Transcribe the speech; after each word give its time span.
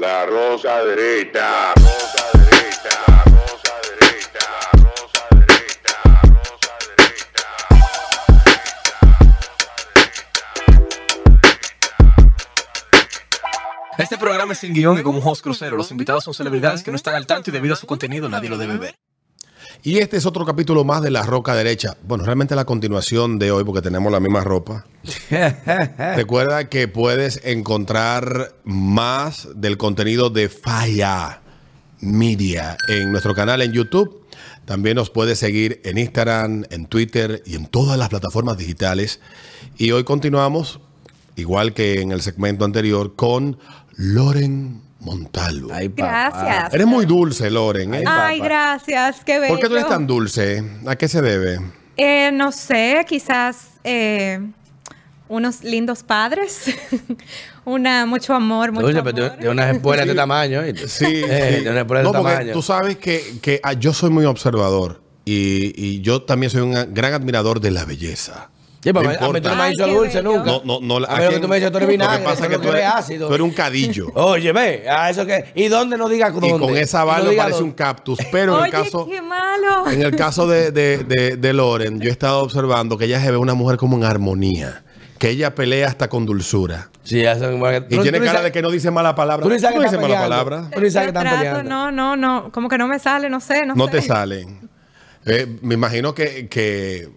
La 0.00 0.24
rosa 0.24 0.82
derecha. 0.82 1.74
Rosa 1.74 2.24
derecha. 2.32 3.22
Rosa 3.26 3.74
derecha. 4.00 4.46
Rosa 4.72 5.24
derecha. 5.30 5.98
Rosa 6.22 6.72
derecha. 6.80 7.20
Este 13.98 14.16
programa 14.16 14.54
es 14.54 14.60
sin 14.60 14.72
guion 14.72 14.98
y 14.98 15.02
como 15.02 15.18
un 15.18 15.28
host 15.28 15.42
crucero. 15.42 15.76
Los 15.76 15.90
invitados 15.90 16.24
son 16.24 16.32
celebridades 16.32 16.82
que 16.82 16.90
no 16.90 16.96
están 16.96 17.14
al 17.14 17.26
tanto 17.26 17.50
y 17.50 17.52
debido 17.52 17.74
a 17.74 17.76
su 17.76 17.86
contenido 17.86 18.30
nadie 18.30 18.48
lo 18.48 18.56
debe 18.56 18.78
ver. 18.78 18.94
Y 19.82 19.98
este 19.98 20.16
es 20.16 20.26
otro 20.26 20.44
capítulo 20.44 20.84
más 20.84 21.02
de 21.02 21.10
La 21.10 21.22
Roca 21.22 21.54
Derecha. 21.54 21.96
Bueno, 22.06 22.24
realmente 22.24 22.54
la 22.54 22.64
continuación 22.64 23.38
de 23.38 23.50
hoy 23.50 23.64
porque 23.64 23.82
tenemos 23.82 24.12
la 24.12 24.20
misma 24.20 24.42
ropa. 24.42 24.84
Recuerda 26.16 26.68
que 26.68 26.88
puedes 26.88 27.40
encontrar 27.44 28.54
más 28.64 29.48
del 29.54 29.78
contenido 29.78 30.28
de 30.30 30.48
Falla 30.48 31.40
Media 32.00 32.76
en 32.88 33.10
nuestro 33.10 33.34
canal 33.34 33.62
en 33.62 33.72
YouTube. 33.72 34.20
También 34.64 34.96
nos 34.96 35.10
puedes 35.10 35.38
seguir 35.38 35.80
en 35.84 35.98
Instagram, 35.98 36.64
en 36.70 36.86
Twitter 36.86 37.42
y 37.46 37.56
en 37.56 37.66
todas 37.66 37.98
las 37.98 38.08
plataformas 38.08 38.58
digitales. 38.58 39.20
Y 39.78 39.92
hoy 39.92 40.04
continuamos, 40.04 40.80
igual 41.36 41.74
que 41.74 42.00
en 42.00 42.12
el 42.12 42.20
segmento 42.20 42.64
anterior, 42.64 43.16
con 43.16 43.58
Loren 43.96 44.89
Montalvo. 45.00 45.70
Ay. 45.72 45.88
Gracias. 45.96 46.72
Eres 46.74 46.86
muy 46.86 47.06
dulce, 47.06 47.50
Loren. 47.50 47.94
¿eh? 47.94 48.04
Ay, 48.06 48.38
gracias, 48.40 49.22
qué 49.24 49.38
bello. 49.40 49.54
¿Por 49.54 49.60
qué 49.60 49.68
tú 49.68 49.74
eres 49.74 49.88
tan 49.88 50.06
dulce? 50.06 50.62
¿A 50.86 50.96
qué 50.96 51.08
se 51.08 51.22
debe? 51.22 51.58
Eh, 51.96 52.30
no 52.32 52.52
sé, 52.52 53.04
quizás 53.08 53.70
eh, 53.84 54.40
unos 55.28 55.62
lindos 55.64 56.02
padres, 56.02 56.64
una 57.64 58.06
mucho 58.06 58.34
amor, 58.34 58.72
mucho 58.72 58.86
Dulce, 58.86 59.02
pero 59.02 59.24
amor. 59.26 59.36
de, 59.38 59.42
de 59.44 59.48
unas 59.50 59.74
espuelas 59.74 60.06
de 60.06 60.14
tamaño. 60.14 60.60
¿oíste? 60.60 60.88
Sí, 60.88 61.04
Eh, 61.28 61.54
sí. 61.58 61.64
de 61.64 61.70
unas 61.70 61.80
espuelas 61.82 62.04
No, 62.04 62.12
de 62.12 62.18
porque 62.18 62.32
tamaño. 62.34 62.52
tú 62.52 62.62
sabes 62.62 62.96
que, 62.96 63.38
que, 63.42 63.60
ah, 63.62 63.72
yo 63.74 63.92
soy 63.92 64.10
muy 64.10 64.24
observador 64.24 65.02
y, 65.24 65.72
y 65.76 66.00
yo 66.00 66.22
también 66.22 66.50
soy 66.50 66.62
un 66.62 66.72
gran 66.94 67.12
admirador 67.14 67.60
de 67.60 67.70
la 67.70 67.84
belleza. 67.84 68.50
Sí, 68.82 68.92
pero 68.94 69.02
No 69.02 69.10
a 69.10 69.32
mí 69.32 69.40
tú 69.42 69.48
no 69.50 69.56
me 69.56 69.62
has 69.64 69.70
dicho 69.72 69.86
dulce 69.88 70.22
bello. 70.22 70.32
nunca. 70.38 70.44
No, 70.50 70.62
no, 70.64 70.80
no. 71.00 71.06
A 71.06 71.16
menos 71.16 71.34
que 71.34 71.40
tú 71.40 71.48
me 71.48 71.56
dices, 71.56 71.70
tú 71.70 71.76
eres 71.76 71.86
Lo 71.88 71.92
vinagre, 71.92 72.18
que 72.20 72.24
pasa 72.24 72.44
es 72.44 72.50
que 72.50 72.58
tú 72.58 72.68
eres 72.70 72.84
ácido. 72.86 73.28
tú 73.28 73.34
eres 73.34 73.44
un 73.44 73.52
cadillo. 73.52 74.06
Oye, 74.14 74.52
ve, 74.52 74.86
a 74.88 75.10
eso 75.10 75.26
que. 75.26 75.52
¿Y 75.54 75.68
dónde 75.68 75.98
no 75.98 76.08
diga 76.08 76.30
dónde? 76.30 76.48
y 76.48 76.52
con 76.58 76.76
esa 76.78 77.00
no 77.00 77.06
barba 77.06 77.30
parece 77.36 77.62
un 77.62 77.72
cactus. 77.72 78.18
Pero 78.32 78.54
en 78.54 78.60
Oye, 78.60 78.66
el 78.66 78.70
caso, 78.72 79.06
qué 79.06 79.20
malo. 79.20 79.90
en 79.90 80.00
el 80.02 80.16
caso 80.16 80.46
de, 80.46 80.70
de, 80.70 81.04
de, 81.04 81.36
de 81.36 81.52
Loren, 81.52 82.00
yo 82.00 82.08
he 82.08 82.12
estado 82.12 82.40
observando 82.42 82.96
que 82.96 83.04
ella 83.04 83.20
se 83.20 83.30
ve 83.30 83.36
una 83.36 83.52
mujer 83.54 83.76
como 83.76 83.98
en 83.98 84.04
armonía. 84.04 84.82
Que 85.18 85.28
ella 85.28 85.54
pelea 85.54 85.86
hasta 85.86 86.08
con 86.08 86.24
dulzura. 86.24 86.88
Sí, 87.02 87.20
eso 87.20 87.50
es 87.50 87.54
igual 87.54 87.86
que- 87.86 87.94
Y 87.94 87.98
tiene 87.98 88.18
cara 88.20 88.30
sabes- 88.32 88.44
de 88.44 88.52
que 88.52 88.62
no 88.62 88.70
dice 88.70 88.90
mala 88.90 89.14
palabra. 89.14 89.44
Tú 89.46 89.52
ni 89.52 89.58
sabes 89.58 89.76
no 89.76 89.82
que 89.82 89.86
dice 89.88 89.96
están 89.96 90.10
mala 90.10 90.22
peleando. 90.26 90.46
palabra. 90.50 90.70
Tú 90.74 90.80
ni 90.80 90.90
sabes 90.90 91.12
que 91.12 91.18
están 91.18 91.36
peleando. 91.38 91.62
no, 91.64 91.92
no, 91.92 92.16
no, 92.16 92.50
como 92.50 92.70
que 92.70 92.78
no 92.78 92.88
me 92.88 92.98
sale, 92.98 93.28
no 93.28 93.38
sé, 93.40 93.66
no, 93.66 93.74
No 93.74 93.84
sé. 93.84 93.90
te 93.92 94.00
salen. 94.02 94.70
Eh, 95.26 95.58
me 95.60 95.74
imagino 95.74 96.14
que, 96.14 96.48
que, 96.48 97.10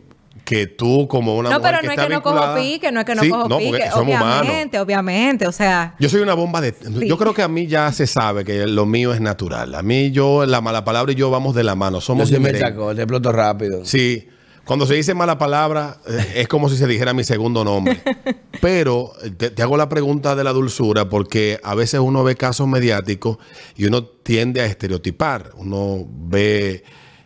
que 0.54 0.68
tú, 0.68 1.08
como 1.08 1.36
una 1.38 1.50
No, 1.50 1.59
mujer 1.59 1.72
pero 1.72 1.82
que 1.82 1.88
no 1.88 1.92
es 1.94 1.98
está 1.98 2.08
que 2.08 2.14
no 2.14 2.22
cojo 2.23 2.56
pique, 2.56 2.92
no 2.92 3.00
es 3.00 3.06
que 3.06 3.16
no 3.16 3.22
Sí, 3.23 3.30
cojo 3.30 3.50
porque 3.50 3.66
pique, 3.72 3.90
somos 3.92 4.16
humanos. 4.16 4.42
obviamente, 4.42 4.80
obviamente, 4.80 5.48
o 5.48 5.52
sea, 5.52 5.96
Yo 6.00 6.09
soy 6.09 6.22
una 6.22 6.34
bomba 6.34 6.62
de... 6.62 6.73
Sí. 6.73 7.08
Yo 7.08 7.18
creo 7.18 7.34
que 7.34 7.42
a 7.42 7.48
mí 7.48 7.68
ya 7.68 7.92
se 7.92 8.08
sabe 8.08 8.46
que 8.46 8.68
lo 8.68 8.86
mío 8.86 9.14
es 9.14 9.22
natural. 9.22 9.76
A 9.76 9.81
mí 9.81 10.12
yo, 10.12 10.46
la 10.46 10.62
mala 10.62 10.84
palabra 10.86 11.12
y 11.12 11.16
yo 11.16 11.30
vamos 11.31 11.56
de 11.56 11.64
la 11.64 11.76
mano. 11.76 11.98
Yo 11.98 12.02
Somos 12.02 12.30
sí 12.30 12.40
me 12.40 12.58
sacó, 12.58 12.94
te 12.96 13.02
exploto 13.02 13.31
rápido. 13.31 13.84
Sí. 13.86 14.28
Cuando 14.66 14.86
se 14.88 14.94
dice 14.94 15.14
mala 15.14 15.38
palabra, 15.38 15.98
eh, 16.08 16.34
es 16.36 16.48
como 16.48 16.70
si 16.70 16.78
se 16.78 16.88
dijera 16.88 17.14
mi 17.14 17.26
segundo 17.26 17.66
nombre. 17.66 18.02
Pero 18.62 19.12
te, 19.38 19.50
te 19.50 19.62
hago 19.62 19.76
la 19.76 19.90
pregunta 19.90 20.36
de 20.36 20.44
la 20.46 20.54
dulzura 20.54 21.09
porque 21.09 21.59
a 21.64 21.76
veces 21.76 22.00
uno 22.00 22.24
ve 22.24 22.36
casos 22.38 22.66
mediáticos 22.68 23.38
y 23.76 23.86
uno 23.86 24.06
tiende 24.06 24.62
a 24.62 24.66
estereotipar. 24.66 25.52
Uno 25.58 26.06
ve... 26.08 26.84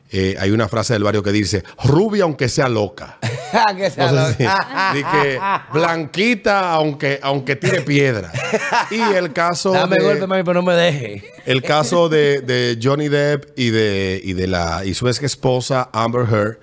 eh, 0.09 0.35
hay 0.39 0.51
una 0.51 0.67
frase 0.69 0.93
del 0.93 1.03
barrio 1.03 1.21
que 1.23 1.31
dice, 1.31 1.63
rubia 1.83 2.23
aunque 2.23 2.47
sea 2.49 2.69
loca. 2.69 3.17
que 3.77 3.89
sea 3.89 4.11
No 4.11 4.27
sé 4.27 4.33
si- 4.35 4.43
loca. 4.43 4.91
di 4.93 5.03
que 5.03 5.39
blanquita 5.73 6.71
aunque, 6.71 7.19
aunque 7.21 7.55
tire 7.55 7.81
piedra. 7.81 8.31
Y 8.91 8.99
el 9.01 9.33
caso 9.33 9.71
Dame 9.71 9.97
de, 9.97 10.03
golpe, 10.03 10.27
mami, 10.27 10.43
pero 10.43 10.61
no 10.61 10.65
me 10.65 10.73
deje. 10.75 11.23
el 11.45 11.61
caso 11.63 12.09
de, 12.09 12.41
de 12.41 12.77
Johnny 12.81 13.07
Depp 13.09 13.57
y 13.57 13.69
de, 13.69 14.21
y 14.23 14.33
de 14.33 14.47
la 14.47 14.83
y 14.85 14.93
su 14.93 15.07
ex 15.07 15.21
esposa 15.23 15.89
Amber 15.93 16.25
Heard 16.31 16.57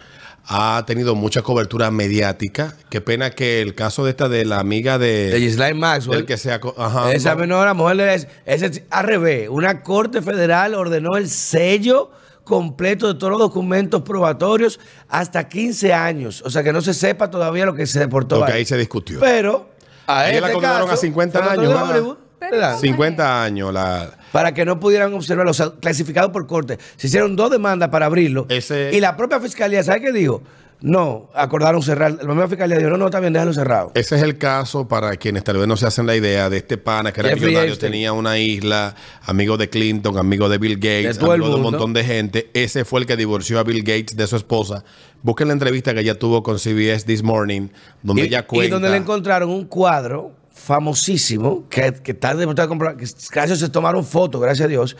ha 0.47 0.85
tenido 0.87 1.15
mucha 1.15 1.41
cobertura 1.41 1.91
mediática. 1.91 2.75
Qué 2.91 3.01
pena 3.01 3.31
que 3.31 3.63
el 3.63 3.75
caso 3.75 4.05
de 4.05 4.11
esta 4.11 4.29
de 4.29 4.45
la 4.45 4.59
amiga 4.61 4.99
de, 4.99 5.31
De 5.31 5.41
Ghislaine 5.41 5.79
Maxwell. 5.79 6.19
del 6.19 6.27
que 6.27 6.37
sea 6.37 6.61
ajá, 6.77 7.13
Esa 7.13 7.31
no. 7.35 7.41
menor, 7.41 7.67
la 7.67 7.73
mujer 7.75 8.01
es, 8.01 8.29
es 8.45 8.83
al 8.91 9.05
revés. 9.07 9.49
Una 9.51 9.83
corte 9.83 10.21
federal 10.21 10.75
ordenó 10.75 11.17
el 11.17 11.31
sello 11.31 12.11
completo 12.45 13.13
de 13.13 13.19
todos 13.19 13.31
los 13.33 13.41
documentos 13.41 14.03
probatorios 14.03 14.79
hasta 15.09 15.49
15 15.49 15.93
años. 15.93 16.43
O 16.47 16.51
sea 16.51 16.63
que 16.63 16.73
no 16.73 16.81
se 16.83 16.95
sepa 16.95 17.31
todavía 17.31 17.67
lo 17.67 17.75
que 17.75 17.87
se 17.87 17.99
deportó. 17.99 18.37
Porque 18.39 18.53
ahí. 18.53 18.59
ahí 18.59 18.65
se 18.65 18.77
discutió. 18.77 19.19
Pero 19.21 19.69
a 20.07 20.29
Ella 20.31 20.41
la 20.43 20.47
este 20.49 20.53
condenaron 20.55 20.89
caso, 20.89 20.99
a 21.01 21.03
50 21.03 21.39
se 21.39 21.45
trató 21.45 21.61
años. 21.61 21.91
Hollywood, 21.91 22.17
¿verdad? 22.41 22.79
50 22.79 23.43
años 23.45 23.73
la 23.73 24.11
Para 24.33 24.53
que 24.53 24.65
no 24.65 24.79
pudieran 24.79 25.13
observarlo, 25.15 25.51
o 25.51 25.55
sea, 25.55 25.73
clasificado 25.81 26.31
por 26.33 26.47
corte. 26.47 26.79
Se 26.97 27.07
hicieron 27.07 27.35
dos 27.37 27.51
demandas 27.51 27.89
para 27.89 28.07
abrirlo. 28.07 28.47
Ese- 28.51 28.91
Y 28.93 29.01
la 29.01 29.17
propia 29.17 29.41
fiscalía, 29.41 29.83
¿sabe 29.83 30.03
qué 30.03 30.13
dijo? 30.13 30.43
No, 30.85 31.31
acordaron 31.33 31.81
cerrar. 31.83 32.13
La 32.13 32.19
propia 32.19 32.47
fiscalía 32.47 32.77
dijo, 32.77 32.91
no, 32.91 32.99
no, 32.99 33.07
está 33.07 33.19
bien, 33.19 33.33
déjalo 33.33 33.55
cerrado. 33.55 33.93
Ese 33.95 34.17
es 34.17 34.23
el 34.23 34.37
caso 34.37 34.87
para 34.87 35.17
quienes 35.17 35.43
tal 35.43 35.57
vez 35.57 35.67
no 35.67 35.79
se 35.79 35.87
hacen 35.87 36.07
la 36.07 36.15
idea 36.15 36.51
de 36.51 36.59
este 36.59 36.77
pana 36.77 37.11
que 37.11 37.21
era 37.21 37.31
Jeffrey 37.31 37.47
millonario, 37.47 37.73
Epstein. 37.73 37.93
tenía 37.93 38.13
una 38.13 38.39
isla, 38.39 38.95
amigo 39.23 39.57
de 39.57 39.71
Clinton, 39.71 40.19
amigo 40.19 40.47
de 40.51 40.59
Bill 40.59 40.75
Gates, 40.75 41.15
De 41.15 41.21
todo 41.21 41.33
el 41.33 41.41
amigo 41.41 41.49
de 41.49 41.55
un 41.55 41.63
mundo. 41.63 41.79
montón 41.79 41.95
de 41.95 42.05
gente. 42.05 42.51
Ese 42.53 42.85
fue 42.85 43.01
el 43.01 43.07
que 43.07 43.17
divorció 43.17 43.59
a 43.61 43.63
Bill 43.63 43.83
Gates 43.83 44.15
de 44.15 44.27
su 44.27 44.37
esposa. 44.37 44.85
Busquen 45.23 45.49
la 45.49 45.55
entrevista 45.55 45.95
que 45.95 46.01
ella 46.01 46.19
tuvo 46.19 46.43
con 46.43 46.59
CBS 46.59 47.07
This 47.07 47.23
Morning, 47.23 47.69
donde 48.03 48.21
y, 48.21 48.27
ella 48.27 48.41
y 48.41 48.43
cuenta. 48.43 48.75
donde 48.75 48.91
le 48.91 48.99
encontraron 48.99 49.49
un 49.49 49.65
cuadro 49.65 50.33
famosísimo 50.53 51.65
que, 51.71 51.95
que 52.03 52.13
está 52.13 52.35
demostrado 52.35 52.77
que 52.99 53.07
gracias 53.33 53.59
se 53.59 53.71
tomaron 53.71 54.05
fotos, 54.05 54.39
gracias 54.39 54.67
a 54.67 54.69
Dios, 54.69 54.99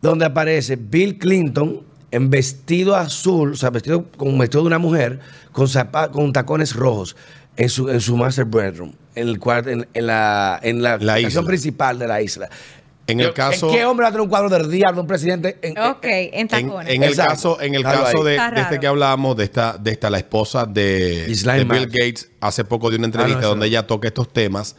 donde 0.00 0.24
aparece 0.24 0.76
Bill 0.76 1.18
Clinton 1.18 1.82
en 2.10 2.30
vestido 2.30 2.96
azul, 2.96 3.52
o 3.52 3.56
sea, 3.56 3.70
vestido 3.70 4.04
con 4.16 4.28
un 4.28 4.38
vestido 4.38 4.62
de 4.62 4.68
una 4.68 4.78
mujer, 4.78 5.20
con, 5.52 5.66
zapa- 5.66 6.10
con 6.10 6.32
tacones 6.32 6.74
rojos, 6.74 7.16
en 7.56 7.68
su, 7.68 7.88
en 7.90 8.00
su 8.00 8.16
master 8.16 8.44
bedroom, 8.46 8.92
en, 9.14 9.28
el 9.28 9.38
cuarto, 9.38 9.70
en, 9.70 9.86
en 9.92 10.06
la, 10.06 10.58
en 10.62 10.82
la, 10.82 10.96
La 10.98 11.18
isla. 11.20 11.42
principal 11.42 11.98
de 11.98 12.06
la 12.06 12.22
isla. 12.22 12.48
En 13.06 13.20
el 13.20 13.32
caso- 13.32 13.70
¿Qué 13.70 13.86
hombre 13.86 14.04
va 14.04 14.08
a 14.08 14.12
tener 14.12 14.20
un 14.22 14.28
cuadro 14.28 14.48
del 14.50 14.70
diablo 14.70 14.96
de 14.96 15.00
un 15.00 15.06
presidente? 15.06 15.58
En, 15.62 15.78
ok, 15.78 16.04
en 16.04 16.46
tacones. 16.46 16.94
en 16.94 17.02
el 17.02 17.16
caso, 17.16 17.58
en 17.60 17.74
el 17.74 17.80
Claro, 17.82 18.04
caso 18.04 18.22
de, 18.22 18.36
este 18.36 18.78
que 18.78 18.86
hablamos, 18.86 19.34
de 19.36 19.44
esta, 19.44 19.78
de 19.78 19.90
esta, 19.92 20.10
la 20.10 20.18
esposa 20.18 20.66
de, 20.66 21.24
Bill. 21.26 21.86
Gates, 21.86 22.30
hace 22.40 22.64
poco 22.64 22.90
de 22.90 22.96
una 22.96 23.06
entrevista 23.06 23.38
Ah, 23.38 23.40
no, 23.40 23.46
eso 23.46 23.48
donde 23.50 23.64
no. 23.66 23.68
ella 23.70 23.86
toca 23.86 24.08
estos 24.08 24.30
temas. 24.30 24.76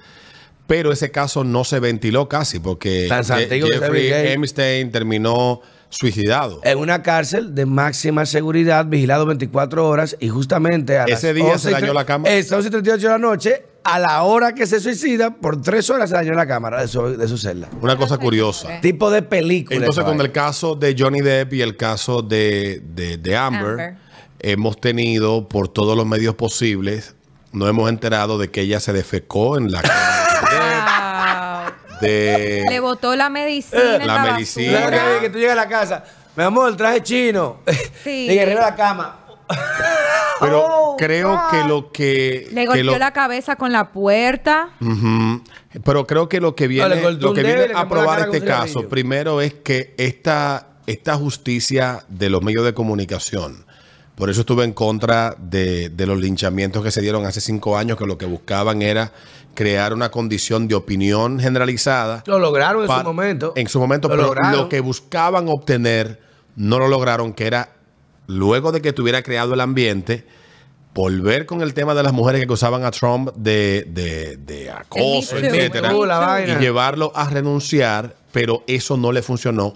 Pero 0.68 0.92
ese 0.92 1.10
caso 1.10 1.44
no 1.44 1.64
se 1.64 1.80
ventiló 1.80 2.30
casi 2.30 2.60
porque 2.60 3.08
Tan 3.10 3.24
Jeffrey. 3.26 4.12
Epstein 4.12 4.92
terminó 4.92 5.62
suicidado. 5.90 6.62
en 6.64 6.78
una 6.78 7.02
cárcel 7.04 7.56
de 7.56 7.66
máxima 7.66 8.26
seguridad, 8.26 8.86
vigilado 8.86 9.26
24 9.26 9.88
horas, 9.88 10.16
y 10.20 10.30
justamente 10.30 10.98
a 11.00 11.06
Ese 11.06 11.28
las 11.28 11.36
día 11.36 11.46
11 11.54 11.60
se 11.60 11.72
dañó 11.72 11.94
la 11.94 12.06
cámara. 12.06 12.34
Es 12.34 12.52
11 12.52 12.68
y 12.68 12.72
38 12.72 13.06
de 13.08 13.12
la 13.12 13.18
noche, 13.18 13.66
a 13.84 13.98
la 13.98 14.22
hora 14.24 14.54
que 14.54 14.68
se 14.68 14.80
suicida, 14.80 15.36
por 15.36 15.62
tres 15.62 15.90
horas 15.90 16.10
se 16.10 16.16
dañó 16.16 16.34
la 16.34 16.46
cámara 16.46 16.82
de 16.82 16.88
su, 16.88 17.02
de 17.18 17.28
su 17.28 17.38
celda. 17.38 17.70
Una 17.82 17.98
cosa 17.98 18.18
curiosa. 18.18 18.82
Tipo 18.82 19.10
de 19.10 19.22
película. 19.24 19.78
Entonces, 19.78 20.04
con 20.04 20.20
el 20.22 20.32
caso 20.32 20.76
de 20.76 20.96
Johnny 20.98 21.22
Depp 21.22 21.54
y 21.54 21.62
el 21.62 21.76
caso 21.78 22.22
de, 22.22 22.82
de- 22.94 23.18
de 23.18 23.36
Amber, 23.38 23.70
Amber. 23.72 23.96
hemos 24.40 24.80
tenido 24.80 25.48
por 25.48 25.70
todos 25.70 25.96
los 25.98 26.06
medios 26.06 26.36
posibles, 26.36 27.16
nos 27.52 27.68
hemos 27.70 27.90
enterado 27.90 28.38
de 28.38 28.52
que 28.52 28.62
ella 28.62 28.80
se 28.80 28.94
defecó 28.94 29.58
en 29.58 29.72
la 29.72 29.82
Wow. 29.82 29.90
de, 32.02 32.64
Le 32.70 32.80
botó 32.80 33.16
la 33.16 33.30
medicina. 33.30 33.96
en 33.98 34.08
La 34.08 34.16
la 34.24 34.32
medicina. 34.34 34.88
Claro 34.88 35.16
que, 35.16 35.22
que 35.22 35.30
tú 35.30 35.38
llegas 35.40 35.54
a 35.54 35.62
la 35.64 35.68
casa, 35.70 36.04
mi 36.36 36.44
amor, 36.44 36.76
traje 36.78 37.02
chino. 37.04 37.58
Sí. 38.04 38.28
Y 38.32 38.40
arriba 38.40 38.62
de 38.66 38.72
la 38.72 38.76
cama. 38.76 39.20
Pero 40.40 40.66
Oh, 40.92 40.96
creo 40.98 41.30
God. 41.32 41.50
que 41.52 41.64
lo 41.68 41.92
que. 41.92 42.48
Le 42.52 42.62
que 42.62 42.68
golpeó 42.68 42.84
lo- 42.84 42.98
la 42.98 43.12
cabeza 43.14 43.56
con 43.56 43.72
la 43.72 43.92
puerta. 43.92 44.70
Ujú. 44.82 45.42
Pero 45.84 46.06
creo 46.08 46.28
que 46.30 46.40
lo 46.42 46.56
que 46.56 46.68
viene, 46.68 46.96
le 46.96 47.02
cortó 47.02 47.20
lo 47.22 47.30
un 47.30 47.36
que 47.36 47.44
dedo 47.44 47.52
y 47.54 47.58
viene 47.58 47.74
le 47.74 47.80
a 47.80 47.84
quemó 47.84 47.84
la 47.84 47.90
probar 47.90 48.18
cara 48.20 48.26
con 48.28 48.36
este 48.36 48.46
un 48.48 48.52
caso, 48.52 48.66
cigarrillo. 48.68 48.90
primero 48.90 49.42
es 49.42 49.54
que 49.54 49.94
esta, 49.98 50.68
esta 50.88 51.16
justicia 51.16 52.04
de 52.08 52.30
los 52.30 52.42
medios 52.42 52.66
de 52.66 52.74
comunicación, 52.74 53.66
por 54.16 54.30
eso 54.30 54.42
estuve 54.42 54.64
en 54.66 54.74
contra 54.74 55.36
de, 55.38 55.90
de 55.90 56.06
los 56.08 56.20
linchamientos 56.20 56.84
que 56.84 56.92
se 56.92 57.02
dieron 57.02 57.26
hace 57.26 57.40
cinco 57.40 57.78
años, 57.78 57.98
que 57.98 58.06
lo 58.06 58.18
que 58.18 58.26
buscaban 58.26 58.82
era 58.82 59.12
crear 59.60 59.94
una 59.94 60.10
condición 60.10 60.70
de 60.70 60.76
opinión 60.76 61.38
generalizada. 61.38 62.24
Lo 62.28 62.40
lograron 62.40 62.84
en 62.84 62.88
su 62.88 63.04
momento. 63.04 63.52
En 63.58 63.68
su 63.68 63.78
momento, 63.78 64.08
Lo 64.08 64.14
pero 64.16 64.28
lograron. 64.28 64.58
lo 64.58 64.70
que 64.70 64.80
buscaban 64.80 65.50
obtener 65.50 66.22
no 66.56 66.80
lo 66.80 66.88
lograron, 66.88 67.34
que 67.34 67.46
era, 67.46 67.74
luego 68.26 68.72
de 68.72 68.82
que 68.82 68.94
tuviera 68.94 69.22
creado 69.22 69.56
el 69.56 69.60
ambiente, 69.60 70.26
volver 70.94 71.46
con 71.46 71.62
el 71.62 71.74
tema 71.74 71.94
de 71.94 72.04
las 72.04 72.14
mujeres 72.14 72.40
que 72.40 72.46
acusaban 72.46 72.86
a 72.86 72.92
Trump 72.92 73.32
de, 73.36 73.86
de, 73.90 74.38
de 74.38 74.72
acoso, 74.72 75.38
etcétera, 75.38 75.92
y 76.48 76.56
llevarlo 76.62 77.12
a 77.14 77.30
renunciar 77.30 78.16
pero 78.32 78.64
eso 78.68 78.96
no 78.96 79.12
le 79.12 79.22
funcionó 79.22 79.76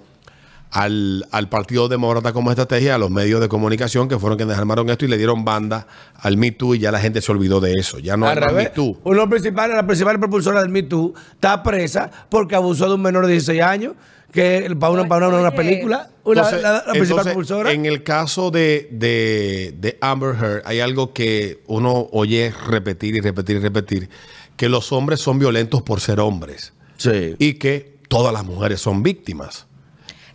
al, 0.75 1.25
al 1.30 1.50
Partido 1.50 1.88
Demócrata 1.88 2.34
como 2.34 2.50
estrategia, 2.50 2.96
a 2.96 2.98
los 2.98 3.12
medios 3.12 3.40
de 3.40 3.48
comunicación 3.48 4.10
que 4.10 4.18
fueron 4.18 4.38
quienes 4.38 4.58
armaron 4.58 4.90
esto 4.90 5.06
y 5.06 5.08
le 5.08 5.18
dieron 5.18 5.46
banda 5.46 5.86
al 6.16 6.36
Me 6.36 6.52
Too 6.52 6.74
y 6.75 6.80
ya 6.80 6.92
la 6.92 7.00
gente 7.00 7.22
se 7.22 7.31
olvidó 7.31 7.60
de 7.62 7.74
eso. 7.74 8.00
Ya 8.00 8.18
no 8.18 8.28
Al 8.28 8.44
hay 8.44 8.56
Me 8.56 8.66
Too. 8.70 8.98
uno 9.04 9.30
principales, 9.30 9.75
la 9.75 9.86
principal 9.86 10.20
propulsora 10.20 10.62
del 10.62 10.70
Me 10.70 10.81
Too 10.81 11.14
está 11.34 11.62
presa 11.62 12.10
porque 12.28 12.56
abusó 12.56 12.88
de 12.90 12.96
un 12.96 13.04
menor 13.04 13.28
de 13.28 13.34
16 13.34 13.62
años, 13.62 13.94
que 14.31 14.75
para 14.80 14.92
una, 14.92 15.08
para 15.08 15.28
una, 15.28 15.38
una 15.42 15.52
película, 15.52 16.10
una- 16.24 16.42
Entonces- 16.42 16.64
la, 16.64 16.72
la 16.74 16.80
principal 16.80 17.04
entonces, 17.04 17.24
propulsora. 17.34 17.72
En 17.72 17.86
el 17.86 18.02
caso 18.02 18.50
de, 18.50 18.90
de, 18.92 19.75
de 19.80 20.00
Amber 20.02 20.34
Heard, 20.36 20.64
hay 20.66 20.80
algo 20.80 21.14
que 21.14 21.62
uno 21.68 22.08
oye 22.12 22.52
repetir 22.68 23.16
y 23.16 23.20
repetir 23.22 23.58
y 23.58 23.60
repetir, 23.60 24.10
que 24.58 24.70
los 24.70 24.92
hombres 24.92 25.20
son 25.20 25.38
violentos 25.38 25.84
por 25.84 26.02
ser 26.02 26.20
hombres 26.20 26.74
sí. 26.98 27.36
y 27.38 27.54
que 27.56 27.94
todas 28.08 28.34
las 28.34 28.44
mujeres 28.44 28.81
son 28.81 29.04
víctimas. 29.04 29.68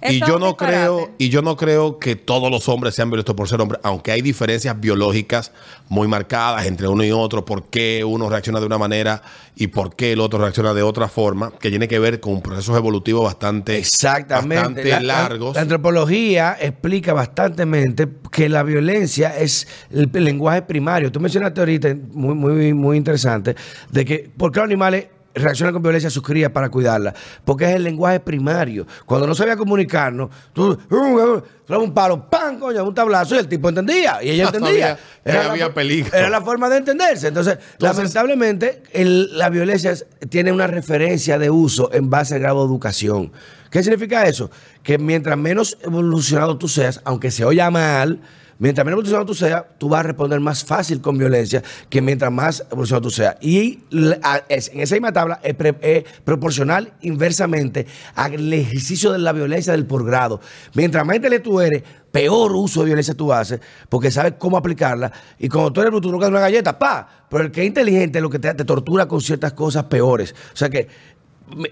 Y 0.03 0.21
yo 0.21 0.39
no 0.39 0.47
disparate. 0.49 0.77
creo 0.79 1.11
y 1.19 1.29
yo 1.29 1.43
no 1.43 1.57
creo 1.57 1.99
que 1.99 2.15
todos 2.17 2.51
los 2.51 2.69
hombres 2.69 2.95
sean 2.95 3.11
violentos 3.11 3.35
por 3.35 3.49
ser 3.49 3.61
hombres, 3.61 3.81
aunque 3.83 4.13
hay 4.13 4.23
diferencias 4.23 4.79
biológicas 4.79 5.53
muy 5.89 6.07
marcadas 6.07 6.67
entre 6.67 6.87
uno 6.89 7.03
y 7.05 7.11
otro, 7.11 7.45
por 7.45 7.65
qué 7.65 8.05
uno 8.07 8.29
reacciona 8.29 8.61
de 8.61 8.67
una 8.67 8.79
manera 8.79 9.23
y 9.57 9.69
por 9.69 9.97
qué 9.97 10.13
el 10.13 10.21
otro 10.21 10.39
reacciona 10.39 10.73
de 10.75 10.83
otra 10.83 11.09
forma, 11.09 11.53
que 11.59 11.71
tiene 11.71 11.89
que 11.89 11.99
ver 11.99 12.21
con 12.21 12.41
procesos 12.43 12.77
evolutivos 12.77 13.25
bastante, 13.25 13.77
Exactamente. 13.79 14.55
bastante 14.57 14.91
La- 14.91 15.01
la- 15.01 15.23
largos. 15.23 15.55
La, 15.57 15.63
antropología 15.63 16.57
explica 16.61 17.13
bastantemente 17.13 18.07
que 18.31 18.49
la 18.49 18.63
violencia 18.63 19.37
es 19.37 19.67
el, 19.91 20.11
el 20.13 20.25
lenguaje 20.25 20.63
primario. 20.63 21.11
Tú 21.11 21.19
mencionaste 21.21 21.61
ahorita, 21.61 21.89
muy, 22.13 22.35
muy, 22.35 22.73
muy 22.75 22.97
interesante, 22.97 23.57
de 23.91 24.05
que 24.05 24.31
por 24.37 24.53
qué 24.53 24.61
los 24.61 24.67
animales 24.67 25.09
reaccionan 25.39 25.73
con 25.73 25.83
violencia 25.83 26.09
a 26.09 26.11
sus 26.11 26.23
crías 26.23 26.51
para 26.51 26.69
cuidarla. 26.69 27.15
Porque 27.45 27.65
es 27.65 27.77
el 27.77 27.85
lenguaje 27.85 28.21
primario. 28.21 28.87
Cuando 29.07 29.27
no 29.27 29.35
sabía 29.35 29.57
comunicarnos, 29.57 30.31
tú 30.53 30.77
traes 30.77 31.83
un 31.83 31.93
palo, 31.95 32.29
¡pam! 32.29 32.59
coño, 32.59 32.85
un 32.85 32.95
tablazo 32.95 33.35
y 33.35 33.39
el 33.39 33.49
tipo 33.49 33.69
entendía. 33.69 34.23
Y 34.23 34.31
ella 34.31 34.45
entendía. 34.53 34.99
había- 35.25 35.43
la 35.45 35.51
había 35.53 35.75
peligro. 35.75 36.17
Era 36.17 36.29
la 36.31 36.41
forma 36.41 36.69
de 36.69 36.79
entenderse. 36.79 37.29
Entonces, 37.29 37.59
lamentablemente, 37.79 38.83
el- 38.93 39.37
la 39.37 39.49
violencia 39.51 39.95
tiene 40.29 40.53
una 40.53 40.67
referencia 40.67 41.39
de 41.39 41.51
uso 41.51 41.91
en 41.93 42.11
base 42.11 42.35
al 42.35 42.41
grado 42.41 42.61
de 42.61 42.67
educación. 42.67 43.33
¿Qué 43.71 43.83
significa 43.83 44.27
eso? 44.27 44.51
Que 44.83 44.97
mientras 44.99 45.37
menos 45.37 45.77
evolucionado 45.83 46.57
tú 46.57 46.69
seas, 46.69 47.01
aunque 47.05 47.31
se 47.31 47.45
oya 47.45 47.71
mal, 47.71 48.21
mientras 48.59 48.85
menos 48.85 48.99
evolucionado 48.99 49.27
tú 49.27 49.35
seas, 49.35 49.65
tú 49.79 49.89
vas 49.89 50.01
a 50.01 50.03
responder 50.05 50.41
más 50.41 50.65
fácil 50.65 51.01
con 51.01 51.17
violencia 51.19 51.63
que 51.89 52.01
mientras 52.01 52.33
más 52.33 52.65
evolucionado 52.71 53.03
tú 53.03 53.11
seas. 53.11 53.37
Y 53.41 53.81
en 53.91 54.81
esa 54.81 54.95
misma 54.95 55.13
tabla 55.13 55.41
es, 55.43 56.05
proporcional 56.25 56.93
inversamente 57.03 57.87
al 58.15 58.53
ejercicio 58.53 59.13
de 59.13 59.19
la 59.19 59.33
violencia 59.33 59.73
del 59.73 59.87
por 59.87 60.05
grado. 60.05 60.41
Mientras 60.75 61.05
más 61.07 61.17
inteligente 61.17 61.49
tú 61.49 61.61
eres, 61.61 61.83
peor 62.11 62.53
uso 62.53 62.81
de 62.81 62.87
violencia 62.87 63.15
tú 63.15 63.33
haces, 63.33 63.61
porque 63.89 64.11
sabes 64.11 64.35
cómo 64.39 64.57
aplicarla. 64.57 65.13
Y 65.39 65.49
cuando 65.49 65.73
tú 65.73 65.81
eres 65.81 65.91
bruto, 65.91 66.19
das 66.19 66.31
una 66.31 66.41
galleta, 66.41 66.79
pa. 66.79 67.27
Pero 67.29 67.45
el 67.45 67.51
que 67.51 67.61
es 67.61 67.67
inteligente 67.67 68.19
es 68.19 68.23
lo 68.23 68.31
que 68.31 68.39
te, 68.39 68.53
te 68.55 68.65
tortura 68.65 69.07
con 69.07 69.21
ciertas 69.21 69.53
cosas 69.53 69.85
peores. 69.85 70.35
O 70.53 70.57
sea 70.57 70.71
que 70.71 70.89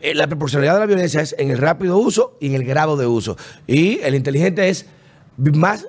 eh, 0.00 0.14
la 0.14 0.26
proporcionalidad 0.26 0.74
de 0.74 0.80
la 0.80 0.86
violencia 0.86 1.20
es 1.20 1.34
en 1.38 1.50
el 1.50 1.58
rápido 1.58 1.98
uso 1.98 2.36
y 2.40 2.48
en 2.48 2.54
el 2.54 2.64
grado 2.64 2.96
de 2.96 3.06
uso. 3.06 3.36
Y 3.66 4.00
el 4.00 4.14
inteligente 4.14 4.68
es 4.68 4.86
más, 5.36 5.86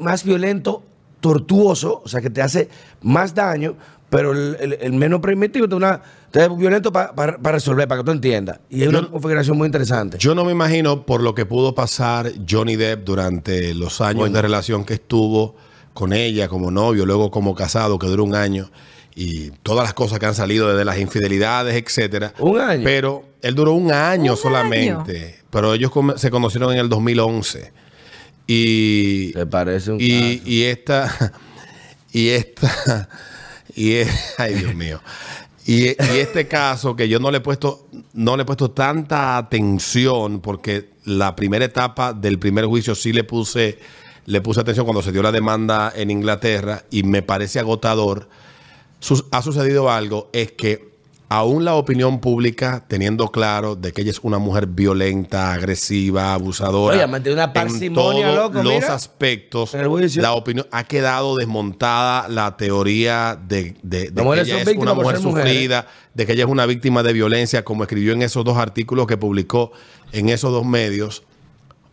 más 0.00 0.24
violento, 0.24 0.82
tortuoso, 1.20 2.02
o 2.04 2.08
sea 2.08 2.20
que 2.20 2.30
te 2.30 2.42
hace 2.42 2.68
más 3.02 3.34
daño, 3.34 3.76
pero 4.08 4.32
el, 4.32 4.56
el- 4.60 4.78
el 4.80 4.92
menos 4.92 5.20
primitivo 5.20 5.68
te, 5.68 5.74
una, 5.74 6.02
te 6.30 6.44
es 6.44 6.56
violento 6.56 6.92
para 6.92 7.36
resolver, 7.52 7.86
para 7.86 8.00
que 8.00 8.04
tú 8.06 8.10
entiendas. 8.12 8.58
Y 8.70 8.82
hay 8.82 8.88
una 8.88 9.08
configuración 9.08 9.56
muy 9.56 9.66
interesante. 9.66 10.18
Yo 10.18 10.34
no 10.34 10.44
me 10.44 10.52
imagino 10.52 11.04
por 11.06 11.22
lo 11.22 11.34
que 11.34 11.46
pudo 11.46 11.74
pasar 11.74 12.32
Johnny 12.48 12.76
Depp 12.76 13.04
durante 13.04 13.74
los 13.74 14.00
años 14.00 14.32
de 14.32 14.42
relación 14.42 14.84
que 14.84 14.94
estuvo 14.94 15.54
con 15.92 16.12
ella 16.12 16.48
como 16.48 16.70
novio, 16.70 17.04
luego 17.06 17.30
como 17.30 17.54
casado, 17.54 17.98
que 17.98 18.06
duró 18.06 18.24
un 18.24 18.34
año, 18.34 18.70
y 19.14 19.50
todas 19.62 19.84
las 19.84 19.92
cosas 19.94 20.18
que 20.18 20.26
han 20.26 20.34
salido 20.34 20.68
desde 20.70 20.84
las 20.84 20.98
infidelidades, 20.98 21.74
etcétera. 21.74 22.32
Un 22.38 22.58
año. 22.58 22.82
Pero 22.84 23.24
él 23.42 23.54
duró 23.54 23.72
un 23.74 23.92
año 23.92 24.32
Un 24.32 24.38
solamente. 24.38 25.36
Pero 25.50 25.74
ellos 25.74 25.90
se 26.16 26.30
conocieron 26.30 26.72
en 26.72 26.78
el 26.78 26.88
2011. 26.88 27.72
Y, 28.52 29.32
¿Te 29.32 29.46
parece 29.46 29.92
un 29.92 29.98
y, 30.00 30.38
caso? 30.38 30.48
y 30.50 30.62
esta 30.64 31.32
y 32.12 32.28
esta 32.30 33.08
y 33.76 33.92
e- 33.92 34.08
ay 34.38 34.54
Dios 34.54 34.74
mío 34.74 35.00
y, 35.66 35.84
y 35.90 36.18
este 36.18 36.48
caso 36.48 36.96
que 36.96 37.08
yo 37.08 37.20
no 37.20 37.30
le 37.30 37.38
he 37.38 37.40
puesto 37.40 37.86
no 38.12 38.36
le 38.36 38.42
he 38.42 38.46
puesto 38.46 38.72
tanta 38.72 39.36
atención 39.36 40.40
porque 40.40 40.90
la 41.04 41.36
primera 41.36 41.64
etapa 41.64 42.12
del 42.12 42.38
primer 42.40 42.64
juicio 42.66 42.94
sí 42.96 43.12
le 43.12 43.22
puse 43.22 43.78
le 44.26 44.40
puse 44.40 44.60
atención 44.60 44.84
cuando 44.84 45.02
se 45.02 45.12
dio 45.12 45.22
la 45.22 45.30
demanda 45.32 45.92
en 45.94 46.10
Inglaterra 46.10 46.84
y 46.90 47.04
me 47.04 47.22
parece 47.22 47.60
agotador 47.60 48.28
Sus- 48.98 49.24
ha 49.30 49.42
sucedido 49.42 49.90
algo 49.90 50.28
es 50.32 50.50
que 50.52 50.89
aún 51.32 51.64
la 51.64 51.74
opinión 51.74 52.18
pública 52.18 52.84
teniendo 52.88 53.28
claro 53.30 53.76
de 53.76 53.92
que 53.92 54.02
ella 54.02 54.10
es 54.10 54.18
una 54.24 54.38
mujer 54.38 54.66
violenta, 54.66 55.52
agresiva, 55.52 56.34
abusadora, 56.34 56.96
Oye, 56.96 57.04
una 57.32 57.44
en 57.44 57.94
todos 57.94 58.34
loco, 58.34 58.62
los 58.64 58.74
mira. 58.74 58.92
aspectos, 58.94 59.72
la 60.16 60.32
opinión 60.34 60.66
ha 60.72 60.82
quedado 60.84 61.36
desmontada 61.36 62.26
la 62.28 62.56
teoría 62.56 63.38
de, 63.46 63.76
de- 63.82 64.10
de 64.10 64.24
Las 64.24 64.34
que 64.34 64.40
ella 64.42 64.62
es 64.62 64.76
una 64.76 64.92
mujer 64.94 65.18
sufrida, 65.20 65.86
de 66.14 66.26
que 66.26 66.32
ella 66.32 66.44
es 66.44 66.50
una 66.50 66.66
víctima 66.66 67.04
de 67.04 67.12
violencia, 67.12 67.64
como 67.64 67.84
escribió 67.84 68.12
en 68.12 68.22
esos 68.22 68.44
dos 68.44 68.58
artículos 68.58 69.06
que 69.06 69.16
publicó 69.16 69.70
en 70.10 70.30
esos 70.30 70.50
dos 70.50 70.66
medios. 70.66 71.22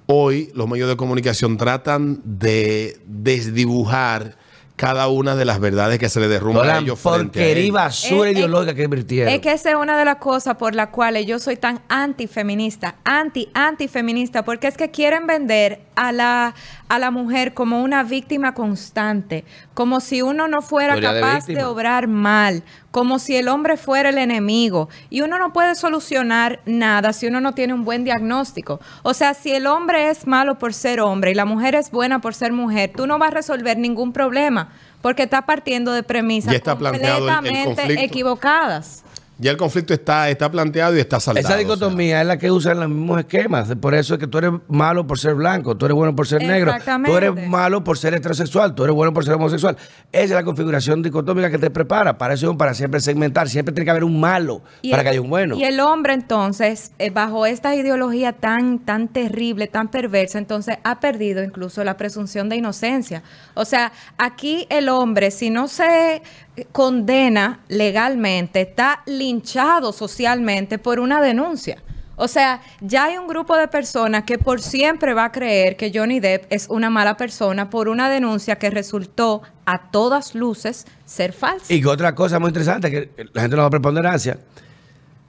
Hoy 0.08 0.50
los 0.56 0.68
medios 0.68 0.90
de 0.90 0.98
comunicación 0.98 1.58
tratan 1.58 2.22
de 2.26 2.98
desdibujar 3.06 4.38
cada 4.78 5.08
una 5.08 5.36
de 5.36 5.44
las 5.44 5.60
verdades 5.60 5.98
que 5.98 6.08
se 6.08 6.20
le 6.20 6.28
derrumban 6.28 6.64
Toda 6.64 6.74
a 6.74 6.76
la 6.78 6.82
ellos 6.84 7.00
porquería 7.00 7.74
basura 7.74 8.30
eh, 8.30 8.34
ideológica 8.34 8.76
que 8.76 8.84
invirtieron. 8.84 9.34
Es 9.34 9.42
que 9.42 9.52
esa 9.52 9.72
es 9.72 9.76
una 9.76 9.98
de 9.98 10.06
las 10.06 10.18
cosas 10.18 10.56
por 10.56 10.76
las 10.76 10.90
cuales 10.90 11.26
yo 11.26 11.40
soy 11.40 11.58
tan 11.58 11.82
antifeminista, 11.90 12.96
anti, 13.04 13.50
antifeminista, 13.56 14.46
porque 14.46 14.68
es 14.68 14.78
que 14.78 14.92
quieren 14.92 15.26
vender 15.26 15.87
a 15.98 16.12
la, 16.12 16.54
a 16.90 17.00
la 17.00 17.12
mujer 17.12 17.54
como 17.54 17.82
una 17.82 18.04
víctima 18.04 18.54
constante, 18.54 19.44
como 19.74 20.00
si 20.00 20.22
uno 20.22 20.48
no 20.48 20.62
fuera 20.62 20.94
capaz 21.22 21.48
de, 21.48 21.54
obrar 21.66 22.08
mal, 22.08 22.64
como 22.92 23.18
si 23.20 23.36
el 23.36 23.48
hombre 23.48 23.76
fuera 23.78 24.10
el 24.10 24.18
enemigo. 24.20 24.88
Y 25.10 25.22
uno 25.22 25.38
no 25.40 25.52
puede 25.54 25.74
solucionar 25.76 26.62
nada 26.66 27.14
si 27.14 27.26
uno 27.28 27.42
no 27.42 27.54
tiene 27.54 27.74
un 27.74 27.84
buen 27.84 28.04
diagnóstico. 28.04 28.80
O 29.04 29.14
sea, 29.14 29.34
si 29.34 29.52
el 29.52 29.66
hombre 29.68 30.10
es 30.10 30.28
malo 30.28 30.58
por 30.60 30.74
ser 30.74 31.00
hombre 31.02 31.32
y 31.32 31.36
la 31.36 31.46
mujer 31.46 31.74
es 31.76 31.90
buena 31.92 32.20
por 32.22 32.34
ser 32.36 32.54
mujer, 32.54 32.92
tú 32.96 33.08
no 33.08 33.18
vas 33.18 33.32
a 33.32 33.34
resolver 33.36 33.78
ningún 33.78 34.14
problema. 34.14 34.70
Porque 35.02 35.24
está 35.24 35.46
partiendo 35.46 35.92
de 35.94 36.04
premisas 36.04 36.54
el- 36.54 36.62
el 36.98 37.02
completamente 37.36 37.82
equivocadas. 38.04 39.04
Ya 39.40 39.52
el 39.52 39.58
conflicto 39.58 39.94
está, 39.94 40.30
está 40.30 40.50
planteado 40.50 40.96
y 40.96 41.00
está 41.00 41.20
saldado. 41.20 41.42
Esa 41.46 41.50
o 41.50 41.52
sea. 41.52 41.60
dicotomía 41.60 42.22
es 42.22 42.28
la 42.28 42.38
que 42.38 42.50
usan 42.50 42.80
los 42.80 42.90
mismos 42.90 43.20
esquemas. 43.20 43.74
Por 43.80 43.94
eso 43.94 44.16
es 44.16 44.20
que 44.20 44.26
tú 44.28 44.40
eres 44.40 44.52
malo 44.68 45.06
por 45.06 45.20
ser 45.20 45.36
blanco, 45.36 45.78
tú 45.78 45.86
eres 45.86 45.96
bueno 45.96 46.16
por 46.16 46.26
ser 46.28 46.42
negro, 46.44 46.72
Exactamente. 46.72 47.12
tú 47.12 47.18
eres 47.18 47.48
malo 47.48 47.84
por 47.84 47.98
ser 47.98 48.16
heterosexual, 48.16 48.74
tú 48.74 48.84
eres 48.84 48.96
bueno 48.96 49.14
por 49.14 49.24
ser 49.24 49.36
homosexual. 49.36 49.78
Esa 50.12 50.24
es 50.24 50.30
la 50.32 50.44
configuración 50.44 51.04
dicotómica 51.04 51.52
que 51.52 51.60
te 51.60 51.70
prepara. 51.70 52.18
Para 52.18 52.34
eso, 52.34 52.58
para 52.58 52.74
siempre 52.74 53.00
segmentar, 53.00 53.48
siempre 53.48 53.74
tiene 53.74 53.86
que 53.86 53.92
haber 53.92 54.04
un 54.04 54.20
malo 54.20 54.62
Y 54.82 54.90
para 54.90 55.02
el- 55.02 55.06
que 55.06 55.10
haya 55.12 55.22
un 55.22 55.30
bueno. 55.30 55.56
Y 55.56 55.64
el 55.66 55.80
hombre, 55.82 56.14
entonces, 56.14 56.92
eh, 56.98 57.12
bajo 57.12 57.46
esta 57.46 57.76
ideología 57.76 58.34
tan, 58.34 58.80
tan 58.80 59.08
terrible, 59.08 59.68
tan 59.68 59.90
perversa, 59.90 60.40
entonces 60.40 60.78
ha 60.84 61.00
perdido 61.00 61.44
incluso 61.44 61.84
la 61.84 61.96
presunción 61.98 62.50
de 62.50 62.56
inocencia. 62.56 63.22
O 63.54 63.66
sea, 63.66 63.92
aquí 64.18 64.66
el 64.70 64.90
hombre, 64.90 65.30
si 65.32 65.50
no 65.52 65.68
se 65.68 66.22
condena 66.72 67.62
legalmente, 67.68 68.62
está 68.62 69.04
linchado 69.06 69.92
socialmente 69.94 70.78
por 70.78 71.00
una 71.00 71.22
denuncia. 71.22 71.84
O 72.20 72.28
sea, 72.28 72.62
ya 72.82 73.06
hay 73.06 73.18
un 73.18 73.28
grupo 73.28 73.56
de 73.56 73.68
personas 73.68 74.24
que 74.24 74.40
por 74.40 74.60
siempre 74.60 75.14
va 75.14 75.26
a 75.26 75.32
creer 75.32 75.78
que 75.78 75.92
Johnny 75.94 76.20
Depp 76.20 76.52
es 76.52 76.68
una 76.68 76.90
mala 76.90 77.16
persona 77.16 77.70
por 77.70 77.88
una 77.88 78.10
denuncia 78.10 78.58
que 78.58 78.72
resultó 78.72 79.44
a 79.66 79.92
todas 79.92 80.34
luces 80.34 80.88
ser 81.06 81.32
falsa. 81.32 81.72
Y 81.72 81.86
otra 81.86 82.16
cosa 82.16 82.40
muy 82.40 82.48
interesante, 82.48 82.90
que 82.90 83.12
la 83.34 83.42
gente 83.42 83.56
no 83.56 83.62
va 83.62 83.68
a 83.68 83.72
preponderancia. 83.72 84.40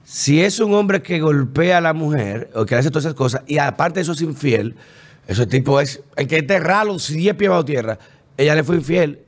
Si 0.03 0.41
es 0.41 0.59
un 0.59 0.73
hombre 0.73 1.03
que 1.03 1.19
golpea 1.19 1.77
a 1.77 1.81
la 1.81 1.93
mujer 1.93 2.49
o 2.55 2.65
que 2.65 2.73
hace 2.73 2.89
todas 2.89 3.05
esas 3.05 3.15
cosas, 3.15 3.43
y 3.45 3.59
aparte 3.59 3.99
de 3.99 4.01
eso 4.01 4.13
es 4.13 4.21
infiel, 4.21 4.75
ese 5.27 5.45
tipo 5.45 5.79
es 5.79 6.01
el 6.15 6.27
que 6.27 6.37
enterrarlo 6.37 6.97
10 6.97 7.35
pies 7.35 7.49
bajo 7.51 7.65
tierra. 7.65 7.99
Ella 8.35 8.55
le 8.55 8.63
fue 8.63 8.77
infiel 8.77 9.19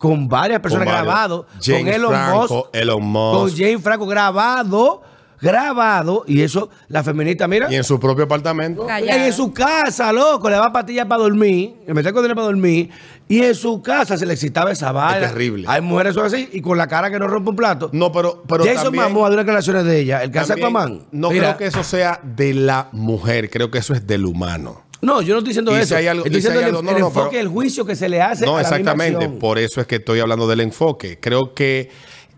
con 0.00 0.30
varias 0.30 0.60
personas 0.60 0.86
varios. 0.86 1.04
grabado, 1.04 1.46
James 1.62 1.82
con 1.84 1.88
Elon 1.92 2.10
Franco, 2.10 2.38
Musk, 2.40 2.66
Elon 2.72 3.02
Musk. 3.04 3.38
con 3.38 3.50
James 3.54 3.82
Franco 3.82 4.06
grabado, 4.06 5.02
grabado 5.42 6.24
y 6.26 6.40
eso 6.40 6.70
la 6.88 7.04
feminista, 7.04 7.46
mira, 7.46 7.70
Y 7.70 7.76
en 7.76 7.84
su 7.84 8.00
propio 8.00 8.24
apartamento. 8.24 8.86
Callada. 8.86 9.26
en 9.26 9.30
su 9.34 9.52
casa, 9.52 10.10
loco, 10.10 10.48
le 10.48 10.56
daba 10.56 10.72
pastillas 10.72 11.04
para 11.04 11.22
dormir, 11.22 11.76
le 11.86 11.92
metía 11.92 12.14
con 12.14 12.26
para 12.26 12.42
dormir, 12.46 12.88
y 13.28 13.42
en 13.42 13.54
su 13.54 13.82
casa 13.82 14.16
se 14.16 14.24
le 14.24 14.32
excitaba 14.32 14.72
esa 14.72 14.90
vaina. 14.90 15.28
terrible. 15.28 15.66
Hay 15.68 15.82
mujeres 15.82 16.14
que 16.14 16.18
son 16.20 16.26
así 16.26 16.48
y 16.50 16.62
con 16.62 16.78
la 16.78 16.86
cara 16.86 17.10
que 17.10 17.18
no 17.18 17.28
rompe 17.28 17.50
un 17.50 17.56
plato. 17.56 17.90
No, 17.92 18.10
pero, 18.10 18.42
pero 18.48 18.64
Jason 18.64 18.84
también- 18.84 19.04
Momoa 19.04 19.28
de 19.28 19.34
unas 19.34 19.44
declaraciones 19.44 19.84
de 19.84 20.00
ella, 20.00 20.22
el 20.22 20.32
de 20.32 20.40
también 20.40 20.58
Aquaman. 20.60 21.02
No 21.12 21.28
Mira, 21.30 21.48
creo 21.48 21.58
que 21.58 21.66
eso 21.66 21.84
sea 21.84 22.20
de 22.22 22.54
la 22.54 22.88
mujer, 22.92 23.50
creo 23.50 23.70
que 23.70 23.76
eso 23.76 23.92
es 23.92 24.06
del 24.06 24.24
humano. 24.24 24.80
No, 25.02 25.22
yo 25.22 25.32
no 25.34 25.38
estoy 25.38 25.50
diciendo 25.50 25.72
Y 25.72 25.76
si 25.76 25.80
eso. 25.82 25.96
hay 25.96 26.06
algo- 26.08 26.24
estoy 26.26 26.38
y 26.38 26.42
si 26.42 26.48
hay 26.48 26.52
diciendo 26.54 26.60
el, 26.60 26.74
algo- 26.76 26.82
no, 26.82 26.90
el 26.96 27.00
no, 27.00 27.06
enfoque, 27.08 27.28
pero- 27.30 27.40
el 27.40 27.48
juicio 27.48 27.84
que 27.86 27.96
se 27.96 28.08
le 28.08 28.20
hace 28.20 28.44
No, 28.44 28.52
a 28.56 28.62
la 28.62 28.68
misma 28.70 28.76
exactamente. 28.90 29.28
Por 29.38 29.58
eso 29.58 29.80
es 29.80 29.86
que 29.86 29.96
estoy 29.96 30.20
hablando 30.20 30.46
del 30.46 30.60
enfoque. 30.60 31.18
Creo 31.20 31.54
que 31.54 31.90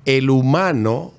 el 0.05 0.31
humano, 0.31 1.13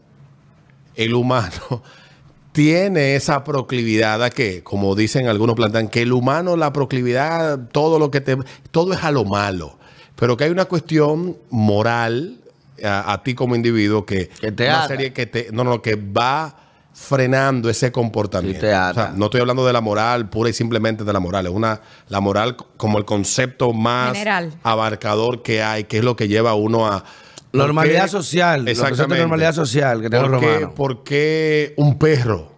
el 0.95 1.13
humano 1.15 1.83
tiene 2.53 3.15
esa 3.15 3.43
proclividad 3.43 4.23
a 4.23 4.29
que, 4.29 4.63
como 4.63 4.95
dicen 4.95 5.27
algunos 5.27 5.55
plantean, 5.55 5.87
que 5.89 6.01
el 6.03 6.13
humano, 6.13 6.55
la 6.55 6.71
proclividad, 6.71 7.59
todo 7.71 7.99
lo 7.99 8.11
que 8.11 8.21
te, 8.21 8.37
todo 8.71 8.93
es 8.93 9.03
a 9.03 9.11
lo 9.11 9.25
malo. 9.25 9.77
Pero 10.15 10.37
que 10.37 10.43
hay 10.45 10.51
una 10.51 10.65
cuestión 10.65 11.37
moral 11.49 12.37
a, 12.83 13.11
a 13.13 13.23
ti 13.23 13.33
como 13.33 13.55
individuo 13.55 14.05
que, 14.05 14.29
Que 14.29 14.51
te 14.51 14.67
una 14.67 14.87
serie 14.87 15.11
que 15.13 15.25
te, 15.25 15.47
no, 15.51 15.63
no, 15.63 15.81
que 15.81 15.95
va 15.95 16.55
frenando 16.93 17.69
ese 17.69 17.91
comportamiento. 17.91 18.59
Sí, 18.59 18.65
te 18.67 18.73
ata. 18.73 18.89
O 18.91 18.93
sea, 19.07 19.13
no 19.15 19.25
estoy 19.25 19.41
hablando 19.41 19.65
de 19.65 19.73
la 19.73 19.81
moral 19.81 20.29
pura 20.29 20.49
y 20.49 20.53
simplemente 20.53 21.03
de 21.03 21.11
la 21.13 21.19
moral, 21.19 21.47
es 21.47 21.51
una 21.51 21.81
la 22.07 22.19
moral 22.19 22.55
como 22.77 22.97
el 22.97 23.05
concepto 23.05 23.73
más 23.73 24.13
General. 24.13 24.53
abarcador 24.63 25.41
que 25.41 25.63
hay, 25.63 25.85
que 25.85 25.97
es 25.97 26.03
lo 26.03 26.15
que 26.15 26.27
lleva 26.27 26.51
a 26.51 26.55
uno 26.55 26.87
a 26.87 27.03
Normalidad 27.51 28.07
social, 28.07 28.67
Exactamente. 28.67 29.19
normalidad 29.19 29.53
social 29.53 30.01
que 30.01 30.09
¿Por 30.09 30.39
qué, 30.39 30.67
por 30.75 31.03
qué 31.03 31.73
un 31.77 31.99
perro? 31.99 32.51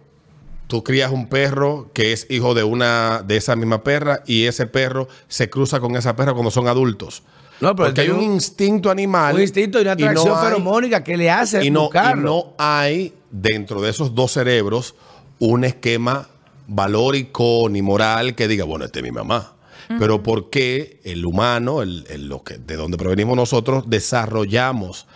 Tú 0.68 0.82
crías 0.82 1.12
un 1.12 1.28
perro 1.28 1.90
que 1.92 2.12
es 2.12 2.26
hijo 2.30 2.54
de 2.54 2.64
una 2.64 3.22
de 3.22 3.36
esa 3.36 3.56
misma 3.56 3.84
perra 3.84 4.22
y 4.26 4.46
ese 4.46 4.66
perro 4.66 5.06
se 5.28 5.50
cruza 5.50 5.80
con 5.80 5.96
esa 5.96 6.16
perra 6.16 6.32
cuando 6.32 6.50
son 6.50 6.66
adultos. 6.66 7.22
No, 7.60 7.76
pero 7.76 7.88
Porque 7.88 8.00
hay 8.02 8.08
un 8.10 8.16
un- 8.20 8.22
instinto 8.34 8.90
animal. 8.90 9.34
Un 9.34 9.42
instinto 9.42 9.78
y 9.78 9.82
una 9.82 9.94
no 9.94 10.04
atracción 10.08 10.34
hay- 10.38 10.44
feromónica 10.46 11.04
que 11.04 11.16
le 11.16 11.30
hace 11.30 11.62
y 11.64 11.70
no, 11.70 11.80
y 11.80 11.82
buscarlo. 11.84 12.22
no 12.22 12.54
hay 12.58 13.14
dentro 13.40 13.80
de 13.80 13.90
esos 13.90 14.14
dos 14.14 14.32
cerebros 14.32 14.94
un 15.38 15.64
esquema 15.64 16.28
valórico 16.66 17.68
ni 17.70 17.82
moral 17.82 18.34
que 18.34 18.48
diga, 18.48 18.64
bueno, 18.64 18.84
este 18.84 19.00
es 19.00 19.02
mi 19.04 19.12
mamá. 19.12 19.52
Pero 20.00 20.20
¿por 20.22 20.50
qué 20.50 21.00
el 21.04 21.24
humano, 21.24 21.80
el, 21.82 22.04
el- 22.08 22.28
lo 22.28 22.42
que, 22.42 22.58
de 22.58 22.74
donde 22.74 22.96
provenimos 22.96 23.36
nosotros, 23.36 23.84
desarrollamos 23.86 25.06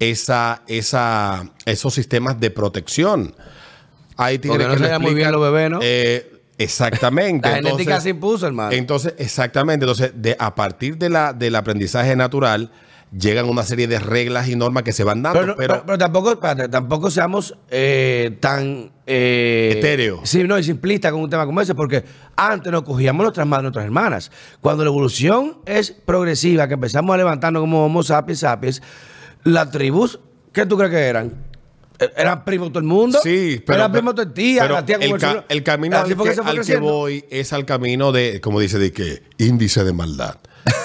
esa, 0.00 0.62
esa, 0.66 1.50
esos 1.64 1.94
sistemas 1.94 2.38
de 2.38 2.50
protección? 2.50 3.34
Hay 4.18 4.38
tigres 4.38 4.58
Porque 4.58 4.66
no 4.68 4.72
que 4.74 4.78
sabían 4.80 5.00
muy 5.02 5.14
bien 5.14 5.32
los 5.32 5.40
bebés, 5.40 5.70
¿no? 5.70 5.78
eh, 5.82 6.40
exactamente. 6.58 7.48
La 7.48 7.54
genética 7.56 7.80
Entonces- 7.82 8.02
se 8.02 8.08
impuso, 8.10 8.46
hermano. 8.46 8.72
entonces, 8.72 9.14
exactamente. 9.16 9.84
Entonces, 9.84 10.12
de, 10.14 10.36
a 10.38 10.54
partir 10.54 10.98
de 10.98 11.08
la, 11.08 11.32
del 11.32 11.54
aprendizaje 11.54 12.14
natural, 12.14 12.70
llegan 13.16 13.48
una 13.48 13.62
serie 13.62 13.86
de 13.88 13.98
reglas 13.98 14.48
y 14.48 14.56
normas 14.56 14.82
que 14.82 14.92
se 14.92 15.04
van 15.04 15.22
dando. 15.22 15.40
Pero, 15.40 15.56
Pero, 15.56 15.74
pero- 15.74 15.86
pero 15.86 15.98
tampoco, 15.98 16.38
tampoco 16.38 17.10
seamos 17.10 17.54
eh, 17.70 18.36
tan 18.40 18.90
eh, 19.06 19.74
Etéreo. 19.78 20.20
Sí, 20.24 20.44
no, 20.44 20.58
y 20.58 20.62
simplista 20.64 21.10
con 21.10 21.20
un 21.22 21.30
tema 21.30 21.46
como 21.46 21.60
ese, 21.60 21.74
porque 21.74 22.04
antes 22.36 22.70
nos 22.70 22.82
cogíamos 22.82 23.22
nuestras 23.24 23.46
madres, 23.46 23.62
nuestras 23.64 23.84
hermanas. 23.86 24.30
Cuando 24.60 24.84
la 24.84 24.90
evolución 24.90 25.58
es 25.64 25.90
progresiva, 25.92 26.68
que 26.68 26.74
empezamos 26.74 27.14
a 27.14 27.16
levantarnos 27.16 27.60
como 27.60 27.84
Homo 27.86 28.02
sapiens 28.02 28.40
sapiens, 28.40 28.82
las 29.44 29.70
tribus, 29.70 30.18
¿qué 30.52 30.66
tú 30.66 30.76
crees 30.76 30.90
que 30.90 30.98
eran? 30.98 31.32
Eh, 32.00 32.10
¿Eran 32.16 32.44
primos 32.44 32.68
de 32.68 32.72
todo 32.72 32.78
el 32.80 32.84
mundo? 32.86 33.18
Sí, 33.22 33.62
pero. 33.66 33.78
¿Eran 33.78 33.92
primos 33.92 34.14
de 34.14 34.26
tu 34.26 34.32
tía? 34.32 34.62
pero 34.62 34.74
la 34.74 34.84
tía 34.86 34.96
el, 35.00 35.18
ca- 35.18 35.44
el 35.48 35.62
camino 35.62 35.96
al, 35.96 36.04
que, 36.06 36.40
al 36.44 36.60
que 36.64 36.76
voy 36.76 37.24
es 37.30 37.52
al 37.52 37.64
camino 37.64 38.12
de, 38.12 38.40
como 38.40 38.60
dice, 38.60 38.78
de 38.78 38.92
que 38.92 39.22
índice 39.38 39.82
de 39.82 39.92
maldad. 39.92 40.36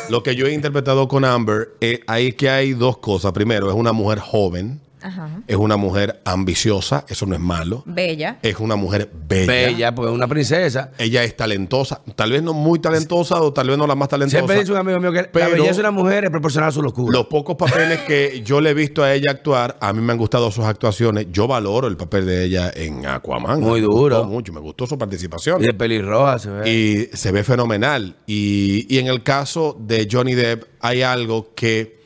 Lo 0.10 0.24
que 0.24 0.36
yo 0.36 0.48
he 0.48 0.54
interpretado 0.54 1.08
con 1.08 1.26
Amber, 1.26 1.76
eh, 1.82 2.02
ahí 2.08 2.34
que 2.34 2.50
hay 2.50 2.74
dos 2.74 2.98
cosas. 2.98 3.32
Primero, 3.32 3.70
es 3.70 3.76
una 3.76 3.94
mujer 3.94 4.20
joven, 4.20 4.82
Ajá. 5.04 5.42
es 5.48 5.56
una 5.58 5.76
mujer 5.78 6.22
ambiciosa, 6.26 7.06
eso 7.10 7.26
no 7.26 7.36
es 7.36 7.42
malo. 7.42 7.84
Bella. 7.86 8.40
Es 8.42 8.60
una 8.60 8.76
mujer 8.76 9.10
bella. 9.28 9.46
Bella, 9.52 9.96
porque 9.96 10.12
es 10.12 10.16
una 10.16 10.28
princesa. 10.28 10.92
Ella 10.98 11.24
es 11.24 11.36
talentosa, 11.36 12.02
tal 12.16 12.32
vez 12.32 12.42
no 12.42 12.54
muy 12.54 12.80
talentosa 12.80 13.42
o 13.42 13.52
tal 13.54 13.68
vez 13.68 13.78
no 13.78 13.86
la 13.88 13.96
más 13.96 14.10
talentosa. 14.10 14.38
Siempre 14.38 14.60
dice 14.60 14.72
un 14.72 14.78
amigo 14.78 15.00
mío 15.00 15.12
que 15.12 15.22
la 15.24 15.30
Pero- 15.32 15.52
belleza 15.52 15.74
de 15.76 15.80
una 15.82 15.92
mujer 15.92 16.24
es 16.26 16.30
proporcional 16.32 16.70
a 16.70 16.72
su 16.72 16.82
locura. 16.82 17.18
Los 17.18 17.28
pocos 17.28 17.56
papeles 17.56 18.00
que 18.02 18.42
yo 18.46 18.62
le 18.62 18.70
he 18.72 18.74
visto 18.74 19.04
a 19.04 19.14
ella 19.14 19.32
actuar, 19.32 19.78
a 19.82 19.92
mí 19.94 20.02
me 20.02 20.12
han 20.14 20.18
gustado 20.18 20.50
sus 20.52 20.66
actuaciones. 20.66 21.28
Yo 21.32 21.48
valoro 21.48 21.88
el 21.88 21.98
papel 21.98 22.26
de 22.26 22.46
ella 22.46 22.72
en 22.74 23.06
Aquaman. 23.06 23.60
Muy 23.60 23.82
Me 23.82 23.88
duro. 23.88 24.18
gustó 24.20 24.30
mucho, 24.32 24.54
me 24.54 24.60
gustó 24.60 24.88
su 24.88 24.98
participación. 24.98 25.62
Y 25.62 25.68
de 25.68 25.74
pelirroja 25.74 26.40
se 26.40 26.50
ve. 26.50 26.70
Y 26.72 27.10
se 27.16 27.32
ve 27.32 27.44
fenomenal. 27.44 28.16
Y, 28.26 28.86
y 28.90 29.00
en 29.00 29.08
el 29.08 29.24
caso 29.24 29.76
de 29.80 30.08
Johnny 30.12 30.34
Depp 30.36 30.64
hay 30.80 31.02
algo 31.02 31.54
que, 31.56 32.03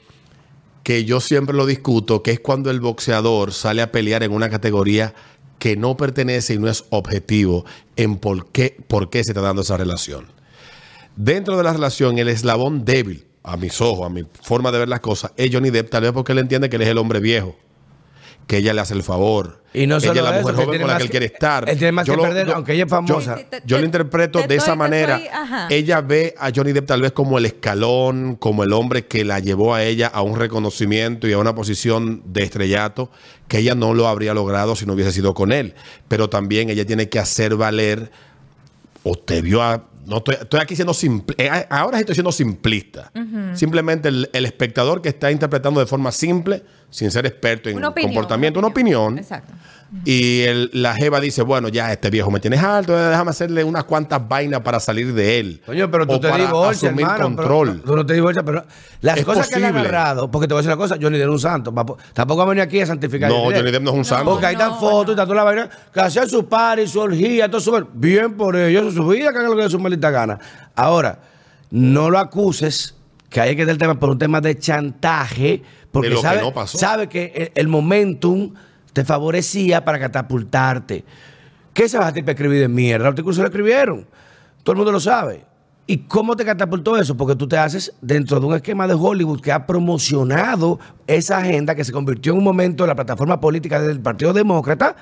que 0.87 1.03
yo 1.03 1.19
siempre 1.19 1.53
lo 1.53 1.65
discuto, 1.65 2.23
que 2.23 2.31
es 2.31 2.39
cuando 2.39 2.71
el 2.71 2.79
boxeador 2.79 3.51
sale 3.51 3.81
a 3.81 3.91
pelear 3.91 4.23
en 4.23 4.31
una 4.31 4.49
categoría 4.49 5.13
que 5.59 5.75
no 5.75 5.97
pertenece 5.97 6.53
y 6.53 6.59
no 6.59 6.69
es 6.69 6.85
objetivo 6.91 7.65
en 7.97 8.15
por 8.15 8.47
qué, 8.53 8.77
por 8.87 9.09
qué 9.09 9.21
se 9.21 9.31
está 9.31 9.41
dando 9.41 9.63
esa 9.63 9.75
relación. 9.75 10.27
Dentro 11.17 11.57
de 11.57 11.63
la 11.63 11.73
relación, 11.73 12.19
el 12.19 12.29
eslabón 12.29 12.85
débil, 12.85 13.25
a 13.43 13.57
mis 13.57 13.81
ojos, 13.81 14.05
a 14.05 14.09
mi 14.09 14.23
forma 14.41 14.71
de 14.71 14.79
ver 14.79 14.87
las 14.87 15.01
cosas, 15.01 15.33
es 15.35 15.53
Johnny 15.53 15.71
Depp, 15.71 15.89
tal 15.89 16.03
vez 16.03 16.13
porque 16.13 16.31
él 16.31 16.37
entiende 16.37 16.69
que 16.69 16.77
él 16.77 16.83
es 16.83 16.87
el 16.87 16.99
hombre 16.99 17.19
viejo, 17.19 17.57
que 18.47 18.57
ella 18.57 18.73
le 18.73 18.81
hace 18.81 18.93
el 18.93 19.03
favor. 19.03 19.61
Y 19.73 19.85
no 19.85 19.97
ella 19.97 20.07
solo 20.07 20.19
es 20.21 20.23
la 20.25 20.39
mujer 20.41 20.55
joven 20.55 20.79
con 20.81 20.89
la 20.89 20.97
que 20.97 21.03
él 21.03 21.09
quiere 21.09 21.25
estar. 21.27 21.69
él 21.69 21.77
tiene 21.77 21.91
más 21.91 22.07
Yo 22.07 22.15
que 22.15 22.21
perder, 22.21 22.49
aunque 22.51 22.73
ella 22.73 22.85
es 22.85 22.89
famosa. 22.89 23.37
Yo 23.65 23.75
lo 23.77 23.81
te- 23.81 23.85
interpreto 23.85 24.39
te 24.39 24.47
de 24.47 24.55
esa 24.55 24.71
te 24.71 24.75
manera. 24.77 25.67
Ella 25.69 26.01
ve 26.01 26.33
a 26.39 26.49
Johnny 26.55 26.71
Depp 26.71 26.87
tal 26.87 27.01
vez 27.01 27.11
como 27.11 27.37
el 27.37 27.45
escalón, 27.45 28.37
como 28.37 28.63
el 28.63 28.71
hombre 28.73 29.05
que 29.05 29.23
la 29.25 29.39
llevó 29.39 29.75
a 29.75 29.83
ella 29.83 30.07
a 30.07 30.21
un 30.21 30.37
reconocimiento 30.39 31.27
y 31.27 31.33
a 31.33 31.37
una 31.37 31.53
posición 31.53 32.23
de 32.25 32.43
estrellato 32.43 33.11
que 33.49 33.59
ella 33.59 33.75
no 33.75 33.93
lo 33.93 34.07
habría 34.07 34.33
logrado 34.33 34.75
si 34.75 34.85
no 34.85 34.93
hubiese 34.93 35.11
sido 35.11 35.33
con 35.33 35.51
él. 35.51 35.75
Pero 36.07 36.29
también 36.29 36.69
ella 36.69 36.85
tiene 36.85 37.09
que 37.09 37.19
hacer 37.19 37.55
valer 37.55 38.09
o 39.03 39.15
te 39.15 39.41
vio 39.41 39.61
a... 39.61 39.83
No 40.07 40.17
estoy, 40.17 40.35
estoy 40.41 40.59
aquí 40.61 40.75
siendo 40.75 40.93
simple. 40.93 41.35
eh, 41.37 41.65
Ahora 41.69 41.99
estoy 41.99 42.15
siendo 42.15 42.31
simplista. 42.31 43.11
Simplemente 43.53 44.07
el, 44.07 44.29
el 44.31 44.45
espectador 44.45 45.01
que 45.01 45.09
está 45.09 45.31
interpretando 45.31 45.79
de 45.81 45.85
forma 45.85 46.11
simple, 46.11 46.63
sin 46.89 47.11
ser 47.11 47.25
experto 47.25 47.69
en 47.69 47.75
Una 47.75 47.89
opinión, 47.89 48.13
comportamiento, 48.13 48.59
una 48.59 48.69
opinión. 48.69 49.17
Exacto. 49.17 49.53
Y 50.03 50.41
el- 50.41 50.69
la 50.73 50.95
Jeva 50.95 51.19
dice, 51.21 51.41
bueno, 51.43 51.69
ya 51.69 51.93
este 51.93 52.09
viejo 52.09 52.29
me 52.29 52.39
tienes 52.41 52.61
alto, 52.61 52.95
déjame 52.97 53.29
hacerle 53.29 53.63
unas 53.63 53.85
cuantas 53.85 54.27
vainas 54.27 54.59
para 54.59 54.79
salir 54.81 55.13
de 55.13 55.39
él. 55.39 55.61
Coño, 55.65 55.89
pero 55.89 56.05
tú 56.05 56.13
O 56.15 56.19
te 56.19 56.27
para 56.29 56.43
divorcias, 56.45 56.83
asumir 56.91 57.05
hermano. 57.05 57.35
pero- 57.37 57.47
control. 57.47 57.81
tú 57.85 57.95
no 57.95 58.05
te 58.05 58.13
divorcias, 58.13 58.43
pero 58.45 58.65
las 59.01 59.17
Es 59.19 59.23
cosas 59.25 59.47
que 59.47 59.59
le 59.59 59.67
han 59.67 59.71
posible. 59.73 59.91
narrado, 59.91 60.29
porque 60.29 60.47
te 60.47 60.53
voy 60.53 60.59
a 60.59 60.61
decir 60.63 60.73
una 60.73 60.77
cosa, 60.77 60.97
Johnny 61.01 61.17
Depp 61.17 61.27
es 61.29 61.33
un 61.33 61.39
santo. 61.39 61.73
papo. 61.73 61.97
Tampoco 62.13 62.39
va 62.39 62.43
a 62.43 62.49
venir 62.49 62.63
aquí 62.63 62.81
a 62.81 62.85
santificar. 62.85 63.29
No, 63.29 63.43
Johnny 63.45 63.71
Depp 63.71 63.81
no 63.83 63.91
es 63.91 63.97
un 63.97 64.05
santo. 64.05 64.25
Porque 64.31 64.45
ahí 64.47 64.53
están 64.55 64.71
No, 64.71 64.79
fotos 64.79 65.03
y 65.03 65.05
no. 65.05 65.11
está 65.13 65.23
toda 65.23 65.35
la 65.35 65.43
vaina, 65.43 65.69
que 65.93 65.99
hacían 66.01 66.29
su 66.29 66.45
party, 66.47 66.85
su 66.87 66.99
orgía, 66.99 67.49
todo 67.49 67.61
su... 67.61 67.87
Bien 67.93 68.33
por 68.35 68.55
ellos, 68.57 68.81
eso 68.81 68.89
es 68.89 68.95
su 68.95 69.07
vida, 69.07 69.31
que 69.31 69.37
hagan 69.37 69.51
lo 69.51 69.55
que 69.55 69.63
de 69.63 69.69
su 69.69 69.79
maldita 69.79 70.11
gana. 70.11 70.37
Ahora, 70.75 71.19
no 71.71 72.09
lo 72.09 72.19
acuses, 72.19 72.95
que 73.29 73.39
hay 73.39 73.55
que 73.55 73.65
dar 73.65 73.71
el 73.71 73.77
tema 73.77 73.97
por 73.99 74.09
un 74.09 74.17
tema 74.17 74.41
de 74.41 74.57
chantaje, 74.59 75.61
porque 75.91 76.09
De 76.09 76.15
lo 76.15 76.21
que 76.21 76.27
sabe, 76.27 76.41
no 76.41 76.53
pasó. 76.53 76.77
sabe 76.77 77.07
que 77.07 77.51
el, 77.55 77.61
el 77.61 77.67
momentum 77.67 78.53
te 78.97 79.05
favorecía 79.05 79.85
para 79.85 79.99
catapultarte. 79.99 81.05
¿Qué 81.71 81.87
se 81.87 81.99
va 81.99 82.05
a 82.05 82.07
hacer 82.07 82.23
para 82.25 82.31
escribir 82.31 82.61
de 82.61 82.67
mierda? 82.67 83.11
Los 83.11 83.35
se 83.35 83.41
lo 83.43 83.47
escribieron. 83.47 84.07
Todo 84.63 84.73
el 84.73 84.77
mundo 84.77 84.91
lo 84.91 84.99
sabe. 84.99 85.45
¿Y 85.85 85.97
cómo 85.99 86.35
te 86.35 86.43
catapultó 86.43 86.97
eso? 86.97 87.15
Porque 87.15 87.35
tú 87.35 87.47
te 87.47 87.59
haces 87.59 87.93
dentro 88.01 88.39
de 88.39 88.47
un 88.47 88.55
esquema 88.55 88.87
de 88.87 88.95
Hollywood 88.95 89.39
que 89.39 89.51
ha 89.51 89.67
promocionado 89.67 90.79
esa 91.05 91.37
agenda 91.37 91.75
que 91.75 91.83
se 91.83 91.91
convirtió 91.91 92.31
en 92.31 92.39
un 92.39 92.43
momento 92.43 92.85
en 92.85 92.87
la 92.87 92.95
plataforma 92.95 93.39
política 93.39 93.79
del 93.79 93.99
Partido 93.99 94.33
Demócrata. 94.33 94.95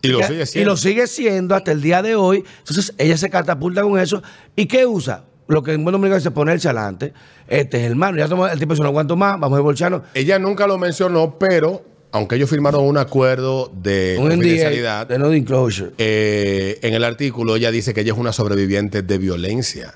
Y 0.00 0.06
lo 0.06 0.22
sigue 0.22 0.42
Y 0.42 0.46
siendo. 0.46 0.70
lo 0.70 0.76
sigue 0.76 1.06
siendo 1.08 1.56
hasta 1.56 1.72
el 1.72 1.82
día 1.82 2.02
de 2.02 2.14
hoy. 2.14 2.44
Entonces, 2.60 2.94
ella 2.98 3.16
se 3.16 3.30
catapulta 3.30 3.82
con 3.82 3.98
eso. 3.98 4.22
¿Y 4.54 4.66
qué 4.66 4.86
usa? 4.86 5.24
Lo 5.48 5.64
que 5.64 5.72
en 5.72 5.82
buen 5.82 5.90
dominicano 5.92 6.20
se 6.20 6.30
ponerse 6.30 6.68
adelante. 6.68 7.12
Este 7.48 7.78
es 7.78 7.84
el 7.86 7.90
hermano. 7.90 8.16
Ya 8.16 8.26
el 8.26 8.58
tipo 8.60 8.74
dice, 8.74 8.82
no 8.84 8.90
aguanto 8.90 9.16
más, 9.16 9.40
vamos 9.40 9.56
a 9.56 9.58
divorciarnos. 9.58 10.02
Ella 10.14 10.38
nunca 10.38 10.68
lo 10.68 10.78
mencionó, 10.78 11.36
pero 11.36 11.91
aunque 12.12 12.36
ellos 12.36 12.48
firmaron 12.50 12.84
un 12.84 12.98
acuerdo 12.98 13.72
de 13.74 14.16
Un 14.18 14.26
NDA, 14.26 14.34
confidencialidad, 14.36 15.06
de 15.06 15.18
no 15.18 15.28
disclosure. 15.30 15.90
eh, 15.98 16.78
en 16.82 16.94
el 16.94 17.04
artículo 17.04 17.56
ella 17.56 17.70
dice 17.70 17.92
que 17.94 18.02
ella 18.02 18.12
es 18.12 18.18
una 18.18 18.32
sobreviviente 18.32 19.02
de 19.02 19.18
violencia. 19.18 19.94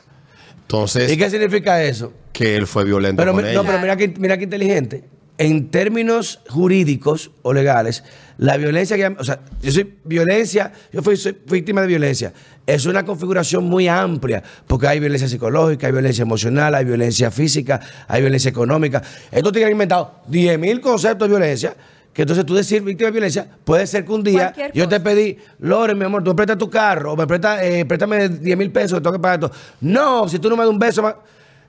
Entonces, 0.62 1.12
¿Y 1.12 1.16
qué 1.16 1.30
significa 1.30 1.82
eso? 1.84 2.12
que 2.32 2.56
él 2.56 2.66
fue 2.66 2.84
violento 2.84 3.20
Pero, 3.20 3.32
con 3.32 3.42
mi- 3.42 3.48
ella. 3.50 3.58
no, 3.58 3.64
pero 3.64 3.78
mira 3.78 3.96
que, 3.96 4.08
mira 4.18 4.36
que 4.36 4.44
inteligente. 4.44 5.04
En 5.38 5.68
términos 5.68 6.40
jurídicos 6.48 7.30
o 7.42 7.52
legales, 7.52 8.02
la 8.38 8.56
violencia 8.56 8.96
que... 8.96 9.06
O 9.18 9.22
sea, 9.24 9.40
yo 9.62 9.70
soy 9.70 9.94
violencia, 10.04 10.72
yo 10.92 11.02
fui 11.02 11.16
soy 11.16 11.36
víctima 11.50 11.82
de 11.82 11.86
violencia. 11.86 12.32
Es 12.66 12.86
una 12.86 13.04
configuración 13.04 13.64
muy 13.64 13.86
amplia, 13.86 14.42
porque 14.66 14.88
hay 14.88 14.98
violencia 14.98 15.28
psicológica, 15.28 15.86
hay 15.86 15.92
violencia 15.92 16.22
emocional, 16.22 16.74
hay 16.74 16.84
violencia 16.86 17.30
física, 17.30 17.78
hay 18.08 18.22
violencia 18.22 18.48
económica. 18.48 19.02
Estos 19.30 19.54
han 19.62 19.70
inventado 19.70 20.22
10.000 20.30 20.80
conceptos 20.80 21.28
de 21.28 21.36
violencia 21.36 21.76
que 22.16 22.22
entonces 22.22 22.44
tú 22.46 22.54
decir 22.54 22.82
víctima 22.82 23.06
de 23.08 23.12
violencia, 23.12 23.46
puede 23.62 23.86
ser 23.86 24.04
que 24.04 24.10
un 24.12 24.24
día 24.24 24.44
Cualquier 24.54 24.72
yo 24.72 24.88
te 24.88 24.98
pedí, 25.00 25.36
Lore, 25.60 25.94
mi 25.94 26.04
amor, 26.06 26.24
tú 26.24 26.30
me 26.30 26.34
prestas 26.34 26.56
tu 26.58 26.68
carro, 26.70 27.12
o 27.12 27.16
me 27.16 27.26
prestas, 27.26 27.62
eh, 27.62 27.84
préstame 27.84 28.28
10 28.30 28.56
mil 28.56 28.72
pesos, 28.72 28.98
que 28.98 29.02
tengo 29.02 29.12
que 29.16 29.20
pagar 29.22 29.44
esto. 29.44 29.56
No, 29.82 30.26
si 30.28 30.38
tú 30.38 30.48
no 30.48 30.56
me 30.56 30.62
das 30.64 30.70
un 30.72 30.78
beso, 30.78 31.02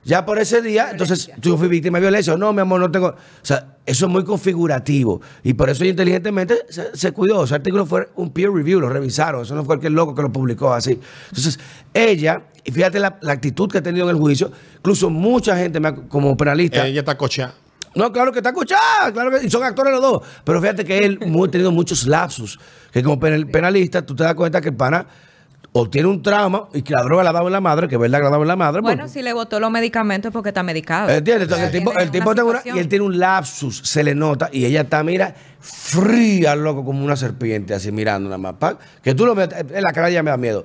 ya 0.04 0.24
por 0.24 0.38
ese 0.38 0.62
día, 0.62 0.88
entonces 0.92 1.30
tú 1.40 1.58
fui 1.58 1.68
víctima 1.68 1.98
de 1.98 2.02
violencia. 2.02 2.32
o 2.32 2.38
No, 2.38 2.52
mi 2.54 2.62
amor, 2.62 2.80
no 2.80 2.90
tengo. 2.90 3.08
O 3.08 3.14
sea, 3.42 3.76
eso 3.84 4.06
es 4.06 4.10
muy 4.12 4.24
configurativo. 4.24 5.20
Y 5.42 5.52
por 5.52 5.68
eso 5.68 5.82
ella 5.82 5.90
inteligentemente 5.90 6.64
se, 6.70 6.96
se 6.96 7.12
cuidó. 7.12 7.44
Ese 7.44 7.56
artículo 7.56 7.84
fue 7.84 8.08
un 8.16 8.30
peer 8.32 8.50
review, 8.50 8.80
lo 8.80 8.88
revisaron. 8.88 9.42
Eso 9.42 9.54
no 9.54 9.60
fue 9.62 9.66
cualquier 9.66 9.92
loco 9.92 10.14
que 10.14 10.22
lo 10.22 10.32
publicó 10.32 10.72
así. 10.72 10.98
Entonces, 11.28 11.58
ella, 11.92 12.42
y 12.64 12.70
fíjate 12.72 12.98
la, 13.00 13.18
la 13.20 13.32
actitud 13.32 13.70
que 13.70 13.78
ha 13.78 13.82
tenido 13.82 14.08
en 14.08 14.16
el 14.16 14.20
juicio, 14.22 14.50
incluso 14.78 15.10
mucha 15.10 15.56
gente, 15.58 15.78
me 15.78 15.88
ha- 15.88 15.94
como 15.94 16.34
penalista, 16.38 16.86
Ella 16.86 17.00
está 17.00 17.18
cocha. 17.18 17.52
No, 17.94 18.12
claro 18.12 18.32
que 18.32 18.38
está 18.38 18.50
escuchada, 18.50 19.12
claro 19.12 19.30
que 19.30 19.46
y 19.46 19.50
son 19.50 19.62
actores 19.64 19.92
los 19.92 20.00
dos. 20.02 20.22
Pero 20.44 20.60
fíjate 20.60 20.84
que 20.84 20.98
él 20.98 21.18
ha 21.22 21.50
tenido 21.50 21.70
muchos 21.72 22.06
lapsus. 22.06 22.58
Que 22.92 23.02
como 23.02 23.18
penal- 23.20 23.46
penalista, 23.50 24.04
tú 24.04 24.14
te 24.16 24.24
das 24.24 24.34
cuenta 24.34 24.60
que 24.60 24.68
el 24.70 24.76
pana 24.76 25.06
o 25.72 25.88
tiene 25.88 26.08
un 26.08 26.22
trauma 26.22 26.68
y 26.72 26.80
que 26.82 26.94
la 26.94 27.02
droga 27.02 27.22
la 27.22 27.30
ha 27.30 27.32
dado 27.34 27.46
en 27.46 27.52
la 27.52 27.60
madre, 27.60 27.86
que 27.88 27.96
es 27.96 28.00
verdad 28.00 28.18
que 28.18 28.22
la 28.22 28.28
ha 28.28 28.30
dado 28.30 28.42
en 28.42 28.48
la 28.48 28.56
madre. 28.56 28.80
Bueno, 28.80 29.06
si 29.06 29.20
le 29.22 29.32
botó 29.34 29.60
los 29.60 29.70
medicamentos 29.70 30.30
es 30.30 30.32
porque 30.32 30.48
está 30.48 30.62
medicado. 30.62 31.10
¿Entiendes? 31.10 31.42
Entonces, 31.44 31.66
el 31.66 31.72
tipo, 31.78 31.92
el 31.98 32.10
tipo 32.10 32.30
una- 32.30 32.62
y 32.64 32.78
él 32.78 32.88
tiene 32.88 33.04
un 33.04 33.18
lapsus, 33.18 33.82
se 33.84 34.02
le 34.02 34.14
nota, 34.14 34.48
y 34.50 34.64
ella 34.64 34.80
está, 34.80 35.02
mira, 35.04 35.34
fría, 35.60 36.56
loco, 36.56 36.84
como 36.84 37.04
una 37.04 37.16
serpiente, 37.16 37.74
así 37.74 37.92
mirando 37.92 38.28
nada 38.30 38.38
más. 38.38 38.76
Que 39.02 39.14
tú 39.14 39.26
lo 39.26 39.34
metes, 39.34 39.58
en 39.70 39.82
la 39.82 39.92
cara 39.92 40.08
ya 40.10 40.22
me 40.22 40.30
da 40.30 40.36
miedo. 40.36 40.64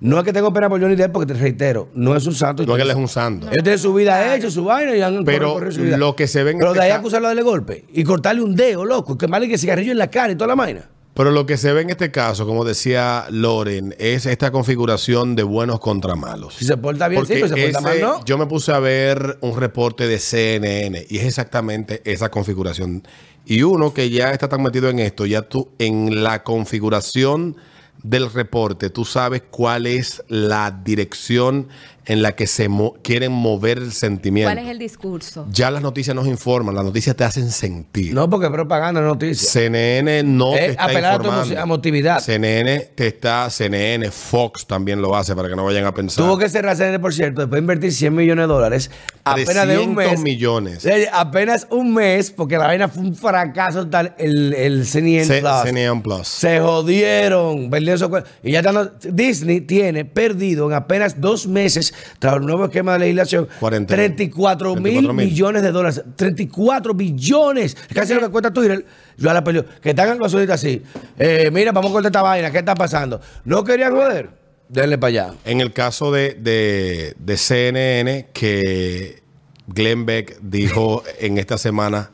No 0.00 0.18
es 0.18 0.24
que 0.24 0.32
tengo 0.32 0.52
pena 0.52 0.68
por 0.68 0.80
Johnny 0.80 0.96
Depp, 0.96 1.12
porque 1.12 1.32
te 1.32 1.38
reitero, 1.38 1.88
no 1.94 2.14
es 2.16 2.26
un 2.26 2.34
santo. 2.34 2.62
y 2.62 2.66
No 2.66 2.72
es 2.72 2.76
que 2.78 2.82
él 2.82 2.90
es 2.90 2.96
un 2.96 3.08
santo. 3.08 3.48
Él 3.50 3.62
tiene 3.62 3.78
su 3.78 3.94
vida 3.94 4.34
hecha, 4.34 4.50
su 4.50 4.64
vaina 4.64 4.94
y 4.96 5.00
han 5.00 5.24
Pero 5.24 5.70
su 5.72 5.82
vida. 5.82 5.96
lo 5.96 6.14
que 6.16 6.26
se 6.26 6.42
ve 6.44 6.50
en 6.52 6.58
Pero 6.58 6.74
de 6.74 6.80
ahí 6.82 6.90
acusarlo 6.90 7.34
de 7.34 7.42
golpe 7.42 7.84
y 7.92 8.04
cortarle 8.04 8.42
un 8.42 8.54
dedo, 8.56 8.84
loco, 8.84 9.14
y 9.14 9.18
quemarle 9.18 9.48
que 9.48 9.56
cigarrillo 9.56 9.92
en 9.92 9.98
la 9.98 10.10
cara 10.10 10.32
y 10.32 10.36
toda 10.36 10.48
la 10.48 10.54
vaina. 10.56 10.90
Pero 11.14 11.30
lo 11.30 11.46
que 11.46 11.56
se 11.56 11.72
ve 11.72 11.82
en 11.82 11.90
este 11.90 12.10
caso, 12.10 12.44
como 12.44 12.64
decía 12.64 13.26
Loren, 13.30 13.94
es 14.00 14.26
esta 14.26 14.50
configuración 14.50 15.36
de 15.36 15.44
buenos 15.44 15.78
contra 15.78 16.16
malos. 16.16 16.56
Si 16.56 16.64
se 16.64 16.76
porta 16.76 17.06
bien, 17.06 17.24
sí, 17.24 17.34
Porque 17.34 17.42
pero 17.44 17.54
si 17.54 17.60
se 17.60 17.66
porta 17.72 17.80
mal, 17.82 17.92
ese- 17.92 18.02
no. 18.02 18.24
Yo 18.24 18.36
me 18.36 18.46
puse 18.46 18.72
a 18.72 18.80
ver 18.80 19.38
un 19.40 19.56
reporte 19.56 20.08
de 20.08 20.18
CNN 20.18 21.06
y 21.08 21.18
es 21.18 21.24
exactamente 21.24 22.02
esa 22.04 22.30
configuración. 22.32 23.06
Y 23.46 23.62
uno 23.62 23.94
que 23.94 24.10
ya 24.10 24.32
está 24.32 24.48
tan 24.48 24.60
metido 24.62 24.88
en 24.90 24.98
esto, 24.98 25.24
ya 25.24 25.42
tú 25.42 25.70
en 25.78 26.24
la 26.24 26.42
configuración 26.42 27.56
del 28.04 28.30
reporte, 28.30 28.90
tú 28.90 29.04
sabes 29.04 29.42
cuál 29.50 29.86
es 29.86 30.22
la 30.28 30.70
dirección 30.70 31.68
en 32.06 32.22
la 32.22 32.32
que 32.32 32.46
se 32.46 32.68
mo- 32.68 32.94
quieren 33.02 33.32
mover 33.32 33.78
el 33.78 33.92
sentimiento. 33.92 34.52
¿Cuál 34.52 34.64
es 34.64 34.70
el 34.70 34.78
discurso? 34.78 35.46
Ya 35.50 35.70
las 35.70 35.82
noticias 35.82 36.14
nos 36.14 36.26
informan, 36.26 36.74
las 36.74 36.84
noticias 36.84 37.16
te 37.16 37.24
hacen 37.24 37.50
sentir. 37.50 38.12
No, 38.14 38.28
porque 38.28 38.46
es 38.46 38.52
propaganda, 38.52 39.00
no 39.00 39.08
noticia. 39.08 39.48
CNN 39.48 40.22
no 40.22 40.52
te 40.52 40.64
Es 40.64 40.70
está 40.72 40.84
apelar 40.84 41.04
a 41.14 41.18
tu 41.18 41.24
informando. 41.24 41.54
emo- 41.54 41.62
emotividad. 41.62 42.20
CNN 42.20 42.80
te 42.94 43.06
está, 43.06 43.48
CNN, 43.50 44.10
Fox 44.10 44.66
también 44.66 45.00
lo 45.00 45.16
hace 45.16 45.34
para 45.34 45.48
que 45.48 45.56
no 45.56 45.64
vayan 45.64 45.86
a 45.86 45.94
pensar. 45.94 46.24
Tuvo 46.24 46.36
que 46.38 46.48
cerrar 46.48 46.76
CNN, 46.76 46.98
por 46.98 47.14
cierto, 47.14 47.40
después 47.42 47.58
de 47.58 47.62
invertir 47.62 47.92
100 47.92 48.14
millones 48.14 48.42
de 48.44 48.52
dólares. 48.52 48.90
Apenas 49.24 49.66
de 49.66 49.78
un 49.78 49.94
300 49.94 49.96
mes. 49.96 50.20
millones. 50.20 50.88
Apenas 51.12 51.66
un 51.70 51.94
mes, 51.94 52.30
porque 52.30 52.58
la 52.58 52.66
vaina 52.66 52.88
fue 52.88 53.02
un 53.02 53.14
fracaso 53.16 53.86
tal, 53.88 54.14
el, 54.18 54.52
el 54.52 54.84
CNN 54.86 55.24
C- 55.24 55.40
Plus. 55.40 55.62
CNN 55.64 56.02
Plus. 56.02 56.28
Se 56.28 56.60
jodieron. 56.60 57.70
perdieron 57.70 57.94
esos 57.96 58.24
Y 58.42 58.52
ya 58.52 58.60
están, 58.60 58.92
Disney 59.10 59.60
tiene 59.62 60.04
perdido 60.04 60.66
en 60.68 60.74
apenas 60.74 61.20
dos 61.20 61.46
meses, 61.46 61.93
tras 62.18 62.36
el 62.36 62.42
nuevo 62.42 62.64
esquema 62.64 62.94
de 62.94 63.00
legislación, 63.00 63.48
40. 63.60 63.94
34 63.94 64.74
mil 64.76 64.82
34 64.82 65.12
mil. 65.14 65.26
millones 65.26 65.62
de 65.62 65.72
dólares. 65.72 66.02
34 66.16 66.94
billones. 66.94 67.76
Casi 67.92 68.14
lo 68.14 68.20
que 68.20 68.28
cuesta 68.28 68.52
Twitter. 68.52 68.84
Yo 69.16 69.32
la 69.32 69.42
peleó. 69.44 69.64
Que 69.80 69.90
están 69.90 70.18
los 70.18 70.32
solitos 70.32 70.54
así. 70.54 70.82
Eh, 71.18 71.50
mira, 71.52 71.72
vamos 71.72 71.90
a 71.90 71.92
cortar 71.92 72.10
esta 72.10 72.22
vaina. 72.22 72.50
¿Qué 72.50 72.58
está 72.58 72.74
pasando? 72.74 73.20
No 73.44 73.64
querían 73.64 73.92
joder. 73.92 74.30
Denle 74.68 74.98
para 74.98 75.08
allá. 75.08 75.34
En 75.44 75.60
el 75.60 75.72
caso 75.72 76.10
de, 76.10 76.34
de, 76.34 77.14
de 77.18 77.36
CNN, 77.36 78.28
que 78.32 79.22
Glenn 79.66 80.06
Beck 80.06 80.38
dijo 80.40 81.02
en 81.20 81.38
esta 81.38 81.58
semana, 81.58 82.10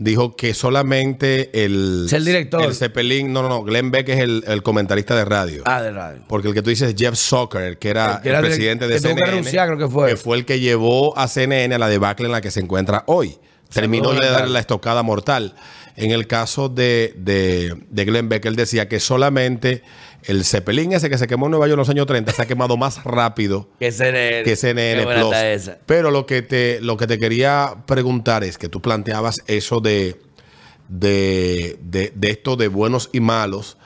dijo 0.00 0.34
que 0.34 0.54
solamente 0.54 1.50
el... 1.64 2.04
Es 2.06 2.12
el 2.14 2.24
director. 2.24 2.62
El 2.64 2.74
Zeppelin, 2.74 3.32
no, 3.32 3.42
no, 3.42 3.48
no, 3.48 3.62
Glenn 3.62 3.90
Beck 3.92 4.08
es 4.08 4.18
el, 4.18 4.42
el 4.46 4.62
comentarista 4.62 5.14
de 5.14 5.24
radio. 5.24 5.62
Ah, 5.66 5.80
de 5.82 5.92
radio. 5.92 6.22
Porque 6.26 6.48
el 6.48 6.54
que 6.54 6.62
tú 6.62 6.70
dices 6.70 6.88
es 6.88 6.94
Jeff 6.98 7.14
Zucker, 7.14 7.78
que 7.78 7.90
era, 7.90 8.16
El 8.16 8.22
que 8.22 8.28
era 8.30 8.38
el 8.38 8.44
direct- 8.46 8.48
presidente 8.48 8.88
de 8.88 8.94
que 8.94 9.00
CNN, 9.00 9.26
renunciar, 9.30 9.68
creo 9.68 9.78
que 9.78 10.16
fue. 10.16 10.36
el 10.38 10.44
que 10.46 10.58
llevó 10.58 11.16
a 11.16 11.28
CNN 11.28 11.74
a 11.74 11.78
la 11.78 11.88
debacle 11.88 12.26
en 12.26 12.32
la 12.32 12.40
que 12.40 12.50
se 12.50 12.60
encuentra 12.60 13.04
hoy. 13.06 13.36
Terminó 13.72 14.10
de 14.12 14.26
darle 14.28 14.52
la 14.52 14.58
estocada 14.58 15.02
mortal. 15.04 15.54
En 15.96 16.10
el 16.12 16.26
caso 16.26 16.68
de, 16.68 17.12
de, 17.16 17.76
de 17.90 18.04
Glenn 18.04 18.28
Beck, 18.28 18.44
él 18.46 18.56
decía 18.56 18.88
que 18.88 18.98
solamente 19.00 19.82
el 20.24 20.44
Zeppelin 20.44 20.92
ese 20.92 21.08
que 21.10 21.16
se 21.18 21.26
quemó 21.26 21.46
en 21.46 21.52
Nueva 21.52 21.66
York 21.66 21.74
en 21.76 21.78
los 21.80 21.88
años 21.88 22.06
30 22.06 22.32
se 22.32 22.42
ha 22.42 22.46
quemado 22.46 22.76
más 22.76 23.02
rápido 23.04 23.68
Que 23.78 23.90
CNN. 23.92 24.42
que 24.44 24.56
CNN 24.56 24.98
Qué 25.00 25.04
buena 25.04 25.20
Plus. 25.20 25.32
está 25.32 25.52
esa. 25.52 25.78
Pero 25.86 26.10
lo 26.10 26.26
que 26.26 26.42
te 26.42 26.80
lo 26.80 26.96
que 26.96 27.06
te 27.06 27.18
quería 27.18 27.74
preguntar 27.86 28.44
es 28.44 28.58
que 28.58 28.68
tú 28.68 28.80
planteabas 28.82 29.42
eso 29.46 29.80
de 29.80 30.20
de, 30.88 31.78
de, 31.82 32.12
de 32.14 32.30
esto 32.30 32.56
de 32.56 32.68
buenos 32.68 33.10
y 33.12 33.20
malos 33.20 33.76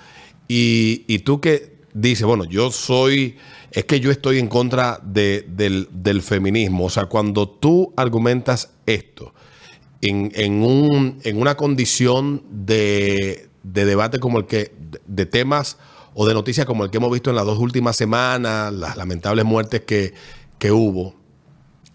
y, 0.48 1.04
y 1.06 1.20
tú 1.20 1.40
que 1.40 1.74
dices, 1.92 2.24
bueno, 2.26 2.44
yo 2.44 2.70
soy, 2.72 3.36
es 3.70 3.84
que 3.84 4.00
yo 4.00 4.10
estoy 4.10 4.38
en 4.38 4.48
contra 4.48 4.98
de- 5.02 5.44
del, 5.48 5.88
del 5.92 6.22
feminismo. 6.22 6.86
O 6.86 6.90
sea, 6.90 7.06
cuando 7.06 7.48
tú 7.48 7.92
argumentas 7.96 8.72
esto 8.86 9.32
en, 10.00 10.32
en 10.34 10.62
un, 10.64 11.20
en 11.24 11.40
una 11.40 11.56
condición 11.56 12.42
de, 12.50 13.48
de 13.62 13.84
debate 13.84 14.18
como 14.18 14.38
el 14.38 14.46
que, 14.46 14.72
de, 14.78 15.00
de 15.06 15.26
temas 15.26 15.78
o 16.14 16.26
de 16.26 16.34
noticias 16.34 16.66
como 16.66 16.84
el 16.84 16.90
que 16.90 16.96
hemos 16.98 17.10
visto 17.12 17.30
en 17.30 17.36
las 17.36 17.44
dos 17.44 17.58
últimas 17.58 17.96
semanas, 17.96 18.72
las 18.72 18.96
lamentables 18.96 19.44
muertes 19.44 19.82
que, 19.82 20.14
que 20.58 20.70
hubo, 20.72 21.14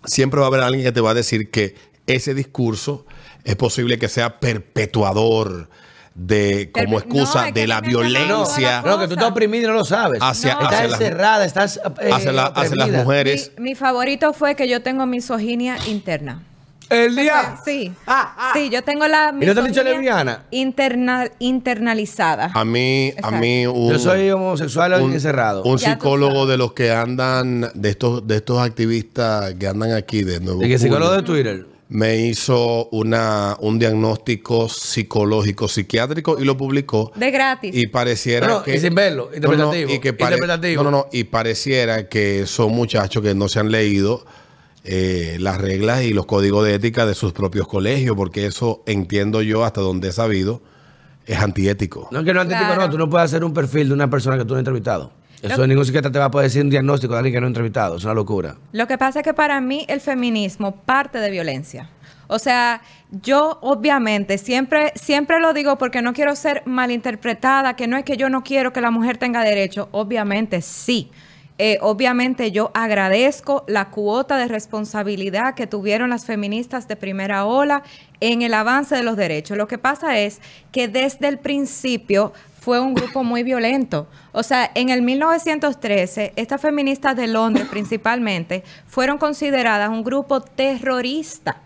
siempre 0.05 0.39
va 0.39 0.45
a 0.45 0.49
haber 0.49 0.61
alguien 0.61 0.83
que 0.83 0.91
te 0.91 1.01
va 1.01 1.11
a 1.11 1.13
decir 1.13 1.49
que 1.51 1.75
ese 2.07 2.33
discurso 2.33 3.05
es 3.43 3.55
posible 3.55 3.97
que 3.99 4.07
sea 4.09 4.39
perpetuador 4.39 5.69
de 6.15 6.69
como 6.73 6.97
excusa 6.99 7.41
no, 7.41 7.47
es 7.47 7.53
que 7.53 7.59
de 7.61 7.67
la 7.67 7.79
violencia 7.81 8.81
mucho 8.81 8.89
No, 8.95 8.99
que 8.99 9.07
tú 9.07 9.13
estás 9.13 9.29
oprimido 9.31 9.65
y 9.65 9.67
no 9.67 9.73
lo 9.73 9.85
sabes. 9.85 10.19
Hacia- 10.21 10.55
No. 10.55 10.61
estás 10.63 10.73
hacia 10.73 10.87
las- 10.89 11.01
encerrada, 11.01 11.45
estás. 11.45 11.77
eh, 12.01 12.09
hacia, 12.11 12.31
la- 12.33 12.45
hacia 12.47 12.75
las 12.75 12.89
mujeres. 12.89 13.51
Mi, 13.57 13.69
mi 13.69 13.75
favorito 13.75 14.33
fue 14.33 14.55
que 14.55 14.67
yo 14.67 14.81
tengo 14.81 15.05
misoginia 15.05 15.77
interna. 15.87 16.43
El 16.89 17.15
día. 17.15 17.59
Sí. 17.63 17.91
Ah, 18.07 18.33
ah. 18.37 18.51
Sí, 18.55 18.69
yo 18.69 18.83
tengo 18.83 19.07
la 19.07 19.33
¿Y 19.39 19.45
no 19.45 19.53
te 19.53 19.59
han 19.59 19.67
dicho 19.67 19.83
lesbiana? 19.83 20.45
interna- 20.51 21.29
internalizada. 21.39 22.51
A 22.53 22.65
mí, 22.65 23.13
a 23.21 23.31
mí 23.31 23.67
un, 23.67 23.91
Yo 23.91 23.99
soy 23.99 24.29
homosexual 24.31 25.01
un- 25.01 25.13
encerrado. 25.13 25.63
un 25.63 25.77
Ya 25.77 25.91
psicólogo 25.93 26.45
de 26.47 26.57
los 26.57 26.73
que 26.73 26.91
andan, 26.91 27.69
de 27.73 27.89
estos, 27.89 28.25
de 28.27 28.37
estos 28.37 28.59
activistas 28.59 29.53
que 29.55 29.67
andan 29.67 29.91
aquí 29.93 30.23
de 30.23 30.39
nuevo. 30.39 30.63
¿Y 30.63 30.67
que 30.67 30.79
psicólogo 30.79 31.11
de 31.13 31.21
Twitter? 31.23 31.65
me 31.91 32.17
hizo 32.17 32.87
una, 32.91 33.57
un 33.61 33.79
diagnóstico 33.79 34.69
psicológico, 34.69 35.67
psiquiátrico 35.67 36.37
y 36.39 36.45
lo 36.45 36.55
publicó. 36.55 37.11
De 37.15 37.31
gratis. 37.31 37.75
Y 37.75 37.87
pareciera 37.87 38.47
No, 38.47 38.57
no, 38.59 38.63
que. 38.63 38.75
y 38.75 38.79
sin 38.79 38.93
verlo, 38.93 39.23
No, 39.25 39.29
no, 39.31 39.35
interpretativo, 39.35 39.91
y 39.93 39.99
que 39.99 40.13
pare- 40.13 40.35
interpretativo. 40.35 40.83
No, 40.83 40.91
no, 40.91 40.97
no. 40.97 41.05
Y 41.11 41.23
pareciera 41.23 42.07
que 42.07 42.45
son 42.45 42.73
muchachos 42.73 43.23
que 43.23 43.33
no 43.33 43.47
se 43.49 43.59
han 43.59 43.71
leído 43.71 44.23
eh, 44.83 45.37
las 45.39 45.59
reglas 45.59 46.03
y 46.03 46.13
los 46.13 46.25
códigos 46.25 46.65
de 46.65 46.75
ética 46.75 47.05
de 47.05 47.13
sus 47.15 47.33
propios 47.33 47.67
colegios, 47.67 48.15
porque 48.15 48.45
eso 48.45 48.81
entiendo 48.85 49.41
yo 49.41 49.63
hasta 49.65 49.81
donde 49.81 50.09
he 50.09 50.11
sabido 50.11 50.61
es 51.25 51.37
antiético. 51.39 52.07
No, 52.11 52.23
que 52.23 52.33
no 52.33 52.39
es 52.39 52.43
antiético, 52.43 52.67
Claro. 52.73 52.81
no. 52.87 52.89
Tú 52.89 52.97
no 52.97 53.09
puedes 53.09 53.25
hacer 53.25 53.43
un 53.43 53.53
perfil 53.53 53.89
de 53.89 53.93
una 53.93 54.09
persona 54.09 54.37
que 54.37 54.43
tú 54.45 54.49
no 54.49 54.55
has 54.55 54.59
entrevistado. 54.61 55.11
Eso 55.41 55.57
Lo- 55.57 55.67
ningún 55.67 55.85
psiquiatra 55.85 56.11
te 56.11 56.19
va 56.19 56.25
a 56.25 56.31
poder 56.31 56.47
decir 56.47 56.63
un 56.63 56.69
diagnóstico 56.69 57.13
de 57.13 57.19
alguien 57.19 57.33
que 57.35 57.39
no 57.39 57.45
ha 57.47 57.49
entrevistado. 57.49 57.97
Es 57.97 58.03
una 58.03 58.13
locura. 58.13 58.55
Lo 58.73 58.87
que 58.87 58.97
pasa 58.97 59.19
es 59.19 59.23
que 59.23 59.33
para 59.33 59.61
mí 59.61 59.85
el 59.87 60.01
feminismo 60.01 60.75
parte 60.81 61.19
de 61.19 61.29
violencia. 61.31 61.89
O 62.27 62.39
sea, 62.39 62.81
yo 63.23 63.57
obviamente 63.61 64.37
siempre, 64.37 64.91
siempre 64.95 65.39
lo 65.39 65.53
digo 65.53 65.77
porque 65.77 66.01
no 66.01 66.13
quiero 66.13 66.35
ser 66.35 66.61
malinterpretada, 66.65 67.75
que 67.75 67.87
no 67.87 67.97
es 67.97 68.03
que 68.03 68.17
yo 68.17 68.29
no 68.29 68.43
quiero 68.43 68.73
que 68.73 68.81
la 68.81 68.91
mujer 68.91 69.17
tenga 69.17 69.43
derecho. 69.43 69.87
Obviamente 69.91 70.61
sí. 70.61 71.09
Eh, 71.61 71.77
obviamente 71.81 72.53
yo 72.53 72.71
agradezco 72.73 73.65
la 73.67 73.89
cuota 73.89 74.37
de 74.37 74.47
responsabilidad 74.47 75.55
que 75.55 75.67
tuvieron 75.67 76.09
las 76.09 76.23
feministas 76.23 76.87
de 76.87 76.95
primera 76.95 77.43
ola 77.43 77.83
en 78.21 78.41
el 78.43 78.53
avance 78.53 78.95
de 78.95 79.03
los 79.03 79.17
derechos. 79.17 79.57
Lo 79.57 79.67
que 79.67 79.77
pasa 79.77 80.19
es 80.19 80.39
que 80.71 80.87
desde 80.87 81.27
el 81.27 81.37
principio 81.37 82.31
fue 82.61 82.79
un 82.79 82.93
grupo 82.93 83.25
muy 83.25 83.43
violento. 83.43 84.07
O 84.31 84.41
sea, 84.41 84.71
en 84.73 84.87
el 84.87 85.01
1913, 85.01 86.31
estas 86.37 86.61
feministas 86.61 87.17
de 87.17 87.27
Londres 87.27 87.67
principalmente 87.69 88.63
fueron 88.87 89.17
consideradas 89.17 89.89
un 89.89 90.05
grupo 90.05 90.39
terrorista. 90.39 91.57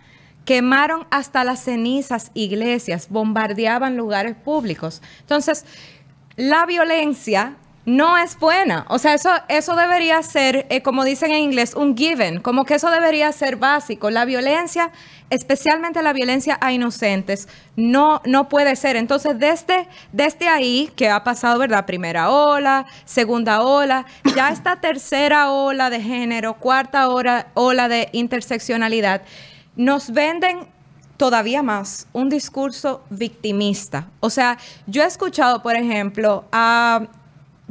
Quemaron 0.44 1.06
hasta 1.12 1.44
las 1.44 1.64
cenizas 1.64 2.32
iglesias, 2.34 3.10
bombardeaban 3.10 3.96
lugares 3.96 4.36
públicos. 4.36 5.04
Entonces, 5.22 5.66
la 6.36 6.66
violencia 6.66 7.58
no 7.86 8.18
es 8.18 8.40
buena. 8.40 8.86
O 8.90 8.98
sea, 8.98 9.14
eso, 9.14 9.30
eso 9.50 9.76
debería 9.76 10.22
ser, 10.24 10.66
eh, 10.70 10.82
como 10.82 11.04
dicen 11.04 11.32
en 11.32 11.44
inglés, 11.44 11.74
un 11.76 11.98
given, 11.98 12.40
como 12.40 12.66
que 12.66 12.76
eso 12.76 12.90
debería 12.90 13.32
ser 13.32 13.58
básico. 13.58 14.10
La 14.10 14.26
violencia, 14.26 14.92
especialmente 15.30 16.02
la 16.02 16.14
violencia 16.14 16.58
a 16.62 16.72
inocentes, 16.72 17.48
no, 17.76 18.22
no 18.26 18.48
puede 18.48 18.76
ser. 18.76 18.96
Entonces, 18.96 19.38
desde, 19.38 19.88
desde 20.14 20.48
ahí, 20.48 20.92
que 20.96 21.10
ha 21.10 21.24
pasado, 21.24 21.60
¿verdad? 21.60 21.86
Primera 21.86 22.30
ola, 22.30 22.86
segunda 23.06 23.62
ola, 23.62 24.06
ya 24.36 24.50
esta 24.50 24.78
tercera 24.78 25.52
ola 25.52 25.90
de 25.90 26.02
género, 26.02 26.54
cuarta 26.56 27.10
ola, 27.10 27.48
ola 27.54 27.90
de 27.90 28.10
interseccionalidad, 28.14 29.24
nos 29.76 30.12
venden 30.12 30.68
todavía 31.18 31.64
más 31.64 32.08
un 32.14 32.30
discurso 32.30 33.02
victimista. 33.10 34.08
O 34.20 34.30
sea, 34.30 34.58
yo 34.88 35.04
he 35.04 35.06
escuchado, 35.06 35.62
por 35.62 35.76
ejemplo, 35.76 36.46
a 36.52 37.08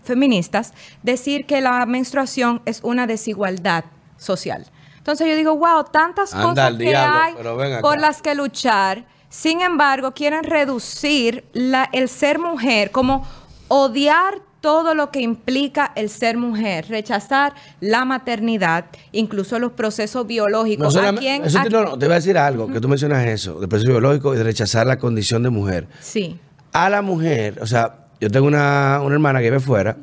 feministas 0.05 0.73
decir 1.03 1.47
que 1.47 1.61
la 1.61 1.85
menstruación 1.87 2.63
es 2.65 2.81
una 2.83 3.07
desigualdad 3.07 3.85
social. 4.17 4.67
Entonces 4.99 5.27
yo 5.29 5.35
digo, 5.37 5.57
wow, 5.57 5.85
tantas 5.91 6.33
Anda 6.33 6.47
cosas 6.49 6.71
que 6.79 6.85
diablo, 6.85 7.61
hay 7.63 7.81
por 7.83 7.99
las 8.01 8.23
que 8.23 8.35
luchar. 8.35 9.05
Sin 9.29 9.61
embargo, 9.63 10.13
quieren 10.13 10.45
reducir 10.45 11.45
la- 11.53 11.89
el 11.93 12.09
ser 12.09 12.39
mujer 12.39 12.91
como 12.91 13.27
odiar 13.69 14.35
todo 14.61 14.95
lo 14.95 15.11
que 15.11 15.21
implica 15.21 15.91
el 15.97 16.09
ser 16.09 16.37
mujer, 16.37 16.87
rechazar 16.89 17.53
la 17.81 18.05
maternidad, 18.05 18.85
incluso 19.11 19.59
los 19.59 19.73
procesos 19.73 20.25
biológicos. 20.27 20.95
No, 20.95 21.01
¿A 21.09 21.13
quién- 21.15 21.45
eso 21.45 21.59
te, 21.65 21.71
no, 21.71 21.83
no, 21.83 21.99
te 21.99 22.07
voy 22.07 22.13
a 22.13 22.17
decir 22.17 22.39
algo, 22.39 22.69
que 22.69 22.81
tú 22.81 22.87
mencionas 22.89 23.27
eso, 23.27 23.59
del 23.59 23.69
proceso 23.69 23.91
biológico 23.91 24.35
y 24.35 24.37
de 24.39 24.45
rechazar 24.45 24.87
la 24.87 24.99
condición 24.99 25.43
de 25.43 25.51
mujer. 25.51 25.89
Sí. 26.01 26.39
A 26.73 26.89
la 26.91 27.03
mujer, 27.03 27.59
o 27.61 27.67
sea, 27.67 28.02
yo 28.23 28.31
tengo 28.31 28.47
una, 28.47 29.01
una 29.03 29.15
hermana 29.17 29.41
que 29.41 29.47
vive 29.47 29.59
fuera 29.59 29.97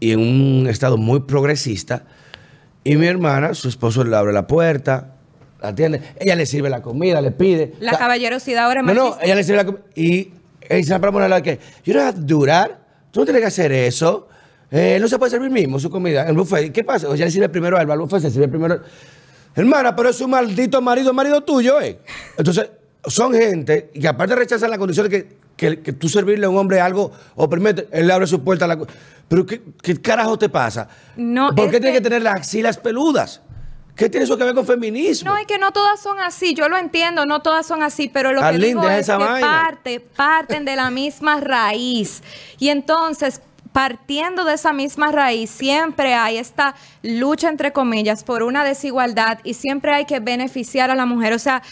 y 0.00 0.12
en 0.12 0.20
un 0.20 0.66
estado 0.66 0.96
muy 0.96 1.20
progresista, 1.20 2.04
y 2.84 2.96
mi 2.96 3.06
hermana, 3.06 3.52
su 3.52 3.68
esposo 3.68 4.02
le 4.02 4.16
abre 4.16 4.32
la 4.32 4.46
puerta, 4.46 5.16
la 5.60 5.68
atiende, 5.68 6.00
ella 6.18 6.36
le 6.36 6.46
sirve 6.46 6.70
la 6.70 6.80
comida, 6.80 7.20
le 7.20 7.32
pide. 7.32 7.74
La 7.80 7.90
sea, 7.90 7.98
caballerosidad 7.98 8.64
ahora 8.64 8.80
es 8.80 8.86
No, 8.86 8.94
no, 8.94 9.18
ella 9.20 9.34
le 9.34 9.44
sirve 9.44 9.58
la 9.58 9.66
comida. 9.66 9.84
Y 9.94 10.32
ella 10.62 10.76
dice 10.76 10.98
para 10.98 11.12
ponerla 11.12 11.42
que, 11.42 11.60
don't 11.84 11.98
have 11.98 12.14
to 12.14 12.22
do 12.22 12.46
that. 12.46 12.70
Tú 13.10 13.20
no 13.20 13.26
tienes 13.26 13.42
que 13.42 13.48
hacer 13.48 13.72
eso. 13.72 14.28
Eh, 14.70 14.96
no 14.98 15.06
se 15.06 15.18
puede 15.18 15.30
servir 15.30 15.50
mismo 15.50 15.78
su 15.78 15.90
comida. 15.90 16.26
El 16.26 16.36
buffet. 16.36 16.72
¿Qué 16.72 16.82
pasa? 16.82 17.10
O 17.10 17.14
ella 17.14 17.26
le 17.26 17.30
sirve 17.30 17.50
primero 17.50 17.76
a 17.76 17.82
él, 17.82 17.90
al 17.90 17.98
buffet, 17.98 18.22
se 18.22 18.30
sirve 18.30 18.48
primero. 18.48 18.80
Hermana, 19.54 19.94
pero 19.94 20.08
es 20.08 20.18
un 20.22 20.30
maldito 20.30 20.80
marido, 20.80 21.12
marido 21.12 21.42
tuyo, 21.42 21.78
¿eh? 21.82 21.98
Entonces, 22.38 22.70
son 23.04 23.34
gente 23.34 23.90
que 23.92 24.08
aparte 24.08 24.34
rechazan 24.34 24.70
la 24.70 24.78
condición 24.78 25.10
de 25.10 25.10
que, 25.10 25.39
que, 25.60 25.80
que 25.82 25.92
tú 25.92 26.08
servirle 26.08 26.46
a 26.46 26.48
un 26.48 26.56
hombre 26.56 26.80
algo 26.80 27.12
o 27.36 27.46
permite, 27.50 27.86
él 27.92 28.06
le 28.06 28.12
abre 28.14 28.26
su 28.26 28.42
puerta 28.42 28.64
a 28.64 28.68
la. 28.68 28.78
Pero, 29.28 29.44
¿qué, 29.44 29.60
qué 29.82 30.00
carajo 30.00 30.38
te 30.38 30.48
pasa? 30.48 30.88
No, 31.16 31.54
¿Por 31.54 31.70
qué 31.70 31.78
tiene 31.80 31.92
que- 31.96 32.00
tener 32.00 32.22
las 32.22 32.36
axilas 32.36 32.78
peludas? 32.78 33.42
¿Qué 33.94 34.08
tiene 34.08 34.24
eso 34.24 34.38
que 34.38 34.44
ver 34.44 34.54
con 34.54 34.64
feminismo? 34.64 35.30
No, 35.30 35.36
es 35.36 35.46
que 35.46 35.58
no 35.58 35.72
todas 35.72 36.00
son 36.00 36.18
así, 36.20 36.54
yo 36.54 36.70
lo 36.70 36.78
entiendo, 36.78 37.26
no 37.26 37.42
todas 37.42 37.66
son 37.66 37.82
así, 37.82 38.08
pero 38.08 38.32
lo 38.32 38.40
que 38.40 38.56
digo 38.56 38.88
es 38.88 39.00
esa 39.00 39.18
que 39.18 39.24
vaina. 39.24 39.46
parte, 39.46 40.00
parten 40.00 40.64
de 40.64 40.74
la 40.76 40.90
misma 40.90 41.38
raíz. 41.40 42.22
Y 42.58 42.70
entonces, 42.70 43.42
partiendo 43.72 44.44
de 44.46 44.54
esa 44.54 44.72
misma 44.72 45.12
raíz, 45.12 45.50
siempre 45.50 46.14
hay 46.14 46.38
esta 46.38 46.74
lucha, 47.02 47.50
entre 47.50 47.72
comillas, 47.74 48.24
por 48.24 48.42
una 48.42 48.64
desigualdad 48.64 49.38
y 49.44 49.52
siempre 49.52 49.92
hay 49.92 50.06
que 50.06 50.20
beneficiar 50.20 50.90
a 50.90 50.94
la 50.94 51.04
mujer. 51.04 51.34
O 51.34 51.38
sea, 51.38 51.62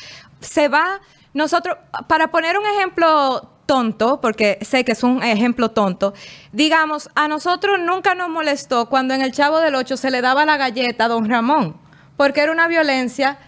se 0.40 0.68
va, 0.68 1.01
nosotros, 1.38 1.77
para 2.09 2.31
poner 2.31 2.59
un 2.59 2.66
ejemplo 2.66 3.48
tonto, 3.64 4.20
porque 4.20 4.59
sé 4.62 4.85
que 4.85 4.92
es 4.92 5.03
un 5.03 5.22
ejemplo 5.22 5.70
tonto, 5.70 6.12
digamos, 6.53 7.09
a 7.14 7.29
nosotros 7.29 7.79
nunca 7.81 8.14
nos 8.14 8.29
molestó 8.29 8.88
cuando 8.88 9.14
en 9.14 9.22
el 9.22 9.33
Chavo 9.33 9.61
del 9.61 9.74
Ocho 9.74 9.96
se 9.96 10.11
le 10.11 10.20
daba 10.20 10.44
la 10.44 10.57
galleta 10.57 11.05
a 11.05 11.09
don 11.09 11.29
Ramón. 11.29 11.77
Porque 12.16 12.40
era 12.40 12.51
una 12.51 12.66
violencia 12.66 13.38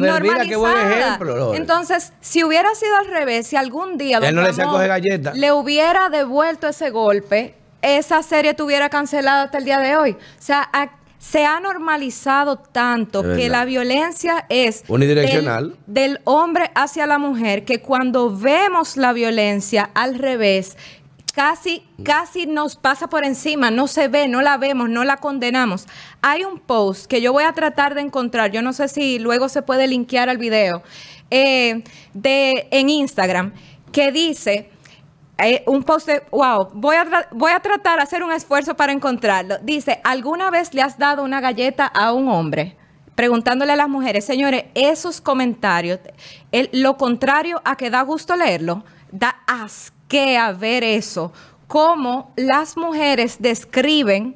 mira 0.00 0.44
qué 0.44 0.56
buen 0.56 0.76
ejemplo, 0.76 1.36
Lore. 1.36 1.58
Entonces, 1.58 2.12
si 2.20 2.42
hubiera 2.42 2.74
sido 2.74 2.96
al 2.96 3.06
revés, 3.06 3.46
si 3.46 3.54
algún 3.54 3.98
día 3.98 4.18
don 4.18 4.34
no 4.34 4.42
Ramón 4.42 4.80
le 5.34 5.52
hubiera 5.52 6.08
devuelto 6.08 6.66
ese 6.66 6.90
golpe, 6.90 7.54
esa 7.80 8.22
serie 8.24 8.50
estuviera 8.50 8.88
cancelada 8.88 9.42
hasta 9.44 9.58
el 9.58 9.64
día 9.64 9.78
de 9.78 9.94
hoy. 9.96 10.10
O 10.12 10.42
sea, 10.42 10.68
a- 10.72 10.90
se 11.22 11.46
ha 11.46 11.60
normalizado 11.60 12.56
tanto 12.56 13.22
que 13.22 13.48
la 13.48 13.64
violencia 13.64 14.44
es 14.48 14.82
Unidireccional. 14.88 15.76
Del, 15.86 16.14
del 16.14 16.20
hombre 16.24 16.72
hacia 16.74 17.06
la 17.06 17.18
mujer, 17.18 17.64
que 17.64 17.80
cuando 17.80 18.36
vemos 18.36 18.96
la 18.96 19.12
violencia 19.12 19.88
al 19.94 20.16
revés, 20.16 20.76
casi, 21.32 21.84
casi 22.02 22.46
nos 22.46 22.74
pasa 22.74 23.08
por 23.08 23.24
encima, 23.24 23.70
no 23.70 23.86
se 23.86 24.08
ve, 24.08 24.26
no 24.26 24.42
la 24.42 24.56
vemos, 24.56 24.90
no 24.90 25.04
la 25.04 25.18
condenamos. 25.18 25.86
Hay 26.22 26.42
un 26.42 26.58
post 26.58 27.06
que 27.06 27.22
yo 27.22 27.32
voy 27.32 27.44
a 27.44 27.52
tratar 27.52 27.94
de 27.94 28.00
encontrar, 28.00 28.50
yo 28.50 28.60
no 28.60 28.72
sé 28.72 28.88
si 28.88 29.20
luego 29.20 29.48
se 29.48 29.62
puede 29.62 29.86
linkear 29.86 30.28
al 30.28 30.38
video, 30.38 30.82
eh, 31.30 31.84
de, 32.14 32.66
en 32.72 32.90
Instagram, 32.90 33.52
que 33.92 34.10
dice, 34.10 34.70
eh, 35.38 35.62
un 35.66 35.82
post 35.82 36.06
de, 36.06 36.22
wow, 36.30 36.68
voy 36.74 36.96
a, 36.96 37.28
voy 37.32 37.50
a 37.52 37.60
tratar 37.60 37.96
de 37.96 38.02
hacer 38.02 38.22
un 38.22 38.32
esfuerzo 38.32 38.74
para 38.74 38.92
encontrarlo. 38.92 39.56
Dice, 39.62 40.00
¿alguna 40.04 40.50
vez 40.50 40.72
le 40.74 40.82
has 40.82 40.98
dado 40.98 41.24
una 41.24 41.40
galleta 41.40 41.86
a 41.86 42.12
un 42.12 42.28
hombre? 42.28 42.76
Preguntándole 43.14 43.72
a 43.72 43.76
las 43.76 43.88
mujeres, 43.88 44.24
señores, 44.24 44.64
esos 44.74 45.20
comentarios, 45.20 46.00
el- 46.50 46.70
lo 46.72 46.96
contrario 46.96 47.60
a 47.64 47.76
que 47.76 47.90
da 47.90 48.02
gusto 48.02 48.36
leerlo, 48.36 48.84
da 49.10 49.36
asquea 49.46 50.52
ver 50.52 50.82
eso, 50.84 51.32
cómo 51.66 52.32
las 52.36 52.76
mujeres 52.76 53.36
describen, 53.40 54.34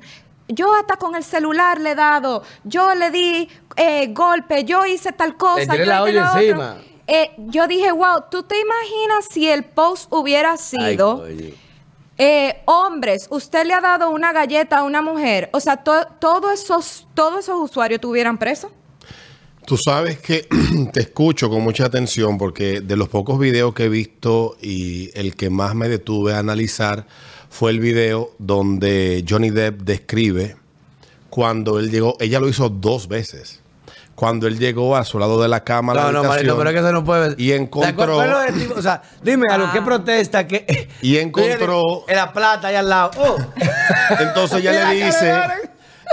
yo 0.49 0.75
hasta 0.75 0.97
con 0.97 1.15
el 1.17 1.25
celular 1.25 1.81
le 1.81 1.93
he 1.93 1.95
dado, 1.95 2.43
yo 2.65 2.95
le 2.95 3.11
di 3.11 3.49
eh, 3.77 4.09
golpe, 4.13 4.65
yo 4.65 4.87
hice 4.87 5.13
tal 5.13 5.37
cosa. 5.37 5.61
Le 5.61 5.67
tiré 5.67 5.85
yo 5.87 5.91
la 5.91 5.97
hice 5.97 6.03
olla 6.19 6.21
lo 6.25 6.29
otro". 6.31 6.41
encima. 6.41 6.77
Eh, 7.07 7.31
yo 7.39 7.67
dije, 7.69 7.93
wow, 7.93 8.25
¿tú 8.31 8.43
te 8.43 8.57
imaginas 8.61 9.27
si 9.31 9.49
el 9.49 9.65
post 9.65 10.07
hubiera 10.13 10.53
Ay, 10.53 10.59
sido, 10.59 11.21
coño. 11.21 11.51
eh, 12.19 12.63
hombres, 12.65 13.29
usted 13.31 13.65
le 13.67 13.75
ha 13.75 13.81
dado 13.81 14.11
una 14.11 14.33
galleta 14.33 14.79
a 14.79 14.83
una 14.83 15.03
mujer? 15.03 15.49
O 15.53 15.61
sea, 15.61 15.77
to- 15.85 16.07
todos 16.19 16.53
esos, 16.55 17.07
todos 17.15 17.41
esos 17.41 17.57
usuarios 17.63 18.01
tuvieran 18.01 18.39
preso. 18.39 18.73
Tú 19.67 19.77
sabes 19.77 20.19
que 20.21 20.49
te 20.93 21.01
escucho 21.01 21.49
con 21.51 21.63
mucha 21.63 21.87
atención 21.87 22.39
porque 22.39 22.81
de 22.81 22.97
los 22.97 23.09
pocos 23.09 23.39
videos 23.39 23.75
que 23.75 23.85
he 23.85 23.89
visto 23.89 24.57
y 24.61 25.11
el 25.15 25.35
que 25.37 25.51
más 25.51 25.75
me 25.75 25.89
detuve 25.89 26.35
a 26.35 26.39
analizar 26.41 27.07
fue 27.51 27.71
el 27.71 27.81
video 27.81 28.31
donde 28.39 29.25
Johnny 29.29 29.51
Depp 29.51 29.83
describe 29.83 30.57
cuando 31.31 31.79
él 31.79 31.91
llegó, 31.91 32.17
ella 32.21 32.41
lo 32.41 32.49
hizo 32.49 32.69
dos 32.69 33.09
veces. 33.09 33.61
Cuando 34.17 34.47
él 34.49 34.59
llegó 34.59 34.97
a 34.97 35.05
su 35.05 35.19
lado 35.19 35.41
de 35.43 35.47
la 35.47 35.63
cama, 35.63 35.93
a 35.93 35.95
la 35.95 36.03
No, 36.05 36.13
no, 36.13 36.25
Marito, 36.25 36.57
pero 36.57 36.71
es 36.71 36.75
que 36.75 36.81
eso 36.81 36.91
no 36.91 37.05
puede. 37.05 37.35
Y 37.37 37.53
encontró-. 37.53 38.19
O 38.75 38.83
sea, 38.83 39.03
dime 39.23 39.45
algo, 39.51 39.69
¿qué 39.73 39.83
protesta? 39.83 40.47
¿Qué, 40.49 40.89
Y 41.03 41.19
encontró- 41.19 42.05
En 42.09 42.17
la 42.17 42.33
plata, 42.33 42.69
ahí 42.69 42.77
al 42.77 42.89
lado. 42.89 43.11
Oh. 43.19 43.37
Entonces 44.19 44.61
ella 44.61 44.89
le 44.91 44.99
que 44.99 45.05
dice, 45.07 45.35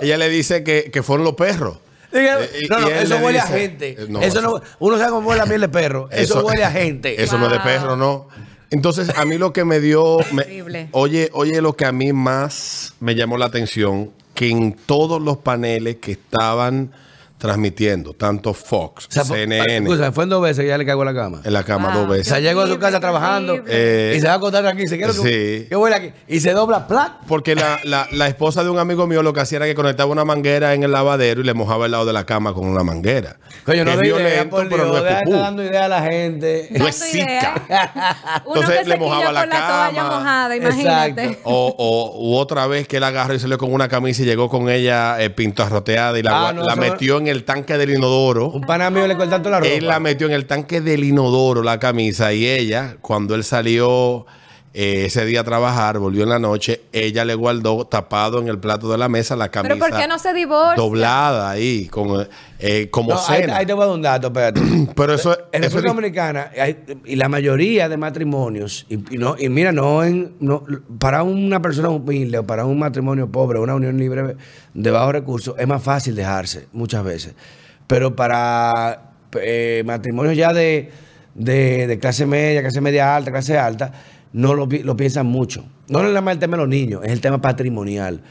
ella 0.02 0.18
le 0.18 0.30
dice 0.30 0.64
que, 0.64 0.92
que 0.92 1.02
fueron 1.02 1.24
los 1.24 1.34
perros. 1.36 1.78
Diga- 2.12 2.42
Eh, 2.42 2.60
y- 2.64 2.68
no, 2.68 2.80
no, 2.82 2.90
y 2.90 2.92
él 2.92 2.98
eso 3.00 3.18
le 3.18 3.24
huele 3.24 3.40
a 3.40 3.46
gente. 3.48 3.90
eh, 3.98 4.06
no, 4.10 4.22
eso 4.22 4.42
no, 4.42 4.62
uno 4.80 4.98
sabe 4.98 5.10
cómo 5.12 5.30
huele 5.30 5.40
la 5.40 5.46
miel 5.48 5.62
de 5.62 5.70
perro. 5.70 6.10
Eso, 6.12 6.44
huele 6.46 6.64
a 6.66 6.72
gente. 6.82 7.24
Eso 7.24 7.38
no 7.38 7.46
es 7.48 7.54
de 7.54 7.60
perro, 7.62 7.96
no. 7.96 8.28
Entonces, 8.70 9.12
a 9.18 9.24
mí 9.26 9.38
lo 9.38 9.54
que 9.54 9.64
me 9.66 9.80
dio. 9.80 10.18
me- 10.34 10.90
oye, 10.92 11.30
oye, 11.34 11.62
lo 11.62 11.74
que 11.78 11.86
a 11.86 11.92
mí 11.94 12.12
más 12.12 12.96
me 13.00 13.16
llamó 13.16 13.38
la 13.38 13.46
atención: 13.46 14.12
que 14.34 14.50
en 14.50 14.74
todos 14.74 15.22
los 15.22 15.38
paneles 15.38 15.98
que 16.02 16.12
estaban 16.14 16.92
transmitiendo, 17.44 18.14
tanto 18.14 18.54
Fox, 18.54 19.08
O 19.10 19.12
sea, 19.12 19.26
CNN, 19.26 19.76
Escúchame, 19.80 20.14
fue 20.14 20.24
en 20.24 20.30
dos 20.30 20.42
veces 20.42 20.62
que 20.64 20.70
ya 20.70 20.78
le 20.78 20.86
cagó 20.86 21.04
la 21.04 21.14
cama. 21.14 21.42
en 21.44 21.52
la 21.52 21.64
cama 21.64 21.90
Wow, 21.90 21.98
dos 21.98 22.06
O 22.06 22.12
veces. 22.14 22.28
sea, 22.30 22.40
llegó 22.40 22.62
a 22.62 22.68
su 22.68 22.80
casa 22.80 23.02
trabajando. 23.02 23.58
Eh, 23.68 24.14
y 24.18 24.22
se 24.22 24.28
va 24.28 24.34
a 24.34 24.36
acostar 24.38 24.66
aquí. 24.66 24.88
Se 24.88 24.96
quiere 24.98 25.12
sí. 25.12 25.66
que, 25.68 25.76
huele 25.76 25.96
aquí. 25.98 26.12
Y 26.30 26.40
se 26.40 26.54
dobla 26.54 26.88
plat. 26.88 27.12
Porque 27.28 27.54
la, 27.54 27.80
la- 27.84 28.08
la 28.14 28.28
esposa 28.28 28.64
de 28.64 28.70
un 28.70 28.80
amigo 28.80 29.08
mío 29.08 29.22
lo 29.24 29.34
que 29.34 29.42
hacía 29.42 29.58
era 29.58 29.66
que 29.66 29.76
conectaba 29.76 30.10
una 30.10 30.24
manguera 30.24 30.74
en 30.74 30.84
el 30.84 30.92
lavadero 30.94 31.42
y 31.42 31.44
le 31.44 31.54
mojaba 31.54 31.86
el 31.86 31.92
lado 31.92 32.06
de 32.06 32.14
la 32.14 32.26
cama 32.26 32.54
con 32.54 32.66
una 32.66 32.84
manguera. 32.84 33.36
Coño, 33.66 33.84
no 33.84 33.92
es 33.92 33.98
idea, 33.98 34.16
violento, 34.16 34.50
por 34.56 34.70
pero 34.70 34.86
Dios, 34.92 35.02
no 35.04 35.08
es 35.10 35.24
pupú. 35.24 35.36
dando 35.38 35.64
idea 35.66 35.86
a 35.86 35.90
la 35.90 36.02
gente. 36.02 36.70
No 36.72 36.88
es 36.88 37.14
idea. 37.14 37.54
zika. 37.68 38.44
Entonces 38.48 38.88
le 38.88 38.98
mojaba 38.98 39.32
la 39.34 39.46
la 39.46 39.50
toalla 39.50 39.96
cama. 40.02 40.18
mojada, 40.20 40.56
imagínate. 40.56 41.24
Exacto. 41.26 41.42
O, 41.50 41.76
o 41.78 42.30
u 42.30 42.36
otra 42.38 42.68
vez 42.68 42.88
que 42.88 42.98
él 42.98 43.04
agarró 43.04 43.34
y 43.34 43.40
salió 43.40 43.58
con 43.58 43.74
una 43.74 43.88
camisa 43.90 44.22
y 44.22 44.26
llegó 44.26 44.50
con 44.50 44.70
ella 44.70 45.22
eh, 45.22 45.30
pintarroteada 45.30 46.18
y 46.20 46.24
la, 46.24 46.50
Ah, 46.50 46.54
no, 46.54 46.64
la 46.64 46.76
metió 46.76 47.18
en 47.18 47.28
el 47.28 47.33
tanque 47.44 47.80
del 47.80 47.90
inodoro. 47.90 48.50
Un 48.50 48.62
pana 48.62 48.92
mío 48.92 49.08
le 49.08 49.18
cortó 49.18 49.50
la 49.50 49.60
ropa. 49.60 49.72
Él 49.72 49.88
la 49.88 50.00
metió 50.00 50.28
en 50.28 50.34
el 50.34 50.46
tanque 50.46 50.80
del 50.80 51.04
inodoro 51.04 51.64
la 51.64 51.80
camisa 51.80 52.32
y 52.34 52.48
ella, 52.48 52.98
cuando 53.02 53.34
él 53.34 53.44
salió, 53.44 54.28
eh, 54.76 55.06
ese 55.06 55.24
día 55.26 55.42
a 55.42 55.44
trabajar, 55.44 56.00
volvió 56.00 56.24
en 56.24 56.30
la 56.30 56.40
noche, 56.40 56.82
ella 56.94 57.24
le 57.26 57.36
guardó 57.36 57.86
tapado 57.86 58.40
en 58.40 58.48
el 58.48 58.58
plato 58.58 58.92
de 58.92 58.98
la 58.98 59.08
mesa 59.08 59.36
la 59.36 59.50
camisa 59.50 59.76
Pero 59.76 59.88
¿por 59.88 59.96
qué 60.00 60.08
no 60.08 60.18
se 60.18 60.34
divorcia? 60.34 60.76
doblada 60.82 61.52
ahí, 61.52 61.86
como, 61.90 62.24
eh, 62.58 62.88
como 62.90 63.14
No, 63.14 63.20
ahí, 63.28 63.42
cena. 63.42 63.58
ahí 63.58 63.66
te 63.68 63.74
voy 63.74 63.84
a 63.84 63.86
dar 63.86 63.96
un 63.96 64.02
dato, 64.02 64.28
espérate. 64.28 64.62
Pero 64.96 65.14
eso, 65.14 65.38
En 65.52 65.62
República 65.62 65.88
es- 65.90 65.96
Dominicana, 65.96 66.52
hay- 66.60 66.78
y 67.06 67.16
la 67.16 67.30
mayoría 67.30 67.88
de 67.88 67.98
matrimonios, 67.98 68.88
y, 68.90 68.96
y 69.14 69.18
no, 69.20 69.36
y 69.38 69.48
mira, 69.50 69.72
no, 69.72 70.04
en, 70.04 70.34
no 70.40 70.64
para 70.98 71.22
una 71.22 71.62
persona 71.62 71.90
humilde 71.90 72.40
o 72.40 72.44
para 72.48 72.66
un 72.66 72.80
matrimonio 72.80 73.32
pobre, 73.32 73.60
una 73.60 73.76
unión 73.76 73.98
libre 74.00 74.38
de 74.74 74.92
bajos 74.92 75.12
recursos, 75.14 75.56
es 75.60 75.68
más 75.68 75.84
fácil 75.84 76.16
dejarse 76.16 76.68
muchas 76.74 77.04
veces. 77.04 77.36
Pero 77.86 78.16
para 78.16 79.12
eh, 79.40 79.84
matrimonios 79.86 80.36
ya 80.36 80.52
de, 80.52 80.90
de, 81.36 81.86
de 81.86 82.00
clase 82.00 82.26
media, 82.26 82.62
clase 82.62 82.82
media 82.82 83.16
alta, 83.16 83.30
clase 83.30 83.58
alta, 83.58 83.92
no 84.34 84.54
lo, 84.54 84.68
lo 84.68 84.98
piensan 84.98 85.26
mucho. 85.28 85.66
No 85.88 86.00
es 86.00 86.06
nada 86.06 86.22
más 86.22 86.34
el 86.34 86.40
tema 86.40 86.58
de 86.58 86.64
los 86.64 86.70
niños, 86.70 87.02
es 87.04 87.12
el 87.12 87.22
tema 87.22 87.40
patrimonial. 87.42 88.22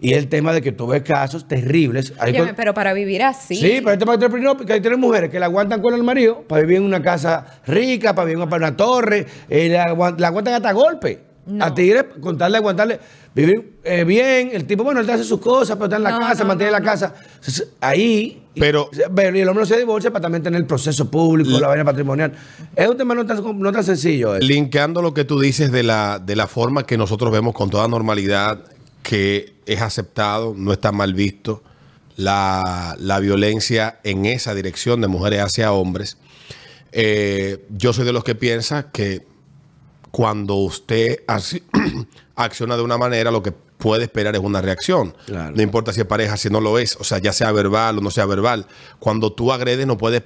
Y 0.00 0.12
el 0.12 0.28
tema 0.28 0.52
de 0.52 0.62
que 0.62 0.70
tú 0.70 0.86
ves 0.86 1.02
casos 1.02 1.48
terribles. 1.48 2.12
Hay 2.20 2.30
Óyeme, 2.30 2.50
co- 2.50 2.54
pero 2.56 2.72
para 2.72 2.92
vivir 2.92 3.20
así. 3.24 3.56
Sí, 3.56 3.80
pero 3.80 3.92
este 3.92 4.04
matrimonio, 4.04 4.56
porque 4.56 4.74
hay 4.74 4.80
tres 4.80 4.96
mujeres 4.96 5.28
que 5.28 5.40
la 5.40 5.46
aguantan 5.46 5.82
con 5.82 5.92
el 5.92 6.04
marido 6.04 6.42
para 6.42 6.62
vivir 6.62 6.76
en 6.76 6.84
una 6.84 7.02
casa 7.02 7.44
rica, 7.66 8.14
para 8.14 8.26
vivir 8.26 8.40
en 8.40 8.52
una 8.52 8.76
torre, 8.76 9.26
eh, 9.48 9.68
la 9.68 9.82
aguantan 10.28 10.54
hasta 10.54 10.70
golpe. 10.70 11.27
No. 11.48 11.64
A 11.64 11.74
Tigre, 11.74 12.06
contarle, 12.20 12.58
aguantarle, 12.58 13.00
vivir 13.34 13.78
eh, 13.82 14.04
bien. 14.04 14.50
El 14.52 14.66
tipo, 14.66 14.84
bueno, 14.84 15.00
él 15.00 15.06
te 15.06 15.12
hace 15.12 15.24
sus 15.24 15.40
cosas, 15.40 15.76
pero 15.76 15.86
está 15.86 15.96
en 15.96 16.02
la 16.02 16.10
No, 16.10 16.18
casa, 16.20 16.42
no, 16.42 16.48
mantiene 16.48 16.70
no, 16.72 16.78
la 16.78 16.84
no. 16.84 16.90
casa. 16.90 17.14
Ahí. 17.80 18.42
Pero- 18.54 18.90
y, 18.92 18.96
pero 19.14 19.36
y 19.36 19.40
el 19.40 19.48
hombre 19.48 19.62
no 19.62 19.66
se 19.66 19.78
divorcia 19.78 20.10
para 20.10 20.22
también 20.22 20.42
tener 20.42 20.60
el 20.60 20.66
proceso 20.66 21.10
público, 21.10 21.58
la 21.58 21.68
vaina 21.68 21.84
patrimonial. 21.84 22.32
Es 22.76 22.88
un 22.88 22.96
tema 22.96 23.14
no 23.14 23.24
tan, 23.24 23.40
no 23.60 23.72
tan 23.72 23.84
sencillo. 23.84 24.36
eh. 24.36 24.40
Linkeando 24.42 25.00
lo 25.00 25.14
que 25.14 25.24
tú 25.24 25.40
dices 25.40 25.72
de 25.72 25.82
la, 25.84 26.18
de 26.18 26.36
la 26.36 26.46
forma 26.48 26.84
que 26.84 26.98
nosotros 26.98 27.30
vemos 27.32 27.54
con 27.54 27.70
toda 27.70 27.86
normalidad, 27.88 28.64
que 29.02 29.54
es 29.64 29.80
aceptado, 29.80 30.54
no 30.56 30.72
está 30.72 30.92
mal 30.92 31.14
visto, 31.14 31.62
la, 32.16 32.96
la 32.98 33.20
violencia 33.20 34.00
en 34.02 34.26
esa 34.26 34.54
dirección 34.54 35.00
de 35.00 35.06
mujeres 35.08 35.40
hacia 35.40 35.72
hombres. 35.72 36.18
Eh, 36.92 37.64
yo 37.70 37.92
soy 37.92 38.04
de 38.04 38.12
los 38.12 38.24
que 38.24 38.34
piensa 38.34 38.90
que 38.90 39.24
cuando 40.18 40.56
usted 40.56 41.20
acciona 42.34 42.76
de 42.76 42.82
una 42.82 42.98
manera, 42.98 43.30
lo 43.30 43.40
que 43.40 43.52
puede 43.52 44.02
esperar 44.02 44.34
es 44.34 44.40
una 44.40 44.60
reacción. 44.60 45.14
Claro. 45.26 45.54
No 45.54 45.62
importa 45.62 45.92
si 45.92 46.00
es 46.00 46.06
pareja, 46.08 46.36
si 46.36 46.50
no 46.50 46.60
lo 46.60 46.76
es, 46.80 46.96
o 46.96 47.04
sea, 47.04 47.18
ya 47.18 47.32
sea 47.32 47.52
verbal 47.52 47.98
o 47.98 48.00
no 48.00 48.10
sea 48.10 48.26
verbal. 48.26 48.66
Cuando 48.98 49.32
tú 49.32 49.52
agredes, 49.52 49.86
no 49.86 49.96
puedes, 49.96 50.24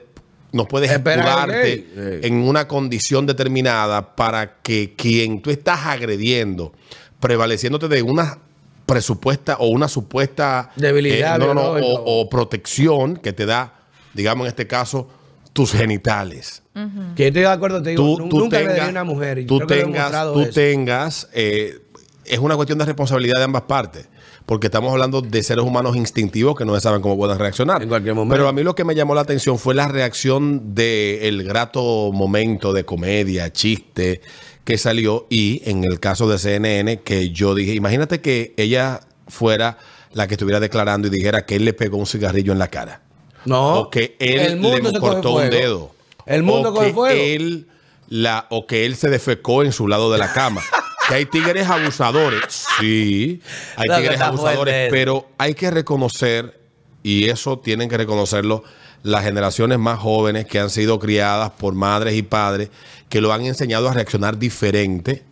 no 0.52 0.66
puedes 0.66 0.90
Esperar, 0.90 1.50
escudarte 1.50 1.72
ok. 1.74 2.22
Sí. 2.22 2.26
en 2.26 2.36
una 2.36 2.66
condición 2.66 3.26
determinada 3.26 4.16
para 4.16 4.62
que 4.62 4.94
quien 4.96 5.42
tú 5.42 5.50
estás 5.50 5.84
agrediendo, 5.84 6.72
prevaleciéndote 7.20 7.86
de 7.88 8.00
una 8.00 8.38
presupuesta 8.86 9.56
o 9.58 9.66
una 9.66 9.88
supuesta 9.88 10.70
Debilidad, 10.74 11.36
eh, 11.36 11.38
no, 11.38 11.48
no, 11.48 11.54
no, 11.54 11.74
biológica. 11.74 12.00
o, 12.00 12.20
o 12.22 12.30
protección 12.30 13.18
que 13.18 13.34
te 13.34 13.44
da, 13.44 13.74
digamos 14.14 14.46
en 14.46 14.48
este 14.48 14.66
caso, 14.66 15.10
tus 15.52 15.72
genitales 15.72 16.61
Que 16.74 17.22
yo 17.24 17.26
estoy 17.28 17.42
de 17.42 17.46
acuerdo, 17.48 17.82
te 17.82 17.90
digo, 17.90 18.02
tú, 18.02 18.22
nu- 18.22 18.28
tú 18.28 18.38
nunca 18.40 18.56
tengas, 18.58 18.72
agredí 18.74 18.86
a 18.88 18.90
una 18.90 19.04
mujer. 19.04 19.38
y 19.38 19.44
tú 19.46 19.60
tengas, 19.66 20.32
tú 20.32 20.40
eso. 20.40 20.50
tengas, 20.52 21.28
eh, 21.34 21.78
es 22.24 22.38
una 22.38 22.56
cuestión 22.56 22.78
de 22.78 22.86
responsabilidad 22.86 23.36
de 23.38 23.44
ambas 23.44 23.62
partes, 23.62 24.08
porque 24.46 24.68
estamos 24.68 24.90
hablando 24.92 25.20
de 25.20 25.42
seres 25.42 25.64
humanos 25.64 25.96
instintivos 25.96 26.56
que 26.56 26.64
no 26.64 26.78
saben 26.80 27.02
cómo 27.02 27.16
pueden 27.16 27.38
reaccionar. 27.38 27.82
En 27.82 27.88
cualquier 27.88 28.14
momento. 28.14 28.34
Pero 28.34 28.48
a 28.48 28.52
mí 28.52 28.62
lo 28.62 28.74
que 28.74 28.84
me 28.84 28.94
llamó 28.94 29.14
la 29.14 29.20
atención 29.20 29.58
fue 29.58 29.74
la 29.74 29.86
reacción 29.88 30.74
del 30.74 31.44
grato 31.44 32.10
momento 32.12 32.72
de 32.72 32.84
comedia, 32.84 33.52
chiste 33.52 34.20
que 34.64 34.78
salió 34.78 35.26
y 35.28 35.60
en 35.64 35.82
el 35.84 35.98
caso 36.00 36.28
de 36.28 36.38
CNN 36.38 37.00
que 37.00 37.30
yo 37.30 37.54
dije, 37.54 37.74
imagínate 37.74 38.20
que 38.20 38.54
ella 38.56 39.00
fuera 39.26 39.76
la 40.12 40.28
que 40.28 40.34
estuviera 40.34 40.60
declarando 40.60 41.08
y 41.08 41.10
dijera 41.10 41.44
que 41.44 41.56
él 41.56 41.64
le 41.64 41.72
pegó 41.72 41.96
un 41.96 42.06
cigarrillo 42.06 42.52
en 42.52 42.58
la 42.60 42.68
cara. 42.68 43.00
No. 43.44 43.80
O 43.80 43.90
que 43.90 44.14
él 44.20 44.38
el 44.40 44.56
mundo 44.60 44.90
le 44.92 45.00
cortó 45.00 45.34
un 45.34 45.50
dedo. 45.50 45.90
El 46.26 46.42
mundo 46.42 46.70
o 46.70 46.74
coge 46.74 46.86
que 46.88 46.92
fuego. 46.92 47.14
Él 47.14 47.68
la, 48.08 48.46
o 48.50 48.66
que 48.66 48.84
él 48.84 48.96
se 48.96 49.08
defecó 49.08 49.62
en 49.62 49.72
su 49.72 49.88
lado 49.88 50.12
de 50.12 50.18
la 50.18 50.32
cama. 50.32 50.62
que 51.08 51.14
hay 51.14 51.26
tigres 51.26 51.68
abusadores. 51.68 52.66
Sí, 52.78 53.40
hay 53.76 53.88
No, 53.88 53.96
tigres 53.96 54.20
abusadores, 54.20 54.90
pero 54.90 55.28
hay 55.38 55.54
que 55.54 55.70
reconocer, 55.70 56.60
y 57.02 57.28
eso 57.28 57.58
tienen 57.58 57.88
que 57.88 57.96
reconocerlo 57.96 58.64
las 59.02 59.24
generaciones 59.24 59.78
más 59.78 59.98
jóvenes 59.98 60.46
que 60.46 60.60
han 60.60 60.70
sido 60.70 60.98
criadas 60.98 61.50
por 61.52 61.74
madres 61.74 62.14
y 62.14 62.22
padres 62.22 62.70
que 63.08 63.20
lo 63.20 63.32
han 63.32 63.44
enseñado 63.44 63.88
a 63.88 63.94
reaccionar 63.94 64.38
diferente 64.38 65.24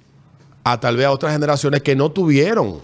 a 0.65 0.81
tal 0.81 0.97
vez 0.97 1.07
a 1.07 1.13
otras 1.13 1.33
generaciones 1.33 1.83
que 1.83 1.95
no 1.95 2.11
tuvieron 2.11 2.81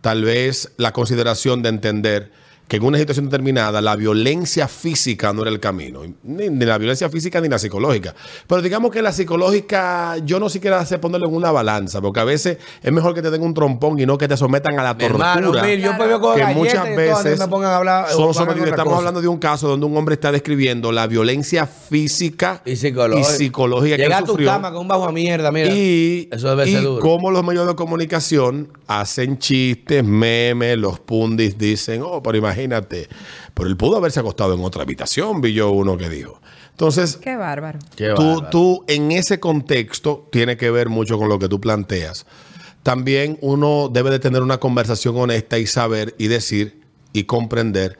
tal 0.00 0.22
vez 0.22 0.72
la 0.76 0.92
consideración 0.92 1.62
de 1.62 1.70
entender 1.70 2.30
que 2.68 2.78
en 2.78 2.84
una 2.84 2.98
situación 2.98 3.26
determinada 3.26 3.80
la 3.80 3.94
violencia 3.94 4.66
física 4.66 5.32
no 5.32 5.42
era 5.42 5.50
el 5.52 5.60
camino, 5.60 6.00
ni, 6.24 6.48
ni 6.48 6.64
la 6.64 6.78
violencia 6.78 7.08
física 7.08 7.40
ni 7.40 7.48
la 7.48 7.58
psicológica. 7.60 8.14
Pero 8.48 8.60
digamos 8.60 8.90
que 8.90 9.02
la 9.02 9.12
psicológica, 9.12 10.16
yo 10.24 10.40
no 10.40 10.48
siquiera 10.48 10.84
sé 10.84 10.98
ponerlo 10.98 11.28
en 11.28 11.34
una 11.34 11.52
balanza, 11.52 12.00
porque 12.00 12.20
a 12.20 12.24
veces 12.24 12.58
es 12.82 12.92
mejor 12.92 13.14
que 13.14 13.22
te 13.22 13.30
den 13.30 13.42
un 13.42 13.54
trompón 13.54 13.98
y 14.00 14.06
no 14.06 14.18
que 14.18 14.26
te 14.26 14.36
sometan 14.36 14.78
a 14.80 14.82
la 14.82 14.98
tortura. 14.98 15.34
hermano, 15.34 15.52
Mil, 15.62 15.80
yo 15.80 15.92
que 16.34 16.46
muchas 16.54 16.84
veces 16.96 17.38
me 17.38 17.46
pongan 17.48 17.70
a 17.70 17.76
hablar, 17.76 18.08
son 18.10 18.34
sobre- 18.34 18.46
pongan 18.46 18.58
otra 18.62 18.70
estamos 18.70 18.84
cosa. 18.92 18.98
hablando 18.98 19.20
de 19.20 19.28
un 19.28 19.38
caso 19.38 19.68
donde 19.68 19.86
un 19.86 19.96
hombre 19.96 20.14
está 20.14 20.32
describiendo 20.32 20.90
la 20.90 21.06
violencia 21.06 21.66
física 21.66 22.62
Y 22.64 22.74
psicológica. 22.76 23.20
y 23.30 23.32
psicológica 23.32 23.96
que 23.96 24.02
Llega 24.02 24.18
él 24.18 24.22
a 24.24 24.26
tu 24.26 24.32
sufrió. 24.32 24.48
cama 24.50 24.72
con 24.72 24.82
un 24.82 24.88
bajo 24.88 25.04
a 25.06 25.12
mierda, 25.12 25.52
mira. 25.52 25.68
Y, 25.72 26.28
eso 26.32 26.48
debe 26.48 26.68
y 26.68 26.72
ser 26.72 26.82
duro. 26.82 27.00
cómo 27.00 27.30
los 27.30 27.44
medios 27.44 27.66
de 27.66 27.74
comunicación 27.76 28.68
hacen 28.88 29.38
chistes, 29.38 30.02
memes, 30.04 30.76
los 30.78 30.98
pundis 30.98 31.56
dicen, 31.56 32.02
oh, 32.04 32.22
pero 32.22 32.36
imagínate, 32.38 32.55
pero 33.54 33.68
él 33.68 33.76
pudo 33.76 33.96
haberse 33.96 34.20
acostado 34.20 34.54
en 34.54 34.64
otra 34.64 34.82
habitación, 34.82 35.40
vi 35.40 35.52
yo 35.52 35.70
uno 35.70 35.96
que 35.96 36.08
dijo. 36.08 36.40
Entonces, 36.70 37.16
Qué 37.16 37.36
bárbaro. 37.36 37.78
Qué 37.96 38.10
tú, 38.14 38.22
bárbaro. 38.22 38.50
tú 38.50 38.84
en 38.88 39.12
ese 39.12 39.40
contexto 39.40 40.28
tiene 40.30 40.56
que 40.56 40.70
ver 40.70 40.88
mucho 40.88 41.18
con 41.18 41.28
lo 41.28 41.38
que 41.38 41.48
tú 41.48 41.60
planteas. 41.60 42.26
También 42.82 43.38
uno 43.40 43.88
debe 43.92 44.10
de 44.10 44.18
tener 44.18 44.42
una 44.42 44.58
conversación 44.58 45.16
honesta 45.16 45.58
y 45.58 45.66
saber 45.66 46.14
y 46.18 46.28
decir 46.28 46.80
y 47.12 47.24
comprender 47.24 47.96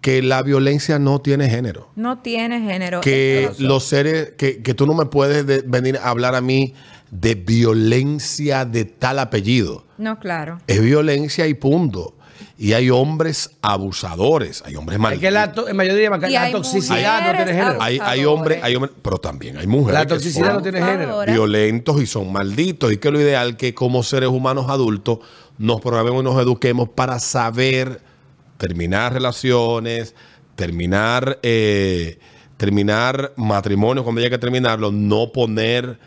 que 0.00 0.22
la 0.22 0.42
violencia 0.42 0.98
no 1.00 1.20
tiene 1.20 1.50
género 1.50 1.88
No 1.96 2.18
tiene 2.18 2.60
género. 2.60 3.00
que 3.00 3.50
los 3.58 3.84
seres, 3.84 4.32
que, 4.38 4.62
que 4.62 4.72
tú 4.72 4.86
no 4.86 4.94
me 4.94 5.06
puedes 5.06 5.44
de- 5.46 5.62
venir 5.66 5.98
a 5.98 6.10
hablar 6.10 6.34
a 6.36 6.40
mí 6.40 6.74
de 7.10 7.34
violencia 7.34 8.64
de 8.64 8.84
tal 8.84 9.18
apellido. 9.18 9.84
No, 9.98 10.18
claro. 10.18 10.60
Es 10.66 10.80
violencia 10.82 11.46
y 11.46 11.54
punto. 11.54 12.15
Y 12.58 12.72
hay 12.72 12.88
hombres 12.88 13.50
abusadores, 13.60 14.62
hay 14.64 14.76
hombres 14.76 14.96
Es 14.96 15.00
malditos. 15.02 15.20
que 15.20 15.30
la, 15.30 15.52
to- 15.52 15.68
en 15.68 15.76
mayoría 15.76 16.06
Y 16.06 16.32
la 16.32 16.42
hay 16.42 16.52
toxicidad 16.52 17.20
no 17.26 17.36
tiene 17.44 17.52
género. 17.52 17.82
hay, 17.82 17.98
hay 18.02 18.24
hombres, 18.24 18.62
hay 18.62 18.74
hombres, 18.76 18.94
pero 19.02 19.18
también 19.18 19.58
hay 19.58 19.66
mujeres. 19.66 19.92
La 19.94 20.06
que 20.06 20.14
toxicidad 20.14 20.46
son 20.46 20.56
no 20.56 20.62
tiene 20.62 20.82
género. 20.82 21.20
Violentos 21.26 22.00
y 22.00 22.06
son 22.06 22.32
malditos. 22.32 22.92
Y 22.92 22.96
que 22.96 23.10
lo 23.10 23.20
ideal 23.20 23.58
que 23.58 23.74
como 23.74 24.02
seres 24.02 24.30
humanos 24.30 24.66
adultos 24.70 25.18
nos 25.58 25.82
programemos 25.82 26.22
y 26.22 26.24
nos 26.24 26.40
eduquemos 26.40 26.88
para 26.88 27.18
saber 27.18 28.00
terminar 28.56 29.12
relaciones, 29.12 30.14
terminar, 30.54 31.38
eh, 31.42 32.18
terminar 32.56 33.34
matrimonios 33.36 34.02
cuando 34.04 34.22
haya 34.22 34.30
que 34.30 34.38
terminarlo, 34.38 34.92
no 34.92 35.30
poner 35.30 35.98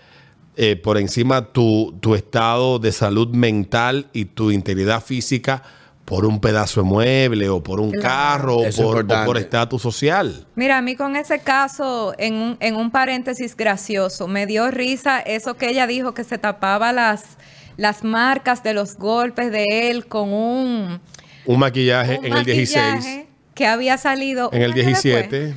eh, 0.57 0.75
por 0.75 0.97
encima 0.97 1.45
tu, 1.53 1.95
tu 2.01 2.15
estado 2.15 2.79
de 2.79 2.91
salud 2.91 3.27
mental 3.29 4.07
y 4.13 4.25
tu 4.25 4.49
integridad 4.49 5.03
física 5.03 5.61
por 6.09 6.25
un 6.25 6.41
pedazo 6.41 6.81
de 6.81 6.87
mueble 6.89 7.47
o 7.49 7.61
por 7.63 7.79
un 7.79 7.91
Claro. 7.91 8.03
carro 8.03 8.53
o 8.57 8.63
por- 8.63 8.65
o 8.65 8.87
importante. 8.99 9.25
por 9.27 9.37
estatus 9.37 9.81
social. 9.81 10.47
Mira, 10.55 10.79
a 10.79 10.81
mí 10.81 10.95
con 10.95 11.15
ese 11.15 11.39
caso, 11.39 12.13
en 12.17 12.33
un, 12.33 12.57
en 12.59 12.75
un 12.75 12.89
paréntesis 12.91 13.55
gracioso, 13.55 14.27
me 14.27 14.45
dio 14.47 14.71
risa 14.71 15.19
eso 15.19 15.53
que 15.53 15.69
ella 15.69 15.85
dijo 15.87 16.13
que 16.15 16.23
se 16.23 16.37
tapaba 16.39 16.91
las, 16.91 17.37
las 17.77 18.03
marcas 18.03 18.63
de 18.63 18.73
los 18.73 18.97
golpes 18.97 19.51
de 19.51 19.65
él 19.91 20.07
con 20.07 20.33
un, 20.33 20.99
Un 21.45 21.59
maquillaje 21.59 22.17
un 22.19 22.25
en 22.25 22.33
el 22.37 22.43
16. 22.43 22.85
maquillaje 22.95 23.27
que 23.53 23.67
había 23.67 23.97
salido 23.97 24.49
En 24.53 24.61
el 24.63 24.71
un 24.71 24.77
año 24.79 24.85
después. 24.93 25.29
17, 25.29 25.55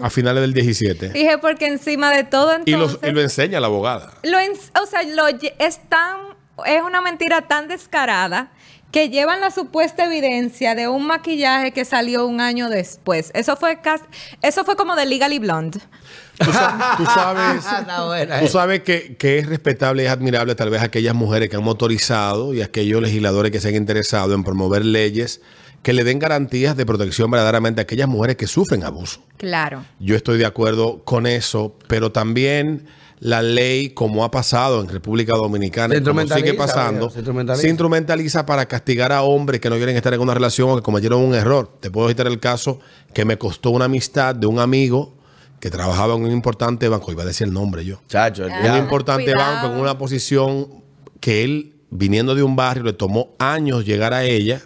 a 0.00 0.08
finales 0.08 0.40
del 0.40 0.54
17. 0.54 1.08
Dije, 1.12 1.36
porque 1.38 1.66
encima 1.66 2.10
de 2.10 2.24
todo 2.24 2.52
Y, 2.64 2.70
lo 2.70 3.20
enseña 3.20 3.60
la 3.60 3.66
abogada. 3.66 4.12
lo 4.22 4.38
en- 4.38 4.52
o 4.82 4.86
sea, 4.86 5.02
lo 5.02 5.26
es 5.26 5.80
tan, 5.88 6.16
es 6.64 6.82
una 6.82 7.00
mentira 7.00 7.42
tan 7.48 7.68
descarada 7.68 8.50
que 8.90 9.08
llevan 9.08 9.40
la 9.40 9.50
supuesta 9.50 10.06
evidencia 10.06 10.74
de 10.74 10.88
un 10.88 11.06
maquillaje 11.06 11.72
que 11.72 11.84
salió 11.84 12.26
un 12.26 12.40
año 12.40 12.68
después. 12.68 13.30
Eso 13.34 13.56
fue 13.56 13.80
cas- 13.80 14.02
eso 14.42 14.64
fue 14.64 14.76
como 14.76 14.96
de 14.96 15.06
Legally 15.06 15.38
Blonde. 15.38 15.78
Tú, 16.38 16.50
sa- 16.52 16.94
tú 16.96 17.04
sabes, 17.04 17.62
buena, 18.06 18.40
tú 18.40 18.48
sabes 18.48 18.80
que, 18.82 19.14
que 19.16 19.38
es 19.38 19.46
respetable 19.46 20.02
y 20.02 20.06
es 20.06 20.12
admirable 20.12 20.54
tal 20.54 20.70
vez 20.70 20.82
aquellas 20.82 21.14
mujeres 21.14 21.50
que 21.50 21.56
han 21.56 21.62
motorizado 21.62 22.54
y 22.54 22.62
aquellos 22.62 23.02
legisladores 23.02 23.52
que 23.52 23.60
se 23.60 23.68
han 23.68 23.76
interesado 23.76 24.34
en 24.34 24.42
promover 24.42 24.84
leyes 24.84 25.40
que 25.82 25.92
le 25.92 26.02
den 26.04 26.18
garantías 26.18 26.76
de 26.76 26.84
protección 26.84 27.30
verdaderamente 27.30 27.80
a 27.80 27.84
aquellas 27.84 28.08
mujeres 28.08 28.36
que 28.36 28.46
sufren 28.46 28.84
abuso. 28.84 29.22
Claro. 29.36 29.84
Yo 29.98 30.14
estoy 30.16 30.36
de 30.38 30.44
acuerdo 30.46 31.02
con 31.04 31.26
eso, 31.26 31.74
pero 31.88 32.10
también 32.12 32.86
la 33.20 33.42
ley, 33.42 33.90
como 33.90 34.24
ha 34.24 34.30
pasado 34.30 34.80
en 34.80 34.88
República 34.88 35.34
Dominicana, 35.36 35.94
Se 35.94 36.00
y 36.00 36.02
como 36.04 36.20
sigue 36.20 36.22
instrumentaliza, 36.22 36.66
pasando, 36.66 36.98
viejo, 37.00 37.10
se 37.12 37.18
instrumentaliza. 37.18 37.62
se 37.62 37.68
instrumentaliza 37.68 38.46
para 38.46 38.66
castigar 38.66 39.12
a 39.12 39.22
hombres 39.22 39.60
que 39.60 39.68
no 39.68 39.76
quieren 39.76 39.94
estar 39.96 40.14
en 40.14 40.20
una 40.20 40.32
relación 40.34 40.70
o 40.70 40.76
que 40.76 40.82
cometieron 40.82 41.20
un 41.22 41.34
error. 41.34 41.70
Te 41.80 41.90
puedo 41.90 42.08
citar 42.08 42.26
el 42.26 42.40
caso 42.40 42.80
que 43.12 43.24
me 43.26 43.36
costó 43.36 43.70
una 43.70 43.84
amistad 43.84 44.34
de 44.34 44.46
un 44.46 44.58
amigo 44.58 45.14
que 45.60 45.70
trabajaba 45.70 46.14
en 46.14 46.24
un 46.24 46.30
importante 46.30 46.88
banco, 46.88 47.12
iba 47.12 47.22
a 47.22 47.26
decir 47.26 47.46
el 47.46 47.52
nombre 47.52 47.84
yo, 47.84 48.00
Chacho, 48.08 48.46
el 48.46 48.52
Ah. 48.52 48.72
un 48.72 48.78
importante 48.78 49.24
Cuidado. 49.32 49.52
banco 49.64 49.74
en 49.74 49.80
una 49.82 49.98
posición 49.98 50.68
que 51.20 51.44
él, 51.44 51.74
viniendo 51.90 52.34
de 52.34 52.42
un 52.42 52.56
barrio, 52.56 52.84
le 52.84 52.94
tomó 52.94 53.34
años 53.38 53.84
llegar 53.84 54.14
a 54.14 54.24
ella. 54.24 54.62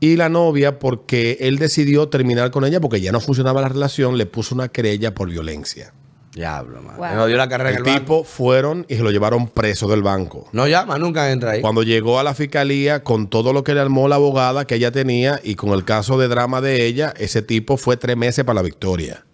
Y 0.00 0.16
la 0.16 0.28
novia, 0.28 0.78
porque 0.78 1.38
él 1.40 1.58
decidió 1.58 2.08
terminar 2.08 2.50
con 2.50 2.64
ella 2.66 2.80
porque 2.80 3.00
ya 3.00 3.12
no 3.12 3.20
funcionaba 3.20 3.62
la 3.62 3.68
relación, 3.68 4.18
le 4.18 4.26
puso 4.26 4.54
una 4.54 4.68
querella 4.68 5.14
por 5.14 5.30
violencia. 5.30 5.94
Diablo, 6.34 6.80
man. 6.80 6.96
Wow. 6.96 7.06
Jodió 7.22 7.36
la 7.36 7.48
carrera 7.48 7.70
en 7.70 7.76
El 7.76 7.82
banco. 7.82 8.00
tipo 8.00 8.24
fueron 8.24 8.86
y 8.88 8.96
se 8.96 9.02
lo 9.02 9.10
llevaron 9.10 9.48
preso 9.48 9.86
del 9.88 10.02
banco. 10.02 10.48
No 10.52 10.66
llama, 10.66 10.98
nunca 10.98 11.30
entra 11.30 11.52
ahí. 11.52 11.60
Cuando 11.60 11.82
llegó 11.82 12.18
a 12.18 12.22
la 12.22 12.34
fiscalía 12.34 13.04
con 13.04 13.28
todo 13.28 13.52
lo 13.52 13.62
que 13.64 13.74
le 13.74 13.80
armó 13.80 14.08
la 14.08 14.14
abogada 14.16 14.66
que 14.66 14.76
ella 14.76 14.90
tenía 14.90 15.40
y 15.44 15.56
con 15.56 15.70
el 15.70 15.84
caso 15.84 16.18
de 16.18 16.28
drama 16.28 16.60
de 16.62 16.86
ella, 16.86 17.12
ese 17.18 17.42
tipo 17.42 17.76
fue 17.76 17.98
tres 17.98 18.16
meses 18.16 18.44
para 18.44 18.54
la 18.54 18.62
victoria. 18.62 19.24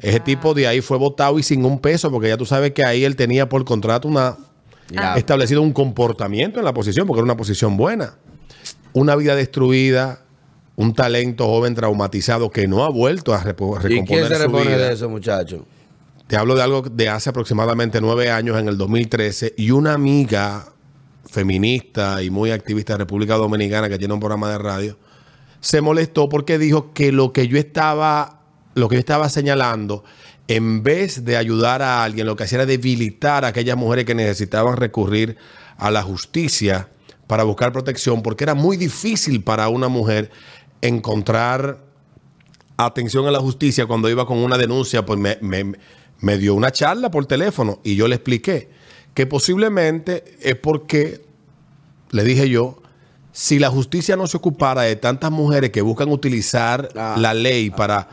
Ese 0.00 0.20
tipo 0.20 0.54
de 0.54 0.66
ahí 0.66 0.80
fue 0.80 0.96
votado 0.96 1.38
y 1.38 1.42
sin 1.42 1.64
un 1.64 1.80
peso, 1.80 2.10
porque 2.10 2.28
ya 2.28 2.36
tú 2.36 2.46
sabes 2.46 2.72
que 2.72 2.84
ahí 2.84 3.04
él 3.04 3.16
tenía 3.16 3.48
por 3.48 3.64
contrato 3.64 4.08
una 4.08 4.36
establecido 5.16 5.60
un 5.60 5.72
comportamiento 5.72 6.58
en 6.58 6.64
la 6.64 6.72
posición, 6.72 7.06
porque 7.06 7.18
era 7.18 7.24
una 7.24 7.36
posición 7.36 7.76
buena. 7.76 8.14
Una 8.94 9.16
vida 9.16 9.34
destruida, 9.36 10.20
un 10.80 10.94
talento 10.94 11.44
joven 11.48 11.74
traumatizado 11.74 12.50
que 12.50 12.68
no 12.68 12.84
ha 12.84 12.88
vuelto 12.88 13.34
a 13.34 13.42
repo- 13.42 13.76
¿Y 13.78 14.04
quién 14.04 14.06
recomponer 14.06 14.28
se 14.28 14.34
su 14.36 14.40
repone 14.42 14.64
vida. 14.76 14.76
de 14.88 14.92
eso, 14.94 15.08
muchacho? 15.08 15.66
Te 16.28 16.36
hablo 16.36 16.54
de 16.54 16.62
algo 16.62 16.82
de 16.82 17.08
hace 17.08 17.30
aproximadamente 17.30 18.00
nueve 18.00 18.30
años, 18.30 18.56
en 18.60 18.68
el 18.68 18.78
2013, 18.78 19.54
y 19.56 19.72
una 19.72 19.94
amiga 19.94 20.66
feminista 21.28 22.22
y 22.22 22.30
muy 22.30 22.52
activista 22.52 22.92
de 22.94 22.98
República 22.98 23.34
Dominicana 23.34 23.88
que 23.88 23.98
tiene 23.98 24.14
un 24.14 24.20
programa 24.20 24.50
de 24.50 24.58
radio, 24.58 24.98
se 25.60 25.80
molestó 25.80 26.28
porque 26.28 26.58
dijo 26.58 26.92
que 26.92 27.10
lo 27.10 27.32
que 27.32 27.48
yo 27.48 27.58
estaba, 27.58 28.42
lo 28.74 28.88
que 28.88 28.94
yo 28.96 29.00
estaba 29.00 29.28
señalando, 29.28 30.04
en 30.46 30.84
vez 30.84 31.24
de 31.24 31.36
ayudar 31.36 31.82
a 31.82 32.04
alguien, 32.04 32.24
lo 32.26 32.36
que 32.36 32.44
hacía 32.44 32.58
era 32.58 32.66
debilitar 32.66 33.44
a 33.44 33.48
aquellas 33.48 33.76
mujeres 33.76 34.04
que 34.04 34.14
necesitaban 34.14 34.76
recurrir 34.76 35.36
a 35.76 35.90
la 35.90 36.02
justicia 36.02 36.88
para 37.26 37.42
buscar 37.42 37.72
protección, 37.72 38.22
porque 38.22 38.44
era 38.44 38.54
muy 38.54 38.76
difícil 38.78 39.42
para 39.42 39.68
una 39.68 39.88
mujer 39.88 40.30
encontrar 40.82 41.78
atención 42.76 43.26
a 43.26 43.30
la 43.30 43.40
justicia 43.40 43.86
cuando 43.86 44.08
iba 44.08 44.26
con 44.26 44.38
una 44.38 44.56
denuncia, 44.58 45.04
pues 45.04 45.18
me, 45.18 45.38
me- 45.40 45.74
me 46.20 46.36
dio 46.38 46.54
una 46.54 46.70
charla 46.72 47.10
por 47.10 47.26
teléfono 47.26 47.80
y 47.84 47.94
yo 47.96 48.08
le 48.08 48.16
expliqué 48.16 48.68
que 49.14 49.26
posiblemente 49.26 50.36
es 50.40 50.56
porque, 50.56 51.24
le 52.10 52.24
dije 52.24 52.48
yo, 52.48 52.82
si 53.32 53.58
la 53.58 53.68
justicia 53.70 54.16
no 54.16 54.26
se 54.26 54.36
ocupara 54.36 54.82
de 54.82 54.96
tantas 54.96 55.30
mujeres 55.30 55.70
que 55.70 55.82
buscan 55.82 56.08
utilizar 56.10 56.88
Ah. 56.96 57.16
la 57.18 57.34
ley 57.34 57.70
para 57.70 58.08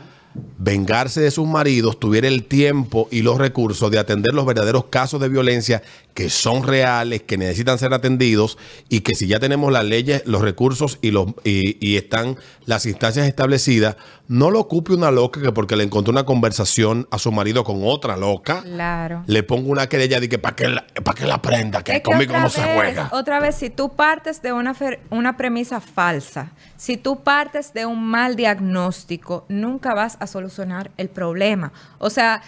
vengarse 0.58 1.20
de 1.20 1.30
sus 1.30 1.46
maridos, 1.48 1.98
tuviera 1.98 2.28
el 2.28 2.44
tiempo 2.44 3.08
y 3.10 3.22
los 3.22 3.38
recursos 3.38 3.90
de 3.90 3.98
atender 3.98 4.34
los 4.34 4.46
verdaderos 4.46 4.84
casos 4.86 5.20
de 5.20 5.28
violencia 5.28 5.82
que 6.16 6.30
son 6.30 6.62
reales, 6.66 7.22
que 7.22 7.36
necesitan 7.36 7.78
ser 7.78 7.92
atendidos 7.92 8.56
y 8.88 9.00
que 9.00 9.14
si 9.14 9.26
ya 9.28 9.38
tenemos 9.38 9.70
las 9.70 9.84
leyes, 9.84 10.22
los 10.26 10.40
recursos 10.40 10.98
y, 11.02 11.10
los, 11.10 11.26
y, 11.44 11.76
y 11.86 11.96
están 11.98 12.38
las 12.64 12.86
instancias 12.86 13.26
establecidas, 13.28 13.96
no 14.26 14.50
lo 14.50 14.58
ocupe 14.60 14.94
una 14.94 15.10
loca 15.10 15.42
que 15.42 15.52
porque 15.52 15.76
le 15.76 15.84
encontró 15.84 16.10
una 16.12 16.24
conversación 16.24 17.06
a 17.10 17.18
su 17.18 17.30
marido 17.32 17.64
con 17.64 17.82
otra 17.84 18.16
loca, 18.16 18.62
Claro. 18.62 19.22
le 19.26 19.42
pongo 19.42 19.70
una 19.70 19.88
querella 19.88 20.18
de 20.18 20.28
que 20.30 20.38
para 20.38 20.56
que, 20.56 20.68
la- 20.68 20.86
pa' 21.04 21.14
que 21.14 21.26
la 21.26 21.42
prenda, 21.42 21.84
que 21.84 21.92
Es 21.92 21.98
que 21.98 22.02
conmigo 22.04 22.32
otra 22.32 22.42
no 22.42 22.48
se 22.48 22.62
juega. 22.62 23.10
Otra 23.12 23.38
vez, 23.38 23.54
si 23.56 23.68
tú 23.68 23.94
partes 23.94 24.40
de 24.40 24.54
una, 24.54 24.74
fer- 24.74 25.00
una 25.10 25.36
premisa 25.36 25.80
falsa, 25.82 26.52
si 26.78 26.96
tú 26.96 27.22
partes 27.22 27.74
de 27.74 27.84
un 27.84 28.02
mal 28.04 28.36
diagnóstico, 28.36 29.44
nunca 29.50 29.92
vas 29.94 30.16
a 30.18 30.26
solucionar 30.26 30.90
el 30.96 31.08
problema. 31.10 31.72
O 31.98 32.08
sea, 32.08 32.42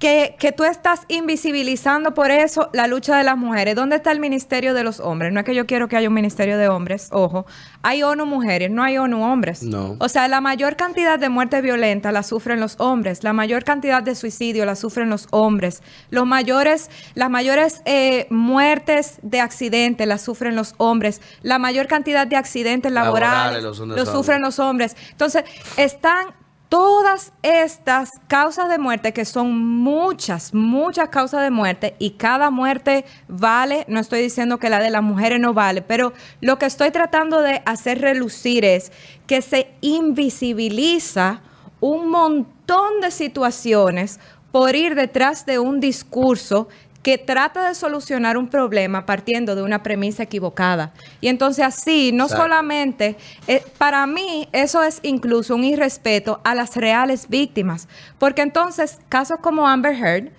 que, 0.00 0.34
que 0.38 0.50
tú 0.50 0.64
estás 0.64 1.02
invisibilizando 1.08 2.14
por 2.14 2.30
eso 2.30 2.70
la 2.72 2.86
lucha 2.86 3.18
de 3.18 3.22
las 3.22 3.36
mujeres. 3.36 3.76
¿Dónde 3.76 3.96
está 3.96 4.10
el 4.10 4.18
Ministerio 4.18 4.72
de 4.72 4.82
los 4.82 4.98
Hombres? 4.98 5.30
No 5.30 5.40
es 5.40 5.46
que 5.46 5.54
yo 5.54 5.66
quiero 5.66 5.88
que 5.88 5.96
haya 5.96 6.08
un 6.08 6.14
Ministerio 6.14 6.56
de 6.56 6.68
Hombres, 6.68 7.10
ojo. 7.12 7.44
Hay 7.82 8.02
ONU 8.02 8.24
Mujeres, 8.24 8.70
no 8.70 8.82
hay 8.82 8.96
ONU 8.96 9.22
Hombres. 9.22 9.62
No. 9.62 9.96
O 9.98 10.08
sea, 10.08 10.26
la 10.26 10.40
mayor 10.40 10.76
cantidad 10.76 11.18
de 11.18 11.28
muerte 11.28 11.60
violenta 11.60 12.12
la 12.12 12.22
sufren 12.22 12.60
los 12.60 12.76
hombres, 12.78 13.22
la 13.22 13.34
mayor 13.34 13.62
cantidad 13.62 14.02
de 14.02 14.14
suicidio 14.14 14.64
la 14.64 14.74
sufren 14.74 15.10
los 15.10 15.28
hombres, 15.30 15.82
los 16.08 16.26
mayores, 16.26 16.90
las 17.14 17.28
mayores 17.28 17.82
eh, 17.84 18.26
muertes 18.30 19.18
de 19.22 19.40
accidentes 19.40 20.06
las 20.06 20.22
sufren 20.22 20.56
los 20.56 20.74
hombres, 20.78 21.20
la 21.42 21.58
mayor 21.58 21.86
cantidad 21.88 22.26
de 22.26 22.36
accidentes 22.36 22.90
Laborales 22.90 23.62
laborales 23.62 23.62
los 23.62 23.78
los 23.98 24.08
sufren 24.08 24.40
los 24.40 24.58
hombres. 24.58 24.96
Entonces, 25.10 25.44
están 25.76 26.39
todas 26.70 27.32
estas 27.42 28.12
causas 28.28 28.68
de 28.70 28.78
muerte, 28.78 29.12
que 29.12 29.24
son 29.24 29.58
muchas, 29.58 30.54
muchas 30.54 31.08
causas 31.08 31.42
de 31.42 31.50
muerte, 31.50 31.96
y 31.98 32.12
cada 32.12 32.50
muerte 32.50 33.04
vale, 33.26 33.84
no 33.88 33.98
estoy 33.98 34.22
diciendo 34.22 34.58
que 34.58 34.70
la 34.70 34.78
de 34.78 34.90
las 34.90 35.02
mujeres 35.02 35.40
no 35.40 35.52
vale, 35.52 35.82
pero 35.82 36.12
lo 36.40 36.58
que 36.58 36.66
estoy 36.66 36.92
tratando 36.92 37.42
de 37.42 37.60
hacer 37.66 38.00
relucir 38.00 38.64
es 38.64 38.92
que 39.26 39.42
se 39.42 39.72
invisibiliza 39.80 41.42
un 41.80 42.08
montón 42.08 43.00
de 43.02 43.10
situaciones 43.10 44.20
por 44.52 44.76
ir 44.76 44.94
detrás 44.94 45.46
de 45.46 45.58
un 45.58 45.80
discurso 45.80 46.68
que 47.02 47.16
trata 47.16 47.66
de 47.68 47.74
solucionar 47.74 48.36
un 48.36 48.48
problema 48.48 49.06
partiendo 49.06 49.54
de 49.54 49.62
una 49.62 49.82
premisa 49.82 50.22
equivocada. 50.22 50.92
Y 51.22 51.28
entonces 51.28 51.64
así, 51.64 52.12
no 52.12 52.24
Exacto. 52.24 52.44
solamente, 52.44 53.16
eh, 53.46 53.62
para 53.78 54.06
mí 54.06 54.48
eso 54.52 54.82
es 54.82 55.00
incluso 55.02 55.54
un 55.54 55.64
irrespeto 55.64 56.40
a 56.44 56.54
las 56.54 56.76
reales 56.76 57.28
víctimas, 57.28 57.88
porque 58.18 58.42
entonces 58.42 58.98
casos 59.08 59.38
como 59.40 59.66
Amber 59.66 59.94
Heard, 59.94 60.30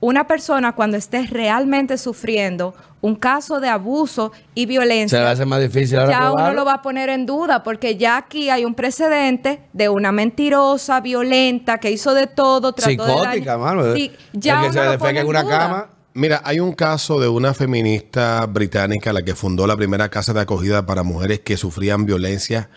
una 0.00 0.26
persona 0.26 0.72
cuando 0.74 0.96
esté 0.96 1.26
realmente 1.26 1.98
sufriendo 1.98 2.74
un 3.02 3.14
caso 3.16 3.60
de 3.60 3.68
abuso 3.68 4.32
y 4.54 4.66
violencia, 4.66 5.18
Se 5.18 5.24
le 5.24 5.30
hace 5.30 5.46
más 5.46 5.60
difícil 5.60 5.98
ahora 5.98 6.10
ya 6.12 6.32
uno 6.32 6.52
lo 6.52 6.64
va 6.66 6.74
a 6.74 6.82
poner 6.82 7.08
en 7.08 7.24
duda, 7.24 7.62
porque 7.62 7.96
ya 7.96 8.18
aquí 8.18 8.50
hay 8.50 8.66
un 8.66 8.74
precedente 8.74 9.62
de 9.72 9.88
una 9.88 10.12
mentirosa, 10.12 11.00
violenta, 11.00 11.78
que 11.78 11.90
hizo 11.90 12.12
de 12.12 12.26
todo, 12.26 12.72
trató 12.74 12.90
de 13.06 13.12
Psicótica, 13.12 13.56
dañar- 13.56 13.58
mano. 13.58 13.94
Sí, 13.94 14.12
ya 14.34 14.60
uno 14.60 14.72
se 14.72 14.84
lo 14.84 14.98
pone 14.98 15.20
en 15.20 15.26
una 15.26 15.42
duda. 15.42 15.58
cama. 15.58 15.86
Mira, 16.12 16.42
hay 16.44 16.58
un 16.60 16.72
caso 16.72 17.20
de 17.20 17.28
una 17.28 17.54
feminista 17.54 18.44
británica, 18.46 19.12
la 19.12 19.22
que 19.22 19.34
fundó 19.34 19.66
la 19.66 19.76
primera 19.76 20.08
casa 20.08 20.32
de 20.32 20.40
acogida 20.40 20.84
para 20.84 21.02
mujeres 21.02 21.40
que 21.40 21.56
sufrían 21.56 22.04
violencia 22.04 22.68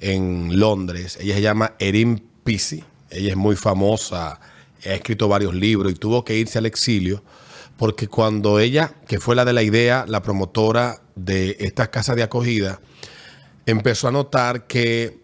en 0.00 0.58
Londres. 0.58 1.16
Ella 1.20 1.34
se 1.34 1.42
llama 1.42 1.74
Erin 1.78 2.22
Pisi. 2.42 2.82
Ella 3.10 3.30
es 3.30 3.36
muy 3.36 3.54
famosa, 3.56 4.40
ha 4.84 4.88
escrito 4.92 5.28
varios 5.28 5.54
libros 5.54 5.92
y 5.92 5.94
tuvo 5.94 6.24
que 6.24 6.36
irse 6.36 6.58
al 6.58 6.66
exilio 6.66 7.22
porque 7.80 8.08
cuando 8.08 8.58
ella, 8.58 8.92
que 9.08 9.18
fue 9.20 9.34
la 9.34 9.46
de 9.46 9.54
la 9.54 9.62
idea, 9.62 10.04
la 10.06 10.20
promotora 10.20 11.00
de 11.14 11.56
estas 11.60 11.88
casas 11.88 12.14
de 12.14 12.22
acogida, 12.22 12.78
empezó 13.64 14.08
a 14.08 14.12
notar 14.12 14.66
que 14.66 15.19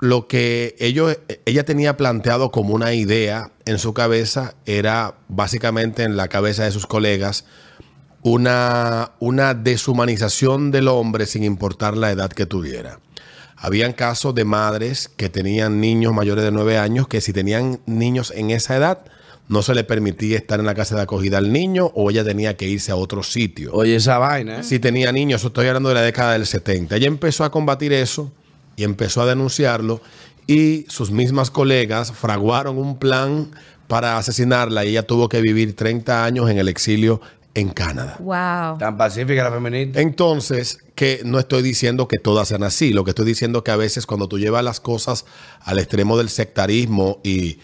lo 0.00 0.28
que 0.28 0.76
ellos, 0.78 1.18
ella 1.44 1.64
tenía 1.64 1.96
planteado 1.96 2.50
como 2.50 2.74
una 2.74 2.94
idea 2.94 3.50
en 3.66 3.78
su 3.78 3.94
cabeza 3.94 4.54
era 4.64 5.16
básicamente 5.28 6.04
en 6.04 6.16
la 6.16 6.28
cabeza 6.28 6.64
de 6.64 6.70
sus 6.70 6.86
colegas 6.86 7.44
una, 8.22 9.12
una 9.18 9.54
deshumanización 9.54 10.70
del 10.70 10.88
hombre 10.88 11.26
sin 11.26 11.44
importar 11.44 11.96
la 11.96 12.10
edad 12.10 12.30
que 12.30 12.46
tuviera. 12.46 13.00
Habían 13.56 13.92
casos 13.92 14.34
de 14.36 14.44
madres 14.44 15.08
que 15.16 15.28
tenían 15.28 15.80
niños 15.80 16.12
mayores 16.12 16.44
de 16.44 16.52
nueve 16.52 16.78
años 16.78 17.08
que 17.08 17.20
si 17.20 17.32
tenían 17.32 17.80
niños 17.86 18.32
en 18.36 18.50
esa 18.50 18.76
edad 18.76 19.00
no 19.48 19.62
se 19.62 19.74
le 19.74 19.82
permitía 19.82 20.36
estar 20.36 20.60
en 20.60 20.66
la 20.66 20.74
casa 20.74 20.94
de 20.94 21.02
acogida 21.02 21.38
al 21.38 21.52
niño 21.52 21.90
o 21.94 22.10
ella 22.10 22.22
tenía 22.22 22.56
que 22.56 22.68
irse 22.68 22.92
a 22.92 22.96
otro 22.96 23.22
sitio 23.22 23.72
Oye, 23.72 23.96
esa 23.96 24.18
vaina, 24.18 24.60
¿eh? 24.60 24.62
si 24.62 24.78
tenía 24.78 25.10
niños, 25.10 25.42
estoy 25.42 25.66
hablando 25.66 25.88
de 25.88 25.96
la 25.96 26.02
década 26.02 26.34
del 26.34 26.46
70. 26.46 26.94
Ella 26.94 27.08
empezó 27.08 27.44
a 27.44 27.50
combatir 27.50 27.92
eso 27.92 28.30
y 28.78 28.84
empezó 28.84 29.20
a 29.20 29.26
denunciarlo 29.26 30.00
y 30.46 30.86
sus 30.88 31.10
mismas 31.10 31.50
colegas 31.50 32.12
fraguaron 32.12 32.78
un 32.78 32.98
plan 32.98 33.50
para 33.88 34.16
asesinarla 34.16 34.84
y 34.84 34.90
ella 34.90 35.02
tuvo 35.02 35.28
que 35.28 35.40
vivir 35.40 35.74
30 35.74 36.24
años 36.24 36.48
en 36.48 36.58
el 36.58 36.68
exilio 36.68 37.20
en 37.54 37.70
Canadá. 37.70 38.16
Wow. 38.20 38.78
Tan 38.78 38.96
pacífica 38.96 39.42
la 39.42 39.50
feminista. 39.50 40.00
Entonces, 40.00 40.78
que 40.94 41.22
no 41.24 41.40
estoy 41.40 41.62
diciendo 41.62 42.06
que 42.06 42.18
todas 42.18 42.48
sean 42.48 42.62
así, 42.62 42.92
lo 42.92 43.02
que 43.02 43.10
estoy 43.10 43.26
diciendo 43.26 43.64
que 43.64 43.72
a 43.72 43.76
veces 43.76 44.06
cuando 44.06 44.28
tú 44.28 44.38
llevas 44.38 44.62
las 44.62 44.78
cosas 44.78 45.24
al 45.62 45.80
extremo 45.80 46.16
del 46.16 46.28
sectarismo 46.28 47.18
y, 47.24 47.58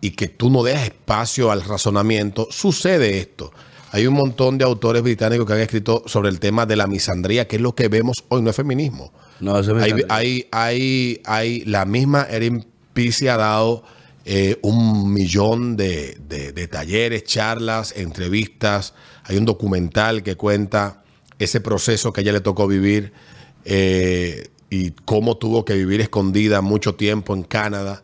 y 0.00 0.12
que 0.12 0.28
tú 0.28 0.48
no 0.48 0.62
dejas 0.62 0.84
espacio 0.84 1.50
al 1.50 1.62
razonamiento, 1.62 2.48
sucede 2.50 3.18
esto. 3.18 3.52
Hay 3.92 4.06
un 4.06 4.14
montón 4.14 4.56
de 4.56 4.64
autores 4.64 5.02
británicos 5.02 5.46
que 5.46 5.52
han 5.52 5.60
escrito 5.60 6.02
sobre 6.06 6.30
el 6.30 6.40
tema 6.40 6.64
de 6.64 6.76
la 6.76 6.86
misandría, 6.86 7.46
que 7.46 7.56
es 7.56 7.62
lo 7.62 7.74
que 7.74 7.88
vemos 7.88 8.24
hoy, 8.28 8.40
no 8.40 8.50
es 8.50 8.56
feminismo. 8.56 9.12
No, 9.40 9.58
eso 9.58 9.74
me 9.74 9.82
Hay, 9.82 9.92
hay, 10.08 10.46
hay, 10.52 11.20
hay- 11.24 11.64
la 11.64 11.84
misma 11.84 12.26
Erin 12.30 12.66
Pisi 12.92 13.28
ha 13.28 13.36
dado 13.36 13.82
eh, 14.24 14.58
un 14.62 15.12
millón 15.12 15.76
de, 15.76 16.16
de- 16.28 16.52
de 16.52 16.68
talleres, 16.68 17.24
charlas, 17.24 17.92
entrevistas. 17.96 18.94
Hay 19.24 19.36
un 19.36 19.44
documental 19.44 20.22
que 20.22 20.36
cuenta 20.36 21.02
ese 21.38 21.60
proceso 21.60 22.12
que 22.12 22.20
a 22.20 22.22
ella 22.22 22.32
le 22.32 22.40
tocó 22.40 22.66
vivir 22.66 23.12
eh, 23.64 24.48
y 24.70 24.90
cómo 25.04 25.36
tuvo 25.36 25.64
que 25.64 25.74
vivir 25.74 26.00
escondida 26.00 26.60
mucho 26.60 26.94
tiempo 26.94 27.34
en 27.34 27.42
Canadá. 27.42 28.02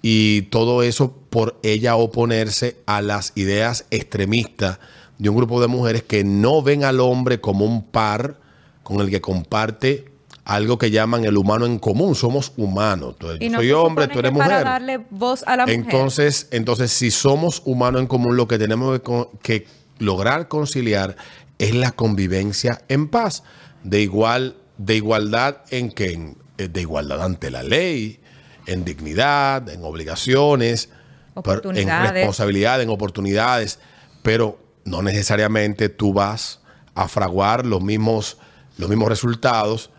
Y 0.00 0.42
todo 0.42 0.82
eso 0.82 1.14
por 1.30 1.58
ella 1.62 1.96
oponerse 1.96 2.76
a 2.86 3.02
las 3.02 3.32
ideas 3.36 3.86
extremistas 3.90 4.78
de 5.18 5.28
un 5.28 5.36
grupo 5.36 5.60
de 5.60 5.68
mujeres 5.68 6.02
que 6.02 6.24
no 6.24 6.62
ven 6.62 6.82
al 6.84 6.98
hombre 7.00 7.40
como 7.40 7.64
un 7.64 7.84
par 7.84 8.40
con 8.82 9.00
el 9.00 9.10
que 9.10 9.20
comparte 9.20 10.06
algo 10.44 10.78
que 10.78 10.90
llaman 10.90 11.24
el 11.24 11.36
humano 11.36 11.66
en 11.66 11.78
común. 11.78 12.14
Somos 12.14 12.52
humanos. 12.56 13.16
Yo 13.20 13.50
no 13.50 13.58
soy 13.58 13.72
hombre, 13.72 14.08
tú 14.08 14.18
eres 14.18 14.32
que 14.32 14.38
para 14.38 14.50
mujer. 14.50 14.64
darle 14.64 15.00
voz 15.10 15.44
a 15.46 15.56
la 15.56 15.66
mujer. 15.66 15.80
Entonces, 15.80 16.48
entonces, 16.50 16.90
si 16.90 17.10
somos 17.10 17.62
humanos 17.64 18.00
en 18.00 18.06
común, 18.06 18.36
lo 18.36 18.48
que 18.48 18.58
tenemos 18.58 19.00
que, 19.00 19.28
que 19.42 19.66
lograr 19.98 20.48
conciliar 20.48 21.16
es 21.58 21.74
la 21.74 21.92
convivencia 21.92 22.82
en 22.88 23.08
paz, 23.08 23.44
de 23.84 24.00
igual, 24.00 24.56
de 24.78 24.96
igualdad 24.96 25.58
en 25.70 25.90
que 25.90 26.34
eh, 26.58 26.68
de 26.68 26.80
igualdad 26.80 27.22
ante 27.22 27.50
la 27.50 27.62
ley, 27.62 28.20
en 28.66 28.84
dignidad, 28.84 29.68
en 29.68 29.84
obligaciones, 29.84 30.90
en 31.36 32.14
responsabilidad, 32.14 32.82
en 32.82 32.90
oportunidades, 32.90 33.78
pero 34.22 34.58
no 34.84 35.02
necesariamente 35.02 35.88
tú 35.88 36.12
vas 36.12 36.60
a 36.94 37.08
fraguar 37.08 37.64
los 37.64 37.80
mismos, 37.80 38.38
los 38.76 38.90
mismos 38.90 39.08
resultados 39.08 39.91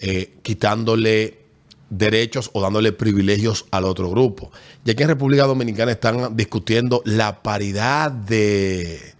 eh, 0.00 0.32
quitándole 0.42 1.38
derechos 1.90 2.50
o 2.52 2.62
dándole 2.62 2.92
privilegios 2.92 3.66
al 3.70 3.84
otro 3.84 4.08
grupo. 4.10 4.50
Y 4.84 4.90
aquí 4.92 5.02
en 5.02 5.08
República 5.08 5.44
Dominicana 5.44 5.92
están 5.92 6.36
discutiendo 6.36 7.02
la 7.04 7.42
paridad 7.42 8.10
de 8.12 9.14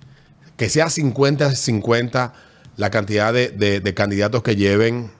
que 0.56 0.68
sea 0.68 0.86
50-50 0.86 2.32
la 2.76 2.90
cantidad 2.90 3.32
de, 3.32 3.48
de- 3.50 3.80
de 3.80 3.94
candidatos 3.94 4.42
que 4.42 4.56
lleven 4.56 5.10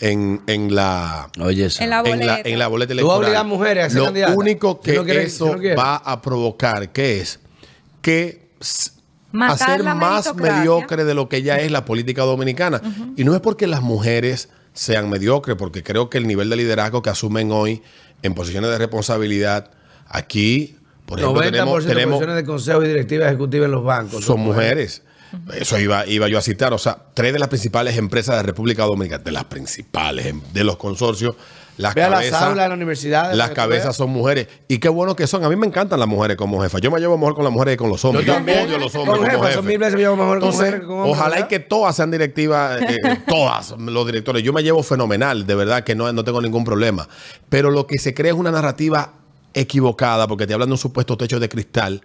en, 0.00 0.42
en 0.46 0.74
la 0.74 1.30
Oye, 1.40 1.66
eso. 1.66 1.82
En 1.82 1.90
la 1.90 2.00
en 2.00 2.04
la, 2.04 2.10
boleta. 2.34 2.48
en 2.48 2.58
la 2.58 2.66
boleta 2.68 2.94
Tú 2.94 3.06
vas 3.06 3.16
a 3.16 3.20
electoral. 3.20 3.46
mujeres 3.46 3.84
a 3.86 3.90
ser 3.90 3.98
Lo 4.28 4.34
único 4.36 4.80
Si 4.84 4.90
que 4.90 4.96
no 4.96 5.04
eso 5.06 5.46
si 5.46 5.52
no 5.52 5.58
quieren. 5.58 5.78
va 5.78 5.96
a 5.96 6.20
provocar, 6.20 6.90
¿qué 6.92 7.20
es? 7.20 7.40
Que 8.02 8.48
Matar 9.34 9.68
hacer 9.70 9.84
la 9.84 9.94
más 9.94 10.34
mediocre 10.36 11.04
de 11.04 11.12
lo 11.12 11.28
que 11.28 11.42
ya 11.42 11.58
es 11.58 11.70
la 11.70 11.84
política 11.84 12.22
dominicana. 12.22 12.80
Y 13.16 13.24
no 13.24 13.34
es 13.34 13.40
porque 13.40 13.66
las 13.66 13.82
mujeres 13.82 14.48
sean 14.72 15.10
mediocres, 15.10 15.56
porque 15.56 15.82
creo 15.82 16.08
que 16.08 16.18
el 16.18 16.26
nivel 16.26 16.48
de 16.50 16.56
liderazgo 16.56 17.02
que 17.02 17.10
asumen 17.10 17.50
hoy 17.52 17.82
en 18.22 18.34
posiciones 18.34 18.70
de 18.70 18.78
responsabilidad 18.78 19.70
aquí, 20.08 20.76
por 21.06 21.18
ejemplo, 21.18 21.42
90% 21.42 21.44
tenemos, 21.44 21.84
de 21.84 21.88
tenemos 21.90 22.14
posiciones 22.14 22.36
de 22.36 22.44
consejo 22.44 22.82
y 22.84 22.88
directiva 22.88 23.26
ejecutiva 23.26 23.66
en 23.66 23.72
los 23.72 23.84
bancos. 23.84 24.24
son 24.24 24.40
mujeres. 24.40 25.02
Eso 25.52 25.78
iba, 25.80 26.06
iba 26.06 26.28
yo 26.28 26.38
a 26.38 26.42
citar. 26.42 26.72
O 26.72 26.78
sea, 26.78 26.96
tres 27.12 27.32
de 27.32 27.38
las 27.38 27.48
principales 27.48 27.96
empresas 27.96 28.36
de 28.36 28.44
República 28.44 28.84
Dominicana, 28.84 29.22
de 29.22 29.32
las 29.32 29.44
principales, 29.44 30.32
de 30.52 30.64
los 30.64 30.76
consorcios, 30.76 31.34
las 31.76 31.94
Ve 31.94 32.02
a 32.02 32.08
las 32.08 32.20
cabezas. 32.20 32.42
aulas, 32.42 32.64
a 32.64 32.68
la 32.68 32.74
universidad. 32.74 33.34
Las 33.34 33.50
cabezas 33.50 33.96
son 33.96 34.10
mujeres. 34.10 34.48
Y 34.68 34.78
qué 34.78 34.88
bueno 34.88 35.16
que 35.16 35.26
son. 35.26 35.44
A 35.44 35.48
mí 35.48 35.56
me 35.56 35.66
encantan 35.66 35.98
las 35.98 36.08
mujeres 36.08 36.36
como 36.36 36.62
jefas. 36.62 36.80
Yo 36.80 36.90
me 36.90 37.00
llevo 37.00 37.18
mejor 37.18 37.34
con 37.34 37.44
las 37.44 37.52
mujeres 37.52 37.72
que 37.74 37.78
con 37.78 37.90
los 37.90 38.04
hombres. 38.04 38.26
Yo 38.26 38.34
también. 38.34 38.66
odio 38.66 38.76
a 38.76 38.78
los 38.78 38.94
hombres 38.94 39.18
como 39.18 39.30
jefas, 39.30 39.54
son 39.54 39.66
mil 39.66 39.78
veces 39.78 39.94
me 39.94 40.00
llevo 40.00 40.16
mejor 40.16 40.40
con 40.40 40.48
Entonces, 40.48 40.66
mujeres 40.66 40.86
con 40.86 40.98
hombres, 40.98 41.16
ojalá 41.16 41.40
y 41.40 41.44
que 41.44 41.58
todas 41.58 41.96
sean 41.96 42.10
directivas, 42.10 42.80
eh, 42.82 42.98
eh, 43.04 43.18
todas 43.28 43.74
los 43.78 44.06
directores. 44.06 44.42
Yo 44.42 44.52
me 44.52 44.62
llevo 44.62 44.82
fenomenal, 44.82 45.46
de 45.46 45.54
verdad 45.54 45.84
que 45.84 45.94
no, 45.94 46.12
no 46.12 46.24
tengo 46.24 46.40
ningún 46.40 46.64
problema. 46.64 47.08
Pero 47.48 47.70
lo 47.70 47.86
que 47.86 47.98
se 47.98 48.14
crea 48.14 48.32
es 48.32 48.38
una 48.38 48.50
narrativa 48.50 49.12
equivocada, 49.54 50.26
porque 50.26 50.46
te 50.46 50.54
hablan 50.54 50.68
de 50.68 50.72
un 50.72 50.78
supuesto 50.78 51.16
techo 51.16 51.40
de 51.40 51.48
cristal. 51.48 52.02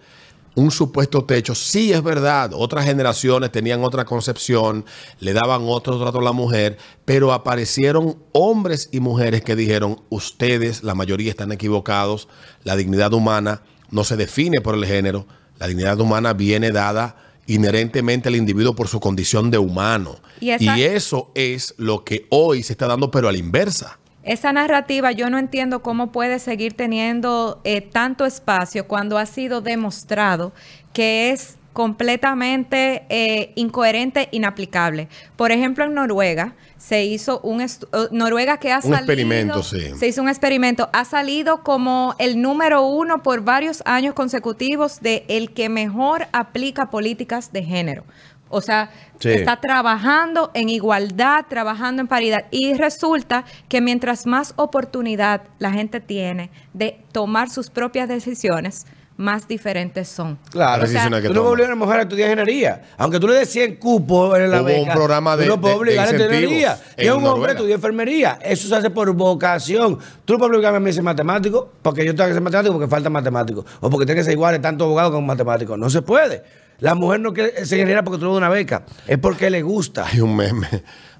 Un 0.60 0.72
supuesto 0.72 1.24
techo, 1.24 1.56
sí 1.56 1.94
es 1.94 2.04
verdad, 2.04 2.52
otras 2.54 2.84
generaciones 2.84 3.50
tenían 3.52 3.82
otra 3.84 4.04
concepción, 4.04 4.84
le 5.22 5.32
daban 5.32 5.62
otro 5.66 5.98
trato 5.98 6.20
a 6.20 6.22
la 6.24 6.34
mujer, 6.34 6.78
pero 7.06 7.32
aparecieron 7.32 8.18
hombres 8.34 8.90
y 8.92 9.00
mujeres 9.00 9.42
que 9.42 9.56
dijeron, 9.56 10.02
ustedes, 10.10 10.84
la 10.84 10.96
mayoría 10.96 11.30
están 11.32 11.54
equivocados, 11.54 12.28
la 12.66 12.76
dignidad 12.76 13.14
humana 13.14 13.62
no 13.90 14.04
se 14.04 14.18
define 14.18 14.60
por 14.60 14.76
el 14.76 14.86
género, 14.86 15.26
la 15.60 15.68
dignidad 15.68 16.00
humana 16.02 16.34
viene 16.34 16.72
dada 16.72 17.16
inherentemente 17.48 18.28
al 18.30 18.36
individuo 18.36 18.76
por 18.76 18.88
su 18.88 19.00
condición 19.00 19.50
de 19.52 19.58
humano. 19.60 20.18
Y 20.42 20.50
esa- 20.52 20.78
y 20.78 20.84
eso 20.84 21.32
es 21.36 21.74
lo 21.78 22.04
que 22.04 22.28
hoy 22.30 22.64
se 22.64 22.74
está 22.74 22.86
dando, 22.88 23.10
pero 23.12 23.28
a 23.30 23.32
la 23.32 23.38
inversa. 23.38 23.99
Esa 24.24 24.52
narrativa 24.52 25.12
yo 25.12 25.30
no 25.30 25.38
entiendo 25.38 25.82
cómo 25.82 26.12
puede 26.12 26.40
seguir 26.40 26.74
teniendo 26.74 27.62
eh, 27.64 27.82
tanto 27.82 28.26
espacio 28.26 28.88
cuando 28.88 29.18
ha 29.18 29.26
sido 29.26 29.62
demostrado 29.62 30.52
que 30.94 31.32
es 31.32 31.58
completamente 31.74 33.06
eh, 33.10 33.54
incoherente, 33.56 34.28
inaplicable. 34.32 35.08
Por 35.38 35.52
ejemplo, 35.52 35.86
en 35.86 35.94
Noruega 35.94 36.56
se 36.78 37.06
hizo 37.06 37.40
un 37.42 37.62
eh, 37.62 37.68
Noruega 38.12 38.58
que 38.58 38.74
ha 38.74 38.78
Un 38.78 38.82
salido 38.82 38.98
experimento, 38.98 39.64
sí. 39.64 39.92
se 39.98 40.08
hizo 40.08 40.22
un 40.22 40.28
experimento, 40.28 40.90
ha 40.92 41.06
salido 41.06 41.64
como 41.64 42.16
el 42.20 42.42
número 42.42 42.86
uno 42.86 43.24
por 43.24 43.46
varios 43.46 43.82
años 43.86 44.14
consecutivos 44.14 45.00
de 45.00 45.24
el 45.30 45.54
que 45.54 45.70
mejor 45.70 46.28
aplica 46.34 46.90
políticas 46.90 47.54
de 47.54 47.64
género. 47.64 48.04
O 48.50 48.62
sea, 48.62 48.90
Sí. 49.20 49.30
está 49.30 49.60
trabajando 49.62 50.52
en 50.54 50.70
igualdad, 50.70 51.46
trabajando 51.50 52.02
en 52.02 52.08
paridad. 52.08 52.46
Y 52.52 52.74
resulta 52.74 53.46
que 53.68 53.82
mientras 53.82 54.26
más 54.26 54.54
oportunidad 54.56 55.42
la 55.60 55.72
gente 55.72 56.00
tiene 56.00 56.50
de 56.74 57.00
tomar 57.12 57.50
sus 57.50 57.70
propias 57.70 58.08
decisiones, 58.10 58.86
más 59.18 59.50
diferentes 59.50 60.08
son. 60.08 60.40
Claro, 60.50 60.86
o 60.86 60.88
sea, 60.88 61.10
que 61.22 61.28
tú 61.28 61.34
no 61.34 61.44
obligar 61.50 61.72
a 61.72 61.76
una 61.76 61.84
mujer 61.84 62.00
a 62.00 62.04
estudiar 62.04 62.30
ingeniería. 62.32 62.84
Aunque 62.98 63.20
tú 63.20 63.28
le 63.28 63.34
des 63.34 63.50
100 63.50 63.76
cupos 63.76 64.40
en 64.40 64.50
la 64.50 64.60
Hubo 64.62 64.68
beca. 64.68 64.80
un 64.82 64.90
programa 64.96 65.36
de- 65.36 65.44
tú 65.44 65.50
no 65.50 65.60
puedes 65.60 65.76
de- 65.76 65.80
obligar 65.82 66.06
de 66.08 66.12
a 66.14 66.16
estudiar 66.16 66.42
ingeniería. 66.42 66.80
Y 66.98 67.02
a 67.06 67.12
en 67.12 67.18
un 67.18 67.26
hombre 67.26 67.52
estudia 67.52 67.76
enfermería. 67.76 68.40
Eso 68.42 68.70
se 68.70 68.76
hace 68.78 68.90
por 68.90 69.12
vocación. 69.14 70.00
Tú 70.24 70.34
no 70.34 70.40
puedes 70.40 70.52
obligarme 70.52 70.78
a 70.78 70.80
mí 70.80 70.90
a 70.90 70.94
ser 70.94 71.04
matemático 71.04 71.70
porque 71.82 72.06
yo 72.06 72.16
tengo 72.16 72.30
que 72.30 72.34
ser 72.34 72.42
matemático 72.42 72.74
porque 72.74 72.88
falta 72.88 73.10
matemático. 73.10 73.66
O 73.82 73.90
porque 73.90 74.06
tiene 74.06 74.22
que 74.22 74.24
ser 74.24 74.32
igual 74.34 74.62
tanto 74.62 74.86
abogado 74.86 75.12
como 75.12 75.28
matemático. 75.28 75.76
No 75.76 75.90
se 75.90 76.02
puede. 76.02 76.42
La 76.80 76.96
mujer 76.96 77.20
no 77.20 77.34
quiere 77.34 77.66
ser 77.66 77.78
ingeniera 77.80 78.04
porque 78.04 78.20
tuvo 78.20 78.38
una 78.38 78.50
beca. 78.50 78.86
Es 79.08 79.18
porque 79.18 79.50
le 79.50 79.62
gusta. 79.62 80.06
Hay 80.08 80.22
un 80.22 80.36
meme, 80.36 80.68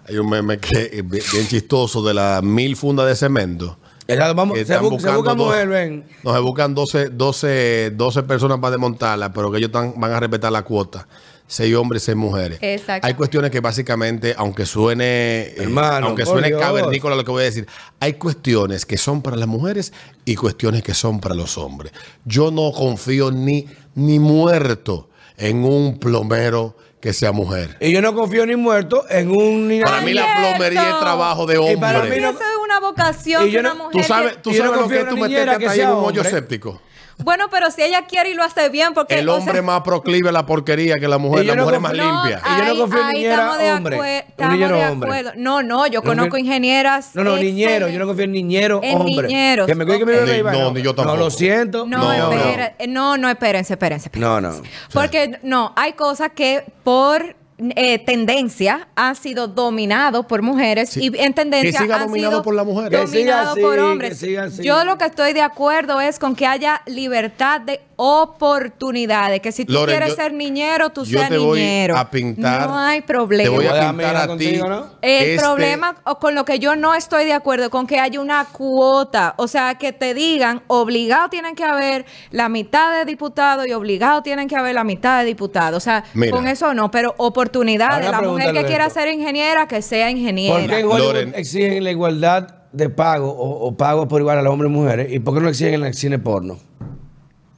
hay 0.08 0.18
un 0.18 0.30
meme 0.30 0.58
que 0.58 0.90
es 0.94 1.08
bien 1.10 1.48
chistoso 1.48 2.02
de 2.02 2.14
las 2.14 2.42
mil 2.44 2.76
fundas 2.76 3.08
de 3.08 3.16
cemento. 3.16 3.78
Exacto, 4.08 4.34
vamos- 4.36 4.58
se, 4.58 4.64
bu- 4.80 5.00
se 5.00 5.12
busca 5.16 5.36
dos- 5.36 5.38
mujer, 5.38 5.68
ven. 5.68 6.04
No, 6.24 6.34
se 6.34 6.40
buscan 6.40 6.74
12, 6.74 7.10
12, 7.10 7.92
12 7.96 8.24
personas 8.24 8.58
para 8.60 8.72
desmontarla, 8.72 9.32
pero 9.32 9.52
que 9.52 9.58
ellos 9.60 9.68
están- 9.68 9.94
van 9.98 10.12
a 10.14 10.20
respetar 10.20 10.52
la 10.52 10.64
cuota. 10.64 11.08
Seis 11.46 11.76
hombres, 11.76 12.04
seis 12.04 12.16
mujeres. 12.16 12.60
Exacto. 12.62 13.06
Hay 13.08 13.16
cuestiones 13.16 13.50
que 13.52 13.60
básicamente, 13.60 14.34
aunque 14.38 14.66
suene, 14.68 15.42
eh, 15.42 15.56
Hermano, 15.58 16.08
aunque 16.08 16.26
suene 16.26 16.48
Dios. 16.50 16.62
cavernícola 16.62 17.16
lo 17.16 17.24
que 17.24 17.32
voy 17.32 17.42
a 17.42 17.46
decir, 17.46 17.68
hay 18.00 18.14
cuestiones 18.14 18.86
que 18.86 18.98
son 18.98 19.22
para 19.24 19.36
las 19.36 19.48
mujeres 19.48 19.92
y 20.26 20.36
cuestiones 20.36 20.84
que 20.84 20.94
son 20.94 21.20
para 21.20 21.34
los 21.36 21.58
hombres. 21.58 21.92
Yo 22.24 22.50
no 22.52 22.72
confío 22.72 23.32
ni, 23.32 23.66
ni 23.96 24.20
muerto 24.20 25.09
en 25.40 25.64
un 25.64 25.98
plomero 26.00 26.76
que 27.02 27.14
sea 27.14 27.32
mujer. 27.32 27.78
Y 27.80 27.92
yo 27.94 28.02
no 28.02 28.14
confío 28.14 28.46
ni 28.46 28.56
muerto 28.58 29.06
en 29.10 29.32
un 29.32 29.68
ni 29.70 29.82
Para 29.82 30.02
mí 30.02 30.14
la 30.14 30.26
plomería 30.38 30.90
es 30.90 31.00
trabajo 31.00 31.46
de 31.46 31.54
Y 31.72 31.78
para 31.78 32.00
hombre. 32.02 32.16
mí 32.16 32.22
no- 32.22 32.30
Eso 32.32 32.40
es 32.40 32.58
una 32.64 32.80
vocación 32.82 33.48
Y 33.48 33.52
yo 33.52 33.54
de 33.54 33.60
una 33.62 33.70
no- 33.70 33.76
mujer. 33.86 33.92
Tú 34.02 34.04
sabes, 34.08 34.42
tú 34.42 34.52
no 34.52 34.58
sabes 34.58 34.72
lo 34.82 34.88
que 34.90 35.00
es 35.00 35.08
tú 35.08 35.16
una 35.16 35.28
meterte 35.28 35.52
hasta 35.56 35.72
ahí 35.72 35.80
en 35.80 35.88
un 35.90 35.96
hoyo 36.04 36.08
hombre. 36.22 36.30
séptico. 36.30 36.82
Bueno, 37.24 37.46
pero 37.52 37.70
si 37.70 37.84
ella 37.84 38.06
quiere 38.06 38.30
y 38.32 38.34
lo 38.34 38.44
hace 38.44 38.70
bien, 38.70 38.94
porque 38.94 39.20
El 39.20 39.28
o 39.30 39.36
hombre 39.36 39.54
sea, 39.56 39.62
más 39.62 39.82
proclive 39.82 40.30
a 40.30 40.32
la 40.32 40.46
porquería 40.46 41.00
que 41.00 41.08
la 41.08 41.18
mujer. 41.18 41.46
La 41.46 41.56
no 41.56 41.64
mujer 41.64 41.76
es 41.76 41.82
más 41.82 41.94
No, 41.94 42.04
limpia. 42.04 42.42
Y 42.46 42.58
yo 42.60 42.74
no 42.74 42.80
confío 42.80 43.02
en 43.02 43.14
niñera 43.14 43.34
estamos 43.36 43.58
de 43.60 43.72
hombre. 43.74 43.98
acue- 43.98 44.24
Un 44.24 44.30
estamos 44.30 44.54
niñero 44.54 44.76
de 44.78 44.88
hombre. 44.88 45.10
acuerdo. 45.10 45.32
No, 45.36 45.62
no, 45.64 45.88
yo 45.88 46.00
No 46.00 46.06
conozco 46.06 46.38
ingenieras. 46.38 47.16
No, 47.16 47.24
no, 47.26 47.36
niñero. 47.36 47.88
Yo 47.90 48.00
no 48.00 48.06
confío 48.08 48.24
en 48.26 48.32
niñero 48.32 48.80
En 48.84 48.98
hombre. 48.98 49.28
niñeros, 49.28 49.68
Que 49.68 49.76
me 49.76 49.86
cuide 49.86 50.00
que 50.00 50.06
mi 50.06 50.12
ok. 50.14 50.18
bebé 50.20 50.32
Ni- 50.34 50.40
iba, 50.40 50.52
no, 50.54 50.72
ni 50.72 50.82
yo 50.82 50.96
tampoco. 50.96 51.18
No, 51.18 51.24
lo 51.26 51.30
siento. 51.30 51.86
No, 51.86 51.98
No, 51.98 52.32
espera- 52.32 52.74
no, 52.88 53.18
no, 53.18 53.30
espérense, 53.30 53.74
espérense. 53.74 54.08
espérense. 54.08 54.20
No, 54.28 54.40
no. 54.42 54.62
Porque 54.94 55.40
no, 55.44 55.74
hay 55.76 55.94
cosas 55.94 56.32
que 56.34 56.64
por 56.84 57.36
eh, 57.76 58.00
tendencia 58.06 58.88
han 58.96 59.16
sido 59.16 59.48
dominados 59.48 60.26
por 60.26 60.42
mujeres 60.42 60.90
Sí. 60.92 61.10
y 61.14 61.18
en 61.22 61.34
tendencia 61.34 61.72
Que 61.72 61.78
siga 61.78 61.96
han 61.98 62.08
dominado 62.08 62.32
sido 62.32 62.44
por 62.44 62.56
la 62.56 62.64
mujer. 62.64 62.90
Que 62.90 63.06
siga 63.08 63.44
dominados 63.44 63.52
así, 63.52 63.62
por 63.62 63.76
que 63.76 63.82
hombres. 63.82 64.18
siga 64.18 64.44
así. 64.46 64.64
Yo 64.64 64.84
lo 64.86 64.98
que 64.98 65.06
estoy 65.06 65.34
de 65.34 65.42
acuerdo 65.42 66.00
es 66.00 66.20
con 66.20 66.36
que 66.36 66.46
haya 66.46 66.82
libertad 66.86 67.62
de 67.62 67.82
oportunidades, 68.02 69.42
que 69.42 69.52
si 69.52 69.66
tú 69.66 69.74
Loren, 69.74 69.96
quieres 69.98 70.10
yo- 70.16 70.24
ser 70.24 70.34
niñero, 70.34 70.90
tú 70.90 71.06
seas 71.06 71.30
niñero. 71.30 71.98
a 71.98 72.10
pintar- 72.10 72.68
No 72.68 72.78
hay 72.78 73.02
problema. 73.02 73.44
Te 73.44 73.56
voy 73.56 73.68
a 73.68 73.90
pintar 73.92 74.16
a 74.16 74.22
ti. 74.22 74.28
contigo, 74.28 74.70
¿no? 74.70 74.86
El 75.02 75.30
este- 75.32 75.44
problema 75.44 75.96
o 76.06 76.18
con 76.20 76.34
lo 76.36 76.46
que 76.46 76.60
yo 76.60 76.76
no 76.76 76.96
estoy 76.96 77.26
de 77.26 77.34
acuerdo 77.34 77.70
con 77.70 77.88
que 77.88 78.00
haya 78.00 78.20
una 78.20 78.46
cuota, 78.46 79.34
o 79.38 79.48
sea, 79.48 79.76
que 79.76 79.92
te 79.94 80.14
digan 80.14 80.62
obligado 80.68 81.30
tienen 81.30 81.56
que 81.56 81.64
haber 81.64 82.06
la 82.32 82.50
mitad 82.50 82.98
de 82.98 83.06
diputados 83.06 83.68
y 83.68 83.74
obligado 83.74 84.24
tienen 84.24 84.48
que 84.48 84.56
haber 84.56 84.76
la 84.76 84.84
mitad 84.84 85.20
de 85.20 85.26
diputados, 85.26 85.78
o 85.78 85.80
sea, 85.82 86.04
Mira. 86.14 86.32
con 86.36 86.48
eso 86.48 86.74
no, 86.74 86.90
pero 86.92 87.14
oportunidades, 87.18 88.10
la 88.10 88.22
mujer 88.22 88.54
que 88.54 88.64
quiera 88.66 88.90
ser 88.90 89.10
ingeniera 89.10 89.68
que 89.68 89.82
sea 89.82 90.10
ingeniera. 90.10 90.58
¿Por 90.60 90.68
qué 90.70 90.82
Loren. 91.04 91.34
exigen 91.36 91.84
la 91.84 91.92
igualdad 91.92 92.56
de 92.72 92.90
pago 92.90 93.30
o, 93.32 93.66
o 93.68 93.76
pago 93.76 94.08
por 94.08 94.22
igual 94.22 94.38
a 94.38 94.42
los 94.42 94.54
hombres 94.54 94.72
y 94.72 94.74
mujeres? 94.74 95.08
¿Y 95.12 95.20
por 95.20 95.34
qué 95.34 95.42
no 95.42 95.50
exigen 95.50 95.74
en 95.76 95.86
el 95.86 95.94
cine 95.94 96.20
porno? 96.20 96.58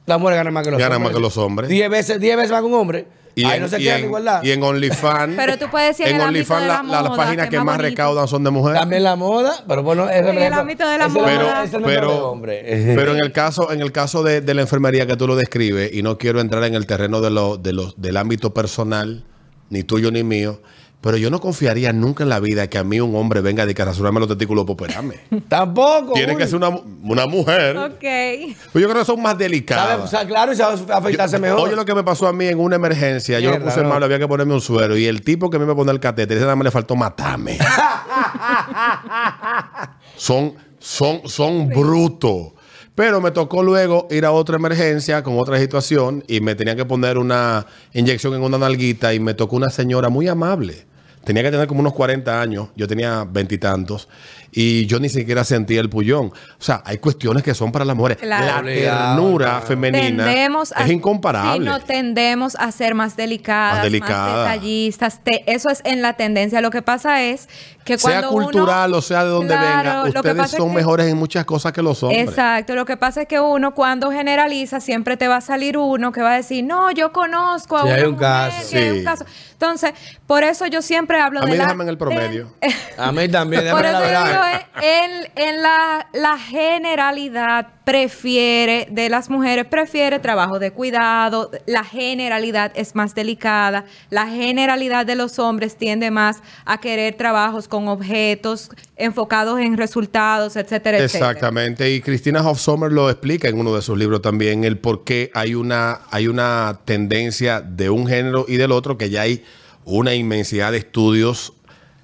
Las 0.06 0.18
mujeres 0.18 0.38
ganan 0.38 0.52
más 0.54 0.64
que 0.64 0.70
los 0.70 0.78
Ganan 0.80 0.96
hombres. 0.96 1.12
más 1.12 1.16
que 1.16 1.22
los 1.22 1.36
hombres. 1.38 1.68
Diez 1.70 1.88
veces, 1.90 2.20
diez 2.20 2.36
veces 2.36 2.50
más 2.50 2.60
que 2.60 2.66
un 2.66 2.74
hombre. 2.74 3.06
Y 3.34 3.44
Ahí 3.44 3.56
en, 3.56 3.62
no 3.62 3.68
se 3.68 3.80
y 3.80 3.84
queda 3.84 3.98
en 3.98 4.04
igualdad. 4.04 4.42
y 4.42 4.50
en 4.50 4.62
OnlyFans. 4.62 5.34
Pero 5.36 5.56
tú 5.56 5.66
puedes 5.70 5.96
decir 5.96 6.06
en 6.06 6.16
en 6.16 6.20
el 6.22 6.28
OnlyFans 6.28 6.60
de 6.62 6.68
la- 6.68 6.82
la 6.82 6.82
la- 6.82 7.02
las 7.08 7.16
páginas 7.16 7.48
que 7.48 7.60
más 7.60 7.78
recaudan 7.80 8.28
son 8.28 8.44
de 8.44 8.50
mujeres. 8.50 8.78
También 8.80 9.04
la 9.04 9.16
moda, 9.16 9.64
pero 9.66 9.82
bueno, 9.82 10.10
es 10.10 10.26
el 10.26 10.52
ámbito 10.52 10.86
de 10.86 10.98
la 10.98 11.08
moda. 11.08 11.38
no 11.54 11.62
es 11.64 11.72
de 11.72 11.78
pero, 11.80 12.28
hombre. 12.30 12.62
pero 12.94 13.12
en 13.14 13.24
el 13.24 13.32
caso, 13.32 13.72
en 13.72 13.80
el 13.80 13.90
caso 13.90 14.22
de, 14.22 14.42
de 14.42 14.52
la 14.54 14.60
enfermería 14.60 15.06
que 15.06 15.16
tú 15.16 15.26
lo 15.26 15.34
describes, 15.36 15.94
y 15.94 16.02
no 16.02 16.18
quiero 16.18 16.40
entrar 16.40 16.62
en 16.64 16.74
el 16.74 16.86
terreno 16.86 17.22
de 17.22 17.30
lo, 17.30 17.56
de 17.56 17.72
los, 17.72 17.98
del 17.98 18.18
ámbito 18.18 18.52
personal, 18.52 19.24
ni 19.70 19.82
tuyo 19.82 20.10
ni 20.10 20.22
mío, 20.24 20.60
pero 21.02 21.16
yo 21.16 21.30
no 21.30 21.40
confiaría 21.40 21.92
nunca 21.92 22.22
en 22.22 22.28
la 22.28 22.38
vida 22.38 22.70
que 22.70 22.78
a 22.78 22.84
mí 22.84 23.00
un 23.00 23.16
hombre 23.16 23.40
venga 23.40 23.66
de 23.66 23.74
que 23.74 23.84
rasurarme 23.84 24.20
los 24.20 24.28
testículos 24.28 24.64
para 24.64 24.74
operarme. 24.74 25.16
Tampoco. 25.48 26.12
Tiene 26.12 26.36
que 26.36 26.46
ser 26.46 26.54
una, 26.54 26.68
una 26.68 27.26
mujer. 27.26 27.76
Ok. 27.76 28.54
Pues 28.72 28.82
yo 28.82 28.88
creo 28.88 29.00
que 29.00 29.04
son 29.04 29.20
más 29.20 29.36
delicadas. 29.36 29.98
o 29.98 30.06
sea, 30.06 30.24
claro, 30.24 30.52
y 30.52 30.56
sabe 30.56 30.78
afeitarse 30.92 31.40
mejor. 31.40 31.58
Oye, 31.58 31.74
lo 31.74 31.84
que 31.84 31.96
me 31.96 32.04
pasó 32.04 32.28
a 32.28 32.32
mí 32.32 32.46
en 32.46 32.60
una 32.60 32.76
emergencia, 32.76 33.40
yo 33.40 33.50
me 33.50 33.56
Mierda, 33.56 33.72
puse 33.72 33.82
no. 33.82 33.88
malo, 33.88 34.04
había 34.04 34.20
que 34.20 34.28
ponerme 34.28 34.54
un 34.54 34.60
suero. 34.60 34.96
Y 34.96 35.06
el 35.06 35.22
tipo 35.22 35.50
que 35.50 35.58
me 35.58 35.64
iba 35.64 35.72
a 35.72 35.76
poner 35.76 35.92
el 35.92 36.00
catéter, 36.00 36.36
ese 36.36 36.44
nada 36.44 36.54
más 36.54 36.66
le 36.66 36.70
faltó 36.70 36.94
matarme. 36.94 37.58
son, 40.16 40.54
son, 40.78 41.22
son 41.24 41.68
brutos. 41.68 42.52
Pero 42.94 43.20
me 43.20 43.32
tocó 43.32 43.64
luego 43.64 44.06
ir 44.12 44.24
a 44.24 44.30
otra 44.30 44.54
emergencia 44.54 45.24
con 45.24 45.36
otra 45.36 45.58
situación 45.58 46.22
y 46.28 46.40
me 46.40 46.54
tenían 46.54 46.76
que 46.76 46.84
poner 46.84 47.18
una 47.18 47.66
inyección 47.92 48.34
en 48.34 48.42
una 48.42 48.58
nalguita 48.58 49.12
y 49.14 49.18
me 49.18 49.34
tocó 49.34 49.56
una 49.56 49.70
señora 49.70 50.10
muy 50.10 50.28
amable. 50.28 50.91
Tenía 51.24 51.42
que 51.42 51.50
tener 51.50 51.66
como 51.66 51.80
unos 51.80 51.92
40 51.92 52.40
años, 52.40 52.68
yo 52.76 52.88
tenía 52.88 53.24
veintitantos 53.24 54.08
y, 54.52 54.86
yo 54.86 55.00
ni 55.00 55.08
siquiera 55.08 55.44
sentía 55.44 55.80
el 55.80 55.88
pullón. 55.88 56.26
O 56.26 56.32
sea, 56.62 56.82
hay 56.84 56.98
cuestiones 56.98 57.42
que 57.42 57.54
son 57.54 57.72
para 57.72 57.84
las 57.84 57.96
mujeres. 57.96 58.18
Claro. 58.18 58.62
La 58.62 58.62
ternura 58.74 59.46
claro. 59.46 59.66
femenina 59.66 60.24
Tendemos 60.24 60.72
a, 60.76 60.84
es 60.84 60.90
incomparable. 60.90 61.58
Sí, 61.58 61.64
no 61.64 61.80
tendemos 61.80 62.54
a 62.56 62.70
ser 62.72 62.94
más 62.94 63.16
delicadas, 63.16 63.72
Más 63.72 63.76
más, 63.78 63.84
delicada. 63.84 64.42
detallistas. 64.52 65.20
Te- 65.24 65.50
eso 65.52 65.70
es 65.70 65.80
en 65.84 66.02
la 66.02 66.12
tendencia. 66.14 66.60
Lo 66.60 66.70
que 66.70 66.82
pasa 66.82 67.22
es 67.22 67.48
que 67.84 67.98
sea 67.98 68.20
cuando 68.22 68.30
cultural 68.30 68.90
uno- 68.90 68.98
o 68.98 69.02
sea 69.02 69.24
de 69.24 69.30
donde 69.30 69.54
Claro, 69.54 70.04
venga, 70.04 70.20
ustedes 70.20 70.50
son 70.52 70.68
que- 70.68 70.74
mejores 70.76 71.06
en 71.08 71.16
muchas 71.16 71.44
cosas 71.44 71.72
que 71.72 71.82
los 71.82 72.02
hombres. 72.02 72.28
Exacto, 72.28 72.74
lo 72.76 72.84
que 72.84 72.96
pasa 72.96 73.22
es 73.22 73.28
que 73.28 73.40
uno 73.40 73.74
cuando 73.74 74.12
generaliza 74.12 74.80
siempre 74.80 75.16
te 75.16 75.26
va 75.26 75.36
a 75.38 75.40
salir 75.40 75.76
uno 75.78 76.12
que 76.12 76.22
va 76.22 76.32
a 76.34 76.36
decir, 76.36 76.62
no, 76.64 76.90
yo 76.92 77.12
conozco 77.12 77.76
a 77.78 77.80
Sí, 77.82 77.86
una 77.88 77.96
hay 77.96 78.02
un 78.04 78.10
mujer 78.12 78.20
caso. 78.28 78.70
que 78.70 78.78
hay 78.78 78.90
un 78.98 79.04
caso. 79.04 79.24
Entonces, 79.52 79.92
por 80.26 80.44
eso 80.44 80.66
yo 80.66 80.80
siempre 80.82 81.20
hablo 81.20 81.40
A 81.40 81.44
de 81.44 81.50
mí 81.52 81.56
la... 81.56 81.64
déjame 81.64 81.84
en 81.84 81.88
el 81.90 81.98
promedio. 81.98 82.52
de- 82.60 82.72
A 82.98 83.10
mí 83.10 83.28
también, 83.28 83.64
déjame 83.64 83.82
la 83.92 84.00
verdad. 84.00 84.41
Eh, 84.42 85.30
en, 85.36 85.62
la, 85.62 86.38
generalidad 86.38 87.68
prefiere, 87.84 88.88
de 88.90 89.08
las 89.08 89.30
mujeres, 89.30 89.66
prefiere 89.66 90.18
trabajo 90.18 90.58
de 90.58 90.70
cuidado, 90.70 91.50
la 91.66 91.84
generalidad 91.84 92.72
es 92.74 92.94
más 92.94 93.14
delicada, 93.14 93.84
la 94.10 94.26
generalidad 94.26 95.06
de 95.06 95.16
los 95.16 95.38
hombres 95.38 95.76
tiende 95.76 96.10
más 96.10 96.42
a 96.64 96.78
querer 96.78 97.14
trabajos 97.14 97.68
con 97.68 97.88
objetos 97.88 98.70
enfocados 98.96 99.60
en 99.60 99.76
resultados, 99.76 100.56
etcétera, 100.56 100.98
etcétera. 100.98 101.30
Exactamente. 101.30 101.90
Y 101.90 102.00
Cristina 102.00 102.48
Hofsommer 102.48 102.92
lo 102.92 103.10
explica 103.10 103.48
en 103.48 103.58
uno 103.58 103.74
de 103.74 103.82
sus 103.82 103.98
libros 103.98 104.22
también, 104.22 104.64
el 104.64 104.78
por 104.78 105.04
qué 105.04 105.30
hay 105.34 105.54
una, 105.54 106.00
hay 106.10 106.28
una 106.28 106.80
tendencia 106.84 107.60
de 107.60 107.90
un 107.90 108.06
género 108.06 108.44
y 108.48 108.56
del 108.56 108.72
otro, 108.72 108.96
que 108.96 109.10
ya 109.10 109.22
hay 109.22 109.44
una 109.84 110.14
inmensidad 110.14 110.72
de 110.72 110.78
estudios 110.78 111.52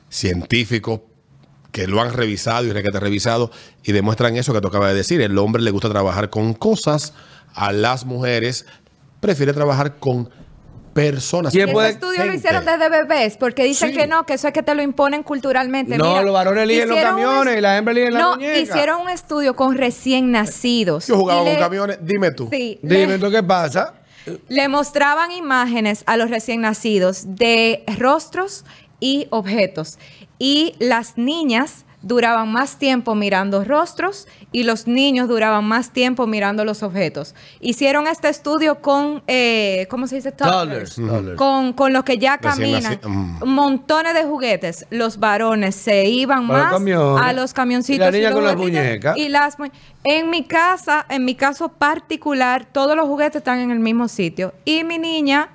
científicos 0.09 1.01
que 1.79 1.87
lo 1.87 2.01
han 2.01 2.13
revisado 2.13 2.65
y 2.65 2.73
requete 2.73 2.99
revisado 2.99 3.53
y 3.85 3.93
demuestran 3.93 4.37
eso 4.37 4.53
que 4.53 4.61
tú 4.61 4.67
acabas 4.67 4.91
de 4.91 4.97
decir. 4.97 5.21
El 5.21 5.39
hombre 5.39 5.63
le 5.63 5.71
gusta 5.71 5.89
trabajar 5.89 6.29
con 6.29 6.55
cosas, 6.55 7.13
a 7.55 7.71
las 7.71 8.05
mujeres 8.05 8.67
prefiere 9.21 9.53
trabajar 9.53 9.97
con 9.99 10.29
personas. 10.93 11.53
¿Quién 11.53 11.67
Ese 11.69 11.73
puede- 11.73 11.89
estudio 11.91 12.25
lo 12.27 12.35
hicieron 12.35 12.65
desde 12.65 12.89
bebés, 12.89 13.37
porque 13.37 13.63
dicen 13.63 13.91
Sí. 13.91 13.97
que 13.97 14.09
no, 14.09 14.27
que 14.27 14.35
eso 14.35 14.49
es 14.49 14.53
que 14.55 14.65
te 14.65 14.75
lo 14.75 14.83
imponen 14.83 15.23
culturalmente. 15.23 15.97
No, 15.97 16.09
Mira, 16.09 16.23
los 16.23 16.35
varones 16.35 16.65
eligen 16.65 16.89
los 16.89 16.99
camiones 16.99 17.53
es- 17.55 17.59
y 17.59 17.63
las 17.63 17.79
hembras 17.79 17.97
eligen 17.97 18.15
la 18.15 18.21
No, 18.21 18.31
muñeca. 18.35 18.59
hicieron 18.59 19.03
un 19.03 19.09
estudio 19.09 19.55
con 19.55 19.77
recién 19.77 20.33
nacidos. 20.33 21.07
Yo 21.07 21.17
jugaba 21.17 21.43
y 21.43 21.45
con 21.45 21.53
le- 21.53 21.59
camiones, 21.61 21.99
dime 22.03 22.33
tú. 22.33 22.49
Sí, 22.51 22.81
Dime 22.83 23.07
le, 23.07 23.19
tú 23.21 23.31
qué 23.31 23.43
pasa. 23.45 23.95
le 24.49 24.67
mostraban 24.67 25.31
imágenes 25.31 26.03
a 26.07 26.17
los 26.17 26.29
recién 26.31 26.63
nacidos 26.63 27.23
de 27.37 27.85
rostros 27.99 28.65
y 28.99 29.29
objetos. 29.31 29.97
Y 30.39 30.75
las 30.79 31.17
niñas 31.19 31.85
duraban 32.01 32.53
más 32.53 32.79
tiempo 32.79 33.17
mirando 33.17 33.65
rostros 33.65 34.29
y 34.53 34.63
los 34.63 34.87
niños 34.87 35.29
duraban 35.29 35.65
más 35.65 35.91
tiempo 35.91 36.29
mirando 36.29 36.65
los 36.65 36.85
objetos. 36.85 37.35
Hicieron 37.61 38.07
este 38.07 38.29
estudio 38.29 38.81
con, 38.81 39.25
eh, 39.27 39.89
¿cómo 39.91 40.07
se 40.07 40.15
dice? 40.15 40.31
Toddlers. 40.31 40.95
Con, 41.37 41.73
con 41.73 41.93
los 41.93 42.05
que 42.05 42.17
ya 42.19 42.39
caminan. 42.39 43.01
mm. 43.05 43.45
Montones 43.45 44.15
de 44.15 44.23
juguetes. 44.23 44.87
Los 44.91 45.19
varones 45.19 45.75
se 45.75 46.05
iban 46.07 46.47
Para 46.47 46.65
más 46.65 46.73
a 47.21 47.33
los 47.33 47.53
camioncitos. 47.53 47.97
Y 47.97 48.11
la 48.11 48.11
niña 48.13 48.33
con 48.33 48.45
las 48.45 48.57
muñecas. 48.57 49.17
Y 49.19 49.29
las 49.29 49.59
mu- 49.59 49.67
en 50.05 50.31
mi 50.31 50.45
casa, 50.45 51.05
en 51.09 51.25
mi 51.25 51.35
caso 51.35 51.69
particular, 51.69 52.65
todos 52.71 52.95
los 52.97 53.07
juguetes 53.09 53.37
están 53.41 53.59
en 53.59 53.73
el 53.73 53.81
mismo 53.81 54.07
sitio. 54.07 54.55
Y 54.65 54.85
mi 54.85 54.99
niña 54.99 55.49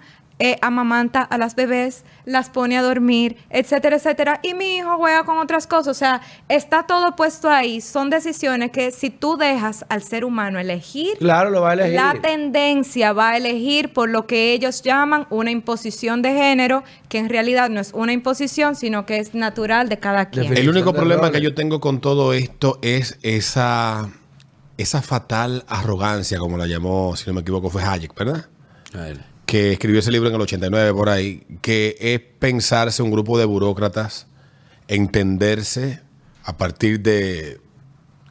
eh, 0.45 0.57
amamanta 0.61 1.21
a 1.21 1.37
las 1.37 1.55
bebés, 1.55 2.03
las 2.25 2.49
pone 2.49 2.77
a 2.77 2.81
dormir, 2.81 3.37
etcétera, 3.49 3.95
etcétera. 3.95 4.41
Y 4.43 4.53
mi 4.55 4.75
hijo 4.75 4.97
juega 4.97 5.23
con 5.23 5.37
otras 5.37 5.67
cosas. 5.67 5.87
O 5.87 5.93
sea, 5.93 6.19
está 6.49 6.83
todo 6.85 7.15
puesto 7.15 7.49
ahí. 7.49 7.79
Son 7.79 8.09
decisiones 8.09 8.71
que 8.71 8.91
si 8.91 9.09
tú 9.09 9.37
dejas 9.37 9.85
al 9.87 10.03
ser 10.03 10.25
humano 10.25 10.59
elegir, 10.59 11.17
Claro, 11.19 11.49
lo 11.49 11.61
va 11.61 11.69
a 11.69 11.73
elegir. 11.75 11.93
la 11.95 12.15
tendencia 12.21 13.13
va 13.13 13.29
a 13.29 13.37
elegir 13.37 13.93
por 13.93 14.09
lo 14.09 14.27
que 14.27 14.51
ellos 14.51 14.81
llaman 14.81 15.27
una 15.29 15.49
imposición 15.49 16.21
de 16.21 16.33
género, 16.33 16.83
que 17.07 17.19
en 17.19 17.29
realidad 17.29 17.69
no 17.69 17.79
es 17.79 17.93
una 17.93 18.11
imposición, 18.11 18.75
sino 18.75 19.05
que 19.05 19.19
es 19.19 19.33
natural 19.33 19.87
de 19.87 19.97
cada 19.99 20.29
quien. 20.29 20.57
El 20.57 20.67
único 20.67 20.91
problema 20.91 21.31
que 21.31 21.39
yo 21.39 21.53
tengo 21.55 21.79
con 21.79 22.01
todo 22.01 22.33
esto 22.33 22.79
es 22.81 23.17
esa, 23.21 24.09
esa 24.77 25.01
fatal 25.01 25.63
arrogancia, 25.69 26.37
como 26.37 26.57
la 26.57 26.67
llamó, 26.67 27.15
si 27.15 27.27
no 27.27 27.33
me 27.33 27.39
equivoco, 27.41 27.69
fue 27.69 27.81
Hayek, 27.81 28.13
¿verdad? 28.13 28.45
Que 29.53 29.71
escribió 29.73 29.99
ese 29.99 30.09
libro 30.09 30.29
en 30.29 30.33
el 30.33 30.41
89 30.41 30.93
por 30.95 31.09
ahí, 31.09 31.43
que 31.61 31.95
es 31.99 32.19
pensarse 32.39 33.03
un 33.03 33.11
grupo 33.11 33.37
de 33.37 33.45
burócratas, 33.45 34.25
entenderse 34.87 35.99
a 36.43 36.57
partir 36.57 37.01
de 37.01 37.61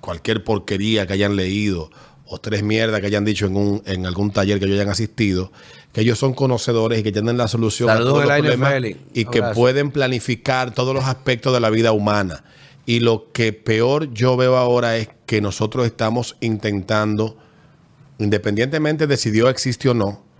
cualquier 0.00 0.42
porquería 0.42 1.06
que 1.06 1.12
hayan 1.12 1.36
leído 1.36 1.92
o 2.26 2.38
tres 2.38 2.64
mierdas 2.64 3.00
que 3.00 3.06
hayan 3.06 3.24
dicho 3.24 3.46
en, 3.46 3.56
un, 3.56 3.84
en 3.86 4.04
algún 4.04 4.32
taller 4.32 4.58
que 4.58 4.64
ellos 4.64 4.80
hayan 4.80 4.88
asistido, 4.88 5.52
que 5.92 6.00
ellos 6.00 6.18
son 6.18 6.34
conocedores 6.34 6.98
y 6.98 7.02
que 7.04 7.12
tienen 7.12 7.36
la 7.36 7.46
solución 7.46 7.88
Saludos 7.88 8.08
a 8.08 8.10
todos 8.10 8.24
los 8.24 8.28
de 8.28 8.42
la 8.42 8.56
problemas 8.56 8.80
NFL. 8.80 9.18
y 9.20 9.24
que 9.26 9.42
pueden 9.54 9.92
planificar 9.92 10.74
todos 10.74 10.92
los 10.92 11.04
aspectos 11.04 11.54
de 11.54 11.60
la 11.60 11.70
vida 11.70 11.92
humana. 11.92 12.42
Y 12.84 12.98
lo 12.98 13.30
que 13.30 13.52
peor 13.52 14.12
yo 14.12 14.36
veo 14.36 14.56
ahora 14.56 14.96
es 14.96 15.08
que 15.26 15.40
nosotros 15.40 15.86
estamos 15.86 16.36
intentando, 16.40 17.38
independientemente 18.18 19.06
de 19.06 19.16
si 19.16 19.30
Dios 19.30 19.50
existe 19.50 19.88
o 19.88 19.94
no, 19.94 20.31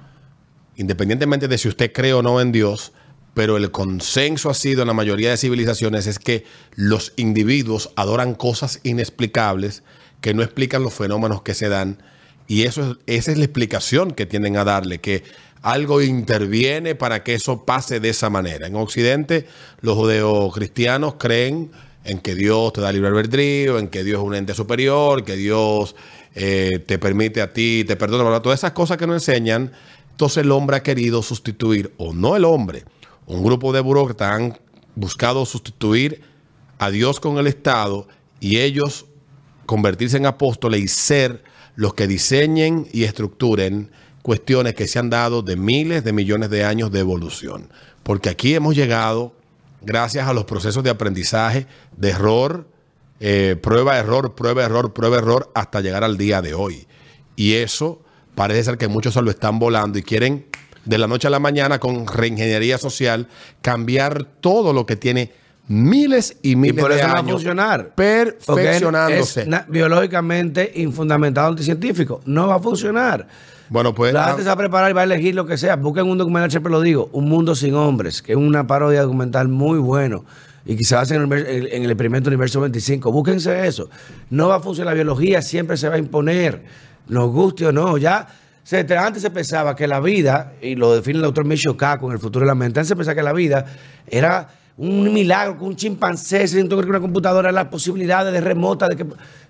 independientemente 0.77 1.49
de 1.49 1.59
si 1.59 1.69
usted 1.69 1.93
cree 1.93 2.15
o 2.15 2.23
no 2.23 2.41
en 2.41 2.53
Dios, 2.53 2.93
pero 3.35 3.57
el 3.57 3.71
consenso 3.71 4.51
ha 4.51 4.55
sido 4.55 4.83
en 4.83 4.89
la 4.89 4.95
mayoría 4.95 5.31
de 5.31 5.37
civilizaciones 5.37 6.07
es 6.07 6.19
que 6.19 6.45
los 6.75 7.13
individuos 7.17 7.91
adoran 7.97 8.35
cosas 8.35 8.81
inexplicables 8.83 9.83
que 10.21 10.35
no 10.35 10.43
explican 10.43 10.83
los 10.83 10.95
fenómenos 10.95 11.43
que 11.43 11.55
se 11.55 11.69
dan. 11.69 12.03
Y 12.47 12.63
eso 12.65 12.99
es, 13.07 13.19
esa 13.19 13.33
es 13.33 13.39
la 13.39 13.45
explicación 13.45 14.11
que 14.11 14.27
tienden 14.27 14.57
a 14.57 14.65
darle, 14.65 15.01
que 15.01 15.25
algo 15.63 16.03
interviene 16.03 16.95
para 16.95 17.23
que 17.23 17.35
eso 17.35 17.65
pase 17.65 18.01
de 18.01 18.11
esa 18.11 18.29
manera. 18.29 18.67
En 18.67 18.77
Occidente, 18.77 19.47
los 19.81 19.97
judeocristianos 19.97 21.15
creen 21.15 21.71
en 22.05 22.19
que 22.19 22.35
Dios 22.35 22.73
te 22.73 22.81
da 22.81 22.93
libre 22.93 23.09
albedrío, 23.09 23.79
en 23.79 23.89
que 23.89 24.05
Dios 24.05 24.21
es 24.21 24.27
un 24.27 24.35
ente 24.35 24.55
superior, 24.55 25.25
que 25.25 25.37
Dios 25.37 25.95
eh, 26.35 26.83
te 26.85 26.99
permite 26.99 27.41
a 27.41 27.53
ti, 27.53 27.85
te 27.87 27.97
perdona, 27.97 28.43
todas 28.43 28.61
esas 28.61 28.73
cosas 28.73 28.97
que 28.97 29.07
nos 29.07 29.17
enseñan. 29.17 29.73
Entonces 30.13 30.45
el 30.45 30.53
hombre 30.53 30.77
ha 30.77 30.83
querido 30.83 31.23
sustituir, 31.23 31.93
o 31.97 32.13
no 32.13 32.37
el 32.37 32.45
hombre, 32.45 32.85
un 33.27 33.43
grupo 33.43 33.73
de 33.73 33.81
burócratas 33.81 34.33
han 34.33 34.59
buscado 34.95 35.45
sustituir 35.47 36.23
a 36.79 36.91
Dios 36.91 37.19
con 37.21 37.39
el 37.39 37.47
Estado 37.47 38.07
y 38.41 38.59
ellos 38.59 39.07
convertirse 39.67 40.17
en 40.17 40.27
apóstoles 40.27 40.81
y 40.81 40.89
ser 40.89 41.45
los 41.77 41.95
que 41.95 42.07
diseñen 42.07 42.87
y 42.93 43.05
estructuren 43.05 43.91
cuestiones 44.23 44.75
que 44.75 44.87
se 44.87 44.99
han 44.99 45.11
dado 45.11 45.43
de 45.43 45.57
miles 45.57 46.05
de 46.05 46.13
millones 46.13 46.51
de 46.51 46.65
años 46.65 46.93
de 46.93 47.01
evolución. 47.01 47.71
Porque 48.03 48.29
aquí 48.29 48.55
hemos 48.55 48.77
llegado 48.77 49.35
gracias 49.81 50.29
a 50.29 50.33
los 50.33 50.45
procesos 50.45 50.85
de 50.85 50.91
aprendizaje, 50.91 51.67
de 51.97 52.11
error, 52.11 52.69
eh, 53.21 53.57
prueba, 53.61 53.99
error, 53.99 54.35
prueba, 54.35 54.65
error, 54.65 54.93
prueba, 54.93 55.19
error, 55.19 55.51
hasta 55.55 55.81
llegar 55.81 56.05
al 56.05 56.17
día 56.17 56.43
de 56.43 56.55
hoy. 56.55 56.87
Y 57.37 57.55
eso 57.55 58.03
parece 58.35 58.65
ser 58.65 58.79
que 58.79 58.89
muchos 58.89 59.15
se 59.15 59.23
lo 59.23 59.31
están 59.31 59.59
volando 59.59 59.99
y 59.99 60.03
quieren 60.03 60.47
de 60.85 60.99
la 60.99 61.07
noche 61.07 61.29
a 61.29 61.31
la 61.31 61.39
mañana 61.39 61.79
con 61.79 62.07
reingeniería 62.07 62.79
social 62.79 63.29
cambiar 63.61 64.25
todo 64.41 64.73
lo 64.73 64.85
que 64.87 64.97
tiene 64.97 65.33
miles 65.69 66.37
y 66.43 66.53
Y 66.53 66.57
miles 66.57 66.81
por 66.83 66.93
de 66.93 66.99
eso 66.99 67.07
no 67.07 67.13
va 67.13 67.19
a 67.19 67.23
años 67.23 67.33
funcionar. 67.33 67.93
Porque 67.95 68.29
es- 68.39 68.45
perfeccionándose. 68.47 69.43
es 69.43 69.49
biológicamente 69.69 70.73
infundamentado 70.77 71.49
anticientífico. 71.49 72.21
No 72.27 72.49
va 72.49 72.57
a 72.57 72.61
funcionar. 72.61 73.29
bueno, 73.69 73.95
pues 73.95 74.13
La 74.13 74.25
ah, 74.25 74.29
gente 74.29 74.43
se 74.43 74.49
va 74.49 74.55
a 74.55 74.57
preparar 74.57 74.91
y 74.91 74.95
va 74.95 75.03
a 75.03 75.05
elegir 75.05 75.35
lo 75.35 75.47
que 75.47 75.57
sea. 75.57 75.77
Busquen 75.77 76.07
un 76.07 76.19
documental, 76.19 76.51
siempre 76.51 76.71
lo 76.73 76.81
digo, 76.81 77.09
Un 77.13 77.29
Mundo 77.29 77.55
Sin 77.55 77.75
Hombres, 77.75 78.23
que 78.23 78.33
es 78.33 78.39
una 78.39 78.67
parodia 78.67 79.03
documental 79.03 79.49
muy 79.49 79.79
bueno 79.79 80.25
y 80.65 80.77
que 80.77 80.85
se 80.85 80.95
en 80.95 81.33
el, 81.33 81.69
en 81.73 81.83
el 81.85 81.91
experimento 81.91 82.29
Universo 82.29 82.61
25. 82.61 83.11
Búsquense 83.11 83.67
eso. 83.67 83.89
No 84.31 84.49
va 84.49 84.57
a 84.57 84.61
funcionar. 84.61 84.93
La 84.93 84.95
biología 84.95 85.43
siempre 85.43 85.77
se 85.77 85.89
va 85.89 85.95
a 85.97 85.99
imponer, 85.99 86.63
nos 87.09 87.31
guste 87.31 87.67
o 87.67 87.73
no. 87.73 87.99
Ya 87.99 88.27
antes 88.99 89.23
se 89.23 89.31
pensaba 89.31 89.75
que 89.75 89.87
la 89.87 90.01
vida, 90.01 90.55
y 90.63 90.77
lo 90.77 90.95
define 90.95 91.17
el 91.17 91.23
doctor 91.23 91.45
Michio 91.45 91.77
Kaku 91.77 92.07
en 92.07 92.13
el 92.13 92.19
futuro 92.19 92.45
de 92.45 92.49
la 92.49 92.55
mente, 92.55 92.81
antes 92.81 92.89
se 92.89 92.97
pensaba 92.97 93.15
que 93.15 93.23
la 93.23 93.33
vida 93.33 93.67
era 94.07 94.49
un 94.77 95.13
milagro, 95.13 95.59
que 95.59 95.65
un 95.65 95.77
chimpancé 95.77 96.49
se 96.49 96.67
con 96.67 96.89
una 96.89 97.01
computadora, 97.01 97.53
las 97.53 97.67
posibilidades 97.67 98.33
de 98.33 98.41
remota, 98.41 98.89
de 98.89 98.97
que... 98.97 99.07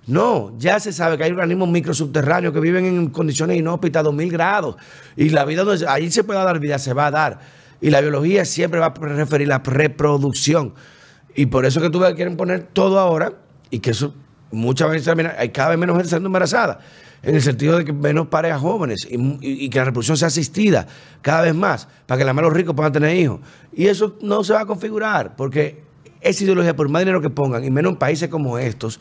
No, 0.06 0.52
ya 0.58 0.80
se 0.80 0.92
sabe 0.92 1.16
que 1.16 1.22
hay 1.24 1.30
organismos 1.30 1.68
microsubterráneos 1.68 2.52
que 2.52 2.58
viven 2.58 2.84
en 2.84 3.10
condiciones 3.10 3.56
inhóspitas, 3.56 4.02
2000 4.02 4.32
grados, 4.32 4.76
y 5.16 5.28
la 5.28 5.44
vida, 5.44 5.64
ahí 5.88 6.10
se 6.10 6.24
puede 6.24 6.42
dar 6.42 6.58
vida, 6.58 6.78
se 6.80 6.92
va 6.92 7.06
a 7.06 7.10
dar. 7.12 7.38
Y 7.80 7.90
la 7.90 8.00
biología 8.00 8.44
siempre 8.44 8.80
va 8.80 8.86
a 8.86 8.94
referir 8.94 9.46
la 9.46 9.58
reproducción. 9.58 10.74
Y 11.36 11.46
por 11.46 11.66
eso 11.66 11.80
que 11.80 11.88
tú 11.88 12.00
que 12.00 12.14
quieren 12.14 12.36
poner 12.36 12.64
todo 12.72 12.98
ahora, 12.98 13.34
y 13.70 13.78
que 13.78 13.90
eso 13.90 14.12
muchas 14.50 14.90
veces 14.90 15.14
hay 15.38 15.50
cada 15.50 15.70
vez 15.70 15.78
menos 15.78 15.94
gente 15.96 16.08
siendo 16.08 16.26
embarazada, 16.26 16.80
en 17.22 17.34
el 17.36 17.42
sentido 17.42 17.78
de 17.78 17.84
que 17.84 17.92
menos 17.92 18.26
parejas 18.28 18.60
jóvenes 18.60 19.06
y, 19.08 19.14
y- 19.16 19.64
y 19.64 19.68
que 19.70 19.78
la 19.78 19.84
reproducción 19.86 20.16
sea 20.16 20.28
asistida 20.28 20.86
cada 21.20 21.42
vez 21.42 21.54
más, 21.54 21.86
para 22.06 22.18
que 22.18 22.24
la 22.24 22.32
más 22.32 22.42
los 22.44 22.52
ricos 22.52 22.74
puedan 22.74 22.92
tener 22.92 23.16
hijos. 23.16 23.40
Y 23.74 23.86
eso 23.86 24.16
no 24.22 24.42
se 24.44 24.52
va 24.52 24.60
a 24.62 24.66
configurar, 24.66 25.36
porque 25.36 25.82
esa 26.20 26.44
ideología, 26.44 26.74
por 26.76 26.88
más 26.88 27.00
dinero 27.02 27.20
que 27.20 27.30
pongan, 27.30 27.64
y 27.64 27.70
menos 27.70 27.92
en 27.92 27.98
países 27.98 28.28
como 28.28 28.58
estos, 28.58 28.98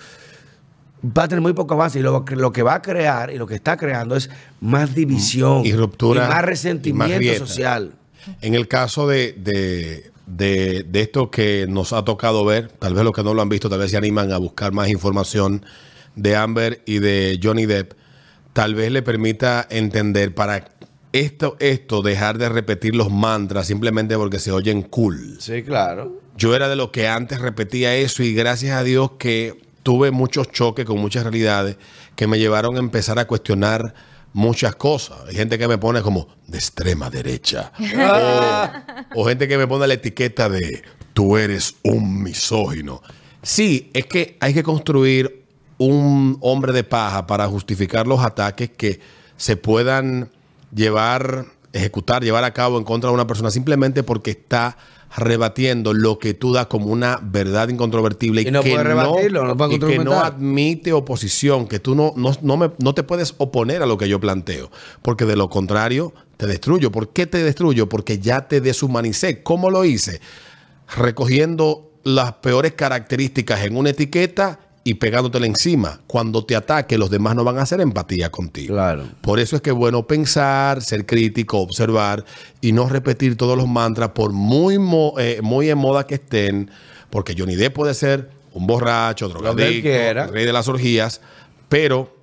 va 1.05 1.23
a 1.23 1.27
tener 1.27 1.41
muy 1.41 1.53
poco 1.53 1.73
avance 1.73 1.99
y 1.99 2.01
lo, 2.03 2.23
que- 2.25 2.35
lo 2.35 2.51
que 2.51 2.61
va 2.63 2.75
a 2.75 2.81
crear 2.81 3.31
y 3.31 3.37
lo 3.37 3.47
que 3.47 3.55
está 3.55 3.75
creando 3.77 4.15
es 4.15 4.29
más 4.59 4.93
división 4.93 5.65
y 5.65 5.73
ruptura 5.73 6.25
y 6.25 6.29
más 6.29 6.43
y 6.43 6.45
resentimiento 6.45 7.19
social. 7.39 7.93
En 8.41 8.53
el 8.53 8.67
caso 8.67 9.07
de, 9.07 9.33
de, 9.33 10.11
de- 10.27 10.83
de 10.87 11.01
esto 11.01 11.31
que 11.31 11.65
nos 11.67 11.91
ha 11.91 12.05
tocado 12.05 12.45
ver, 12.45 12.67
tal 12.69 12.93
vez 12.93 13.03
los 13.03 13.13
que 13.13 13.23
no 13.23 13.33
lo 13.33 13.41
han 13.41 13.49
visto, 13.49 13.67
tal 13.67 13.79
vez 13.79 13.89
se 13.89 13.97
animan 13.97 14.31
a 14.31 14.37
buscar 14.37 14.73
más 14.73 14.89
información 14.89 15.65
de 16.15 16.35
Amber 16.35 16.83
y 16.85 16.99
de 16.99 17.39
Johnny 17.41 17.65
Depp, 17.65 17.93
tal 18.53 18.75
vez 18.75 18.91
le 18.91 19.01
permita 19.01 19.67
entender 19.69 20.33
para 20.33 20.65
esto, 21.13 21.57
esto, 21.59 22.01
dejar 22.01 22.37
de 22.37 22.49
repetir 22.49 22.95
los 22.95 23.11
mantras 23.11 23.67
simplemente 23.67 24.15
porque 24.15 24.39
se 24.39 24.51
oyen 24.51 24.81
cool. 24.83 25.37
Sí, 25.39 25.63
claro. 25.63 26.19
Yo 26.37 26.55
era 26.55 26.69
de 26.69 26.75
los 26.75 26.91
que 26.91 27.07
antes 27.07 27.39
repetía 27.39 27.95
eso 27.95 28.23
y 28.23 28.33
gracias 28.33 28.77
a 28.77 28.83
Dios 28.83 29.11
que 29.19 29.61
tuve 29.83 30.11
muchos 30.11 30.51
choques 30.51 30.85
con 30.85 30.99
muchas 30.99 31.23
realidades 31.23 31.77
que 32.15 32.27
me 32.27 32.39
llevaron 32.39 32.75
a 32.75 32.79
empezar 32.79 33.19
a 33.19 33.27
cuestionar 33.27 33.93
muchas 34.33 34.75
cosas. 34.75 35.17
Hay 35.27 35.35
gente 35.35 35.57
que 35.57 35.67
me 35.67 35.77
pone 35.77 36.01
como 36.01 36.27
de 36.47 36.57
extrema 36.57 37.09
derecha. 37.09 37.71
o, 39.15 39.21
o 39.21 39.27
gente 39.27 39.47
que 39.47 39.57
me 39.57 39.67
pone 39.67 39.87
la 39.87 39.95
etiqueta 39.95 40.47
de 40.47 40.83
tú 41.13 41.37
eres 41.37 41.75
un 41.83 42.23
misógino. 42.23 43.01
Sí, 43.43 43.89
es 43.93 44.05
que 44.05 44.37
hay 44.39 44.53
que 44.53 44.63
construir 44.63 45.40
un 45.85 46.37
hombre 46.41 46.73
de 46.73 46.83
paja 46.83 47.25
para 47.27 47.47
justificar 47.47 48.05
los 48.07 48.19
ataques 48.23 48.69
que 48.69 48.99
se 49.37 49.55
puedan 49.57 50.29
llevar, 50.73 51.45
ejecutar, 51.73 52.23
llevar 52.23 52.43
a 52.43 52.53
cabo 52.53 52.77
en 52.77 52.83
contra 52.83 53.09
de 53.09 53.15
una 53.15 53.25
persona 53.27 53.49
simplemente 53.51 54.03
porque 54.03 54.31
está 54.31 54.77
rebatiendo 55.17 55.93
lo 55.93 56.19
que 56.19 56.33
tú 56.33 56.53
das 56.53 56.67
como 56.67 56.85
una 56.85 57.19
verdad 57.21 57.67
incontrovertible 57.67 58.43
Y 58.43 58.51
no 58.51 58.61
que 58.61 58.69
no 58.69 59.11
puede 59.13 59.25
y 59.25 59.27
que 59.27 59.33
no 59.33 59.57
contraargumentar. 59.57 60.25
admite 60.25 60.93
oposición, 60.93 61.67
que 61.67 61.79
tú 61.79 61.95
no, 61.95 62.13
no, 62.15 62.31
no, 62.41 62.55
me- 62.57 62.71
no 62.79 62.93
te 62.93 63.03
puedes 63.03 63.33
oponer 63.37 63.81
a 63.81 63.85
lo 63.85 63.97
que 63.97 64.07
yo 64.07 64.19
planteo, 64.21 64.71
porque 65.01 65.25
de 65.25 65.35
lo 65.35 65.49
contrario 65.49 66.13
te 66.37 66.47
destruyo. 66.47 66.91
¿Por 66.91 67.09
qué 67.11 67.25
te 67.27 67.43
destruyo? 67.43 67.89
Porque 67.89 68.19
ya 68.19 68.47
te 68.47 68.61
deshumanicé. 68.61 69.43
¿Cómo 69.43 69.69
lo 69.69 69.83
hice? 69.83 70.21
Recogiendo 70.95 71.91
las 72.03 72.33
peores 72.33 72.73
características 72.73 73.63
en 73.63 73.75
una 73.77 73.89
etiqueta 73.91 74.59
y 74.83 74.95
pegándotela 74.95 75.45
encima. 75.45 76.01
Cuando 76.07 76.43
te 76.43 76.55
ataque, 76.55 76.97
los 76.97 77.09
demás 77.11 77.35
no 77.35 77.43
van 77.43 77.57
a 77.59 77.61
hacer 77.61 77.81
empatía 77.81 78.31
contigo. 78.31 78.73
Claro. 78.73 79.05
Por 79.21 79.39
eso 79.39 79.55
es 79.55 79.61
que 79.61 79.69
es 79.69 79.75
bueno 79.75 80.07
pensar, 80.07 80.81
ser 80.81 81.05
crítico, 81.05 81.59
observar 81.59 82.25
y 82.61 82.71
no 82.71 82.89
repetir 82.89 83.37
todos 83.37 83.55
los 83.57 83.67
mantras 83.67 84.09
por 84.09 84.31
muy, 84.31 84.79
mo- 84.79 85.13
eh, 85.19 85.39
muy 85.43 85.69
en 85.69 85.77
moda 85.77 86.07
que 86.07 86.15
estén, 86.15 86.71
porque 87.09 87.35
Johnny 87.37 87.55
Depp 87.55 87.75
puede 87.75 87.93
ser 87.93 88.31
un 88.53 88.65
borracho, 88.67 89.29
drogadicto, 89.29 89.87
rey 90.27 90.45
de 90.45 90.53
las 90.53 90.67
orgías, 90.67 91.21
pero 91.69 92.17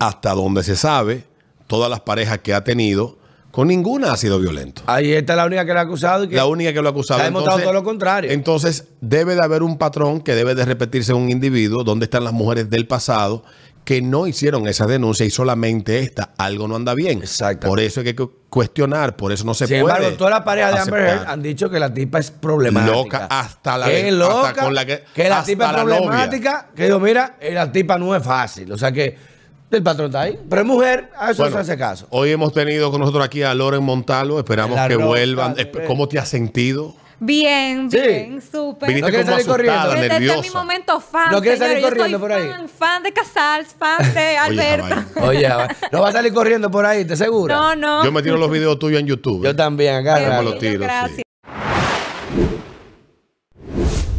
hasta 0.00 0.32
donde 0.32 0.62
se 0.62 0.76
sabe, 0.76 1.24
todas 1.66 1.90
las 1.90 2.00
parejas 2.00 2.38
que 2.38 2.54
ha 2.54 2.62
tenido, 2.64 3.18
con 3.54 3.68
ninguna 3.68 4.12
ha 4.12 4.16
sido 4.16 4.40
violento. 4.40 4.82
Ahí 4.86 5.12
está 5.12 5.36
la 5.36 5.46
única 5.46 5.64
que 5.64 5.72
le 5.72 5.78
ha 5.78 5.82
acusado 5.82 6.24
y 6.24 6.28
que 6.28 6.34
La 6.34 6.46
única 6.46 6.72
que 6.72 6.82
lo 6.82 6.88
ha 6.88 6.90
acusado. 6.90 7.20
Ha 7.20 7.24
demostrado 7.24 7.60
todo 7.60 7.72
lo 7.72 7.84
contrario. 7.84 8.32
Entonces, 8.32 8.88
debe 9.00 9.36
de 9.36 9.44
haber 9.44 9.62
un 9.62 9.78
patrón 9.78 10.20
que 10.22 10.34
debe 10.34 10.56
de 10.56 10.64
repetirse 10.64 11.12
en 11.12 11.18
un 11.18 11.30
individuo 11.30 11.84
donde 11.84 12.04
están 12.06 12.24
las 12.24 12.32
mujeres 12.32 12.68
del 12.68 12.88
pasado 12.88 13.44
que 13.84 14.00
no 14.02 14.26
hicieron 14.26 14.66
esa 14.66 14.86
denuncia 14.86 15.24
y 15.26 15.30
solamente 15.30 16.00
esta, 16.00 16.30
algo 16.38 16.66
no 16.66 16.74
anda 16.74 16.94
bien. 16.94 17.18
Exactamente. 17.22 17.66
Por 17.68 17.78
eso 17.80 18.00
hay 18.00 18.04
que 18.06 18.16
cu- 18.16 18.32
cuestionar, 18.48 19.14
por 19.14 19.30
eso 19.30 19.44
no 19.44 19.52
se 19.54 19.66
Sin 19.66 19.82
puede. 19.82 19.94
embargo, 19.98 20.16
todas 20.16 20.32
las 20.32 20.40
parejas 20.42 20.72
de 20.74 20.80
Amber 20.80 21.00
Heard 21.06 21.24
han 21.28 21.42
dicho 21.42 21.68
que 21.70 21.78
la 21.78 21.92
tipa 21.94 22.18
es 22.18 22.30
problemática. 22.30 22.92
Loca, 22.96 23.26
hasta 23.30 23.76
la 23.78 23.86
que 23.86 24.10
loca, 24.10 24.48
hasta 24.48 24.62
con 24.64 24.74
la 24.74 24.86
que- 24.86 25.04
la 25.28 25.44
tipa 25.44 25.66
es 25.66 25.72
la 25.76 25.84
problemática. 25.84 26.70
Que 26.74 26.84
digo, 26.86 26.98
mira, 26.98 27.36
eh, 27.40 27.52
la 27.52 27.70
tipa 27.70 27.98
no 27.98 28.16
es 28.16 28.22
fácil. 28.22 28.72
O 28.72 28.78
sea 28.78 28.90
que 28.90 29.33
el 29.76 29.82
patrón 29.82 30.06
está 30.06 30.22
ahí. 30.22 30.38
Pero 30.48 30.62
es 30.62 30.66
mujer, 30.66 31.10
a 31.16 31.30
eso 31.30 31.42
Bueno, 31.42 31.56
se 31.56 31.60
hace 31.62 31.78
caso. 31.78 32.06
Hoy 32.10 32.30
hemos 32.30 32.52
tenido 32.52 32.90
con 32.90 33.00
nosotros 33.00 33.24
aquí 33.24 33.42
a 33.42 33.54
Loren 33.54 33.82
Montalo. 33.82 34.38
Esperamos 34.38 34.76
La 34.76 34.88
que 34.88 34.94
roca, 34.94 35.06
vuelvan. 35.06 35.54
bebé. 35.54 35.84
¿Cómo 35.86 36.08
te 36.08 36.18
has 36.18 36.28
sentido? 36.28 36.94
Bien, 37.20 37.90
Sí. 37.90 37.96
bien, 37.96 38.42
súper. 38.42 38.88
Viniste 38.88 39.02
¿No 39.06 39.08
quieres 39.08 39.24
como 39.26 39.36
salir 39.36 39.46
corriendo? 39.46 39.94
nerviosa. 39.94 40.40
mi 40.42 40.50
momento 40.50 41.00
fan. 41.00 41.30
¿No 41.30 41.40
quieres 41.40 41.60
salir 41.60 41.78
yo 41.78 41.88
corriendo 41.88 42.18
por 42.20 42.32
ahí? 42.32 42.48
Fan, 42.48 42.68
fan 42.68 43.02
de 43.04 43.12
Casals, 43.12 43.68
fan 43.78 44.14
de 44.14 44.36
Alberto. 44.38 44.96
Oye, 45.22 45.48
no 45.92 46.00
va 46.02 46.08
a 46.08 46.12
salir 46.12 46.34
corriendo 46.34 46.70
por 46.70 46.84
ahí, 46.84 47.04
¿te 47.04 47.16
seguro? 47.16 47.54
no, 47.54 47.76
no. 47.76 48.04
Yo 48.04 48.10
me 48.12 48.20
tiro 48.22 48.36
los 48.36 48.50
videos 48.50 48.78
tuyos 48.78 49.00
en 49.00 49.06
YouTube. 49.06 49.44
Yo 49.44 49.54
también, 49.56 49.94
acá. 49.94 50.16
Qué 50.16 50.22
me 50.22 50.28
raro. 50.28 50.42
lo 50.42 50.50
bello, 50.58 50.60
tiro, 50.80 50.86
sí. 51.16 51.22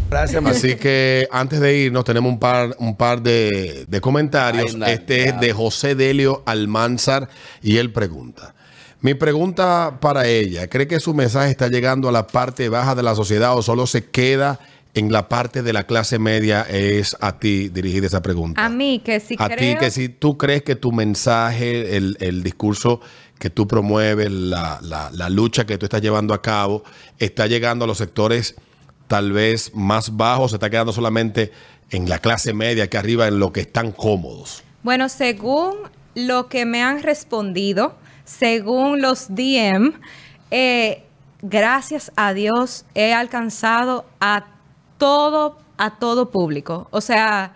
Gracias. 0.10 0.42
Martín. 0.42 0.58
Así 0.58 0.76
que 0.76 1.28
antes 1.32 1.60
de 1.60 1.78
irnos 1.78 2.04
tenemos 2.04 2.32
un 2.32 2.40
par, 2.40 2.76
un 2.80 2.96
par 2.96 3.22
de, 3.22 3.86
de 3.88 4.02
comentarios. 4.02 4.76
Ay, 4.82 4.94
este 4.94 5.30
es 5.30 5.40
de 5.40 5.54
José 5.54 5.96
Delio 5.96 6.44
Almanzar 6.46 7.30
y 7.62 7.78
él 7.78 7.92
pregunta. 7.92 8.54
Mi 9.02 9.14
pregunta 9.14 9.98
para 10.02 10.26
ella, 10.28 10.68
¿cree 10.68 10.88
que 10.88 11.00
su 11.00 11.14
mensaje 11.14 11.52
está 11.52 11.68
llegando 11.68 12.10
a 12.10 12.12
la 12.12 12.26
parte 12.28 12.70
baja 12.70 12.96
de 12.96 13.04
la 13.04 13.14
sociedad 13.14 13.56
o 13.56 13.62
solo 13.62 13.86
se 13.86 14.06
queda 14.06 14.60
en 14.96 15.12
la 15.12 15.30
parte 15.30 15.62
de 15.62 15.74
la 15.74 15.84
clase 15.86 16.18
media? 16.18 16.64
Es 16.68 17.16
a 17.20 17.38
ti 17.38 17.70
dirigida 17.70 18.08
esa 18.08 18.22
pregunta. 18.24 18.66
A 18.66 18.70
mí, 18.70 19.02
que 19.06 19.20
si 19.20 19.36
a 19.38 19.48
creo... 19.50 19.58
ti 19.58 19.80
que 19.80 19.92
si 19.92 20.10
tú 20.10 20.38
crees 20.38 20.64
que 20.64 20.76
tu 20.76 20.92
mensaje, 20.92 21.98
el, 21.98 22.18
el 22.20 22.42
discurso 22.42 23.00
que 23.38 23.50
tú 23.52 23.68
promueves, 23.68 24.32
la, 24.32 24.80
la- 24.82 25.12
la 25.14 25.30
lucha 25.30 25.66
que 25.66 25.78
tú 25.78 25.86
estás 25.86 26.02
llevando 26.02 26.34
a 26.34 26.42
cabo, 26.42 26.84
está 27.20 27.46
llegando 27.46 27.86
a 27.86 27.88
los 27.88 27.98
sectores 28.00 28.56
tal 29.08 29.32
vez 29.32 29.74
más 29.74 30.16
bajos, 30.16 30.52
se 30.52 30.58
está 30.58 30.70
quedando 30.70 30.94
solamente 30.94 31.52
en 31.92 32.10
la 32.10 32.20
clase 32.20 32.54
media, 32.54 32.90
que 32.90 32.98
arriba 32.98 33.28
en 33.28 33.40
lo 33.40 33.52
que 33.52 33.62
están 33.62 33.92
cómodos. 33.92 34.64
Bueno, 34.84 35.10
según 35.10 35.76
lo 36.16 36.48
que 36.48 36.66
me 36.66 36.82
han 36.82 37.04
respondido, 37.04 37.96
según 38.24 39.02
los 39.02 39.28
DM, 39.30 39.94
eh, 40.52 41.04
gracias 41.42 42.12
a 42.16 42.34
Dios 42.34 42.86
he 42.96 43.14
alcanzado 43.14 44.06
a 44.20 44.46
todo, 44.98 45.60
a 45.78 45.98
todo 45.98 46.32
público. 46.32 46.88
O 46.92 47.02
sea, 47.02 47.54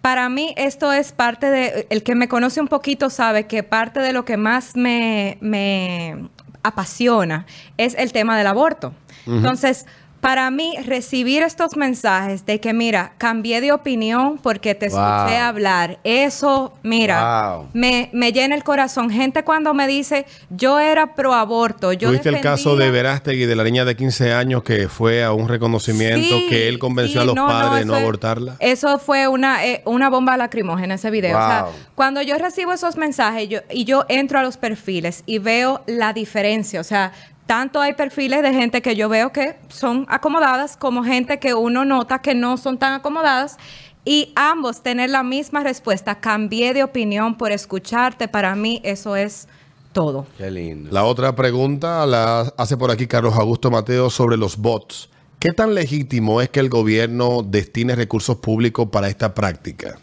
para 0.00 0.28
mí 0.28 0.54
esto 0.56 0.92
es 0.92 1.12
parte 1.12 1.50
de, 1.50 1.86
el 1.90 2.02
que 2.02 2.14
me 2.14 2.28
conoce 2.28 2.60
un 2.60 2.68
poquito 2.68 3.10
sabe 3.10 3.46
que 3.46 3.62
parte 3.62 4.00
de 4.00 4.12
lo 4.12 4.24
que 4.24 4.36
más 4.36 4.74
me, 4.74 5.38
me 5.40 6.28
apasiona 6.62 7.46
es 7.76 7.94
el 7.94 8.12
tema 8.12 8.36
del 8.36 8.46
aborto. 8.46 8.92
Entonces, 9.26 9.84
para 10.20 10.50
mí 10.50 10.74
recibir 10.84 11.42
estos 11.42 11.76
mensajes 11.76 12.44
de 12.44 12.58
que, 12.60 12.72
mira, 12.72 13.12
cambié 13.18 13.60
de 13.60 13.70
opinión 13.72 14.38
porque 14.42 14.74
te 14.74 14.88
Wow. 14.88 14.98
escuché 14.98 15.36
hablar, 15.38 15.98
eso, 16.02 16.72
mira, 16.82 17.54
Wow. 17.56 17.68
me, 17.72 18.10
me 18.12 18.32
llena 18.32 18.54
el 18.56 18.64
corazón. 18.64 19.10
Gente 19.10 19.44
cuando 19.44 19.74
me 19.74 19.86
dice, 19.86 20.26
yo 20.50 20.80
era 20.80 21.14
pro 21.14 21.34
aborto, 21.34 21.92
yo 21.92 22.08
¿Tuviste 22.08 22.30
el 22.30 22.40
caso 22.40 22.74
de 22.76 22.90
Verástegui, 22.90 23.46
de 23.46 23.54
la 23.54 23.62
niña 23.64 23.84
de 23.84 23.94
15 23.96 24.32
años 24.32 24.62
que 24.64 24.88
fue 24.88 25.22
a 25.22 25.32
un 25.32 25.48
reconocimiento 25.48 26.38
Sí, 26.40 26.46
que 26.48 26.68
él 26.68 26.78
convenció 26.78 27.20
sí, 27.20 27.22
a 27.22 27.26
los 27.26 27.36
no, 27.36 27.42
no, 27.46 27.48
padres 27.48 27.78
de 27.80 27.84
no 27.84 27.94
eso 27.94 28.02
abortarla? 28.02 28.56
Eso 28.58 28.98
fue 28.98 29.28
una, 29.28 29.64
eh, 29.64 29.82
una 29.84 30.10
bomba 30.10 30.36
lacrimógena 30.36 30.94
ese 30.94 31.10
video. 31.10 31.38
O 31.38 31.40
sea, 31.40 31.66
cuando 31.94 32.22
yo 32.22 32.36
recibo 32.38 32.72
esos 32.72 32.96
mensajes 32.96 33.48
yo, 33.48 33.60
y 33.70 33.84
yo 33.84 34.04
entro 34.08 34.38
a 34.38 34.42
los 34.42 34.56
perfiles 34.56 35.22
y 35.26 35.38
veo 35.38 35.82
la 35.86 36.12
diferencia, 36.12 36.80
o 36.80 36.84
sea, 36.84 37.12
tanto 37.48 37.80
hay 37.80 37.94
perfiles 37.94 38.42
de 38.42 38.52
gente 38.52 38.82
que 38.82 38.94
yo 38.94 39.08
veo 39.08 39.32
que 39.32 39.56
son 39.68 40.04
acomodadas 40.10 40.76
como 40.76 41.02
gente 41.02 41.38
que 41.38 41.54
uno 41.54 41.86
nota 41.86 42.18
que 42.18 42.34
no 42.34 42.58
son 42.58 42.76
tan 42.76 42.92
acomodadas 42.92 43.56
y 44.04 44.32
ambos 44.36 44.82
tener 44.82 45.08
la 45.08 45.22
misma 45.22 45.62
respuesta. 45.62 46.20
Cambié 46.20 46.74
de 46.74 46.84
opinión 46.84 47.38
por 47.38 47.50
escucharte. 47.50 48.28
Para 48.28 48.54
mí 48.54 48.82
eso 48.84 49.16
es 49.16 49.48
todo. 49.94 50.26
Qué 50.36 50.50
lindo. 50.50 50.90
La 50.92 51.04
otra 51.04 51.34
pregunta 51.34 52.04
la 52.04 52.52
hace 52.58 52.76
por 52.76 52.90
aquí 52.90 53.06
Carlos 53.06 53.34
Augusto 53.34 53.70
Mateo 53.70 54.10
sobre 54.10 54.36
los 54.36 54.58
bots. 54.58 55.08
¿Qué 55.38 55.52
tan 55.52 55.74
legítimo 55.74 56.42
es 56.42 56.50
que 56.50 56.60
el 56.60 56.68
gobierno 56.68 57.42
destine 57.42 57.96
recursos 57.96 58.36
públicos 58.36 58.90
para 58.92 59.08
esta 59.08 59.32
práctica? 59.32 59.98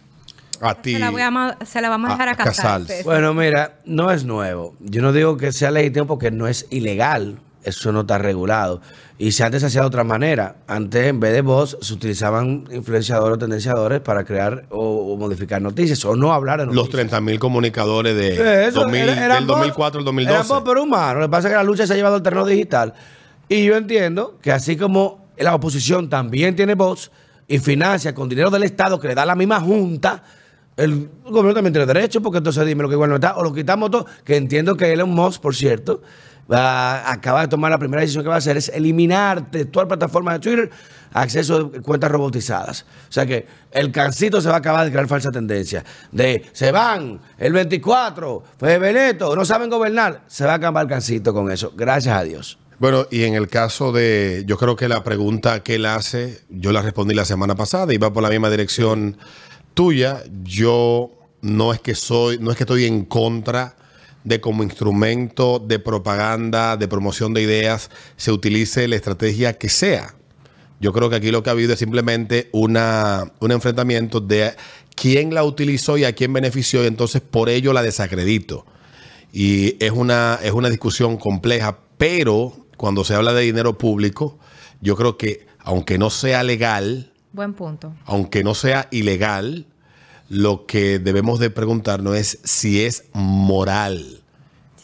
A 0.61 0.75
ti. 0.75 0.93
Se 0.93 0.99
la, 0.99 1.09
voy 1.11 1.21
a 1.21 1.57
se 1.65 1.81
la 1.81 1.89
vamos 1.89 2.09
a 2.09 2.13
dejar 2.13 2.27
a, 2.29 2.31
a 2.31 2.35
Casals. 2.35 2.87
Casals. 2.87 3.03
Bueno, 3.03 3.33
mira, 3.33 3.77
no 3.85 4.11
es 4.11 4.25
nuevo. 4.25 4.75
Yo 4.79 5.01
no 5.01 5.11
digo 5.13 5.37
que 5.37 5.51
sea 5.51 5.71
legítimo 5.71 6.07
porque 6.07 6.31
no 6.31 6.47
es 6.47 6.65
ilegal. 6.69 7.39
Eso 7.63 7.91
no 7.91 8.01
está 8.01 8.19
regulado. 8.19 8.79
Y 9.17 9.31
si 9.31 9.41
antes 9.41 9.61
se 9.61 9.67
hacía 9.67 9.81
de 9.81 9.87
otra 9.87 10.03
manera. 10.03 10.57
Antes, 10.67 11.07
en 11.07 11.19
vez 11.19 11.33
de 11.33 11.41
voz, 11.41 11.75
se 11.81 11.93
utilizaban 11.95 12.65
influenciadores 12.71 13.35
o 13.35 13.39
tendenciadores 13.39 14.01
para 14.01 14.23
crear 14.23 14.65
o, 14.69 15.13
o 15.13 15.17
modificar 15.17 15.59
noticias 15.63 16.05
o 16.05 16.15
no 16.15 16.31
hablar 16.31 16.59
de 16.59 16.67
Los 16.67 16.75
noticias. 16.75 16.97
30 17.09 17.21
mil 17.21 17.39
comunicadores 17.39 18.15
de 18.15 18.67
eso, 18.67 18.81
2000 18.81 19.01
era- 19.09 19.25
eran 19.25 19.37
del 19.39 19.47
voz- 19.47 19.57
2004 19.57 19.99
al 19.99 20.03
Eran 20.05 20.15
2012. 20.15 20.53
voz, 20.53 20.63
pero 20.63 20.83
humanos. 20.83 21.21
Lo 21.21 21.27
que 21.27 21.31
pasa 21.31 21.47
es 21.47 21.53
que 21.53 21.57
la 21.57 21.63
lucha 21.63 21.87
se 21.87 21.93
ha 21.93 21.95
llevado 21.95 22.15
al 22.17 22.21
terreno 22.23 22.45
digital. 22.45 22.93
Y 23.49 23.63
yo 23.65 23.75
entiendo 23.75 24.37
que 24.43 24.51
así 24.51 24.77
como 24.77 25.25
la 25.37 25.55
oposición 25.55 26.07
también 26.07 26.55
tiene 26.55 26.75
voz 26.75 27.09
y 27.47 27.57
financia 27.57 28.13
con 28.13 28.29
dinero 28.29 28.51
del 28.51 28.61
Estado 28.63 28.99
que 28.99 29.07
le 29.07 29.15
da 29.15 29.25
la 29.25 29.33
misma 29.35 29.59
junta, 29.59 30.21
el 30.77 31.09
gobierno 31.23 31.53
también 31.53 31.73
tiene 31.73 31.85
derecho, 31.85 32.21
porque 32.21 32.39
entonces 32.39 32.65
dime 32.65 32.83
lo 32.83 32.89
que 32.89 32.95
igual 32.95 33.09
no 33.09 33.15
está, 33.15 33.35
o 33.37 33.43
lo 33.43 33.53
quitamos 33.53 33.91
todo, 33.91 34.05
que 34.23 34.35
entiendo 34.35 34.75
que 34.75 34.91
Elon 34.91 35.09
Musk, 35.09 35.41
por 35.41 35.55
cierto, 35.55 36.01
va, 36.51 37.11
acaba 37.11 37.41
de 37.41 37.47
tomar 37.47 37.71
la 37.71 37.77
primera 37.77 38.01
decisión 38.01 38.23
que 38.23 38.29
va 38.29 38.35
a 38.35 38.39
hacer 38.39 38.57
es 38.57 38.69
eliminar 38.69 39.49
de 39.51 39.65
toda 39.65 39.85
la 39.85 39.89
plataforma 39.89 40.33
de 40.33 40.39
Twitter 40.39 40.71
acceso 41.13 41.65
de 41.65 41.81
cuentas 41.81 42.11
robotizadas. 42.11 42.85
O 43.09 43.11
sea 43.11 43.25
que 43.25 43.47
el 43.71 43.91
cancito 43.91 44.41
se 44.41 44.49
va 44.49 44.55
a 44.55 44.57
acabar 44.57 44.85
de 44.85 44.91
crear 44.91 45.07
falsa 45.07 45.31
tendencia. 45.31 45.83
De 46.11 46.45
se 46.51 46.71
van, 46.71 47.21
el 47.37 47.53
24, 47.53 48.43
fue 48.59 48.77
Beneto, 48.77 49.33
no 49.35 49.45
saben 49.45 49.69
gobernar. 49.69 50.23
Se 50.27 50.45
va 50.45 50.53
a 50.53 50.55
acabar 50.55 50.83
el 50.83 50.89
cancito 50.89 51.33
con 51.33 51.49
eso. 51.51 51.71
Gracias 51.75 52.15
a 52.15 52.23
Dios. 52.23 52.59
Bueno, 52.77 53.07
y 53.09 53.23
en 53.23 53.35
el 53.35 53.47
caso 53.47 53.93
de, 53.93 54.43
yo 54.45 54.57
creo 54.57 54.75
que 54.75 54.89
la 54.89 55.01
pregunta 55.05 55.63
que 55.63 55.75
él 55.75 55.85
hace, 55.85 56.41
yo 56.49 56.73
la 56.73 56.81
respondí 56.81 57.13
la 57.13 57.23
semana 57.23 57.55
pasada 57.55 57.93
y 57.93 57.97
va 57.97 58.11
por 58.11 58.21
la 58.21 58.29
misma 58.29 58.49
dirección 58.49 59.17
tuya. 59.75 60.23
Yo 60.43 61.11
no 61.41 61.71
es 61.71 61.79
que 61.79 61.93
soy, 61.93 62.39
no 62.39 62.49
es 62.49 62.57
que 62.57 62.63
estoy 62.63 62.85
en 62.85 63.05
contra 63.05 63.75
de 64.23 64.41
como 64.41 64.63
instrumento 64.63 65.59
de 65.59 65.77
propaganda, 65.77 66.75
de 66.75 66.87
promoción 66.87 67.33
de 67.33 67.43
ideas, 67.43 67.91
se 68.17 68.31
utilice 68.31 68.87
la 68.87 68.95
estrategia 68.95 69.53
que 69.53 69.69
sea. 69.69 70.15
Yo 70.81 70.91
creo 70.91 71.09
que 71.09 71.15
aquí 71.17 71.31
lo 71.31 71.43
que 71.43 71.51
ha 71.51 71.53
habido 71.53 71.73
es 71.73 71.79
simplemente 71.79 72.49
una, 72.51 73.31
un 73.39 73.51
enfrentamiento 73.51 74.19
de 74.19 74.55
quién 74.95 75.33
la 75.33 75.43
utilizó 75.43 75.97
y 75.97 76.05
a 76.05 76.13
quién 76.13 76.33
benefició 76.33 76.83
y 76.83 76.87
entonces 76.87 77.21
por 77.21 77.49
ello 77.49 77.71
la 77.71 77.83
desacredito. 77.83 78.65
Y 79.31 79.77
es 79.83 79.91
una, 79.91 80.39
es 80.41 80.51
una 80.51 80.69
discusión 80.69 81.17
compleja, 81.17 81.79
pero 81.97 82.65
cuando 82.77 83.03
se 83.03 83.13
habla 83.13 83.33
de 83.33 83.43
dinero 83.43 83.77
público, 83.77 84.39
yo 84.81 84.95
creo 84.95 85.17
que 85.17 85.45
aunque 85.59 85.97
no 85.97 86.09
sea 86.09 86.43
legal, 86.43 87.11
Buen 87.35 87.53
punto. 87.53 87.93
aunque 88.05 88.43
no 88.43 88.55
sea 88.55 88.87
ilegal, 88.91 89.65
lo 90.29 90.65
que 90.65 90.99
debemos 90.99 91.39
de 91.39 91.49
preguntarnos 91.49 92.15
es 92.15 92.39
si 92.43 92.81
es 92.83 93.03
moral 93.13 94.21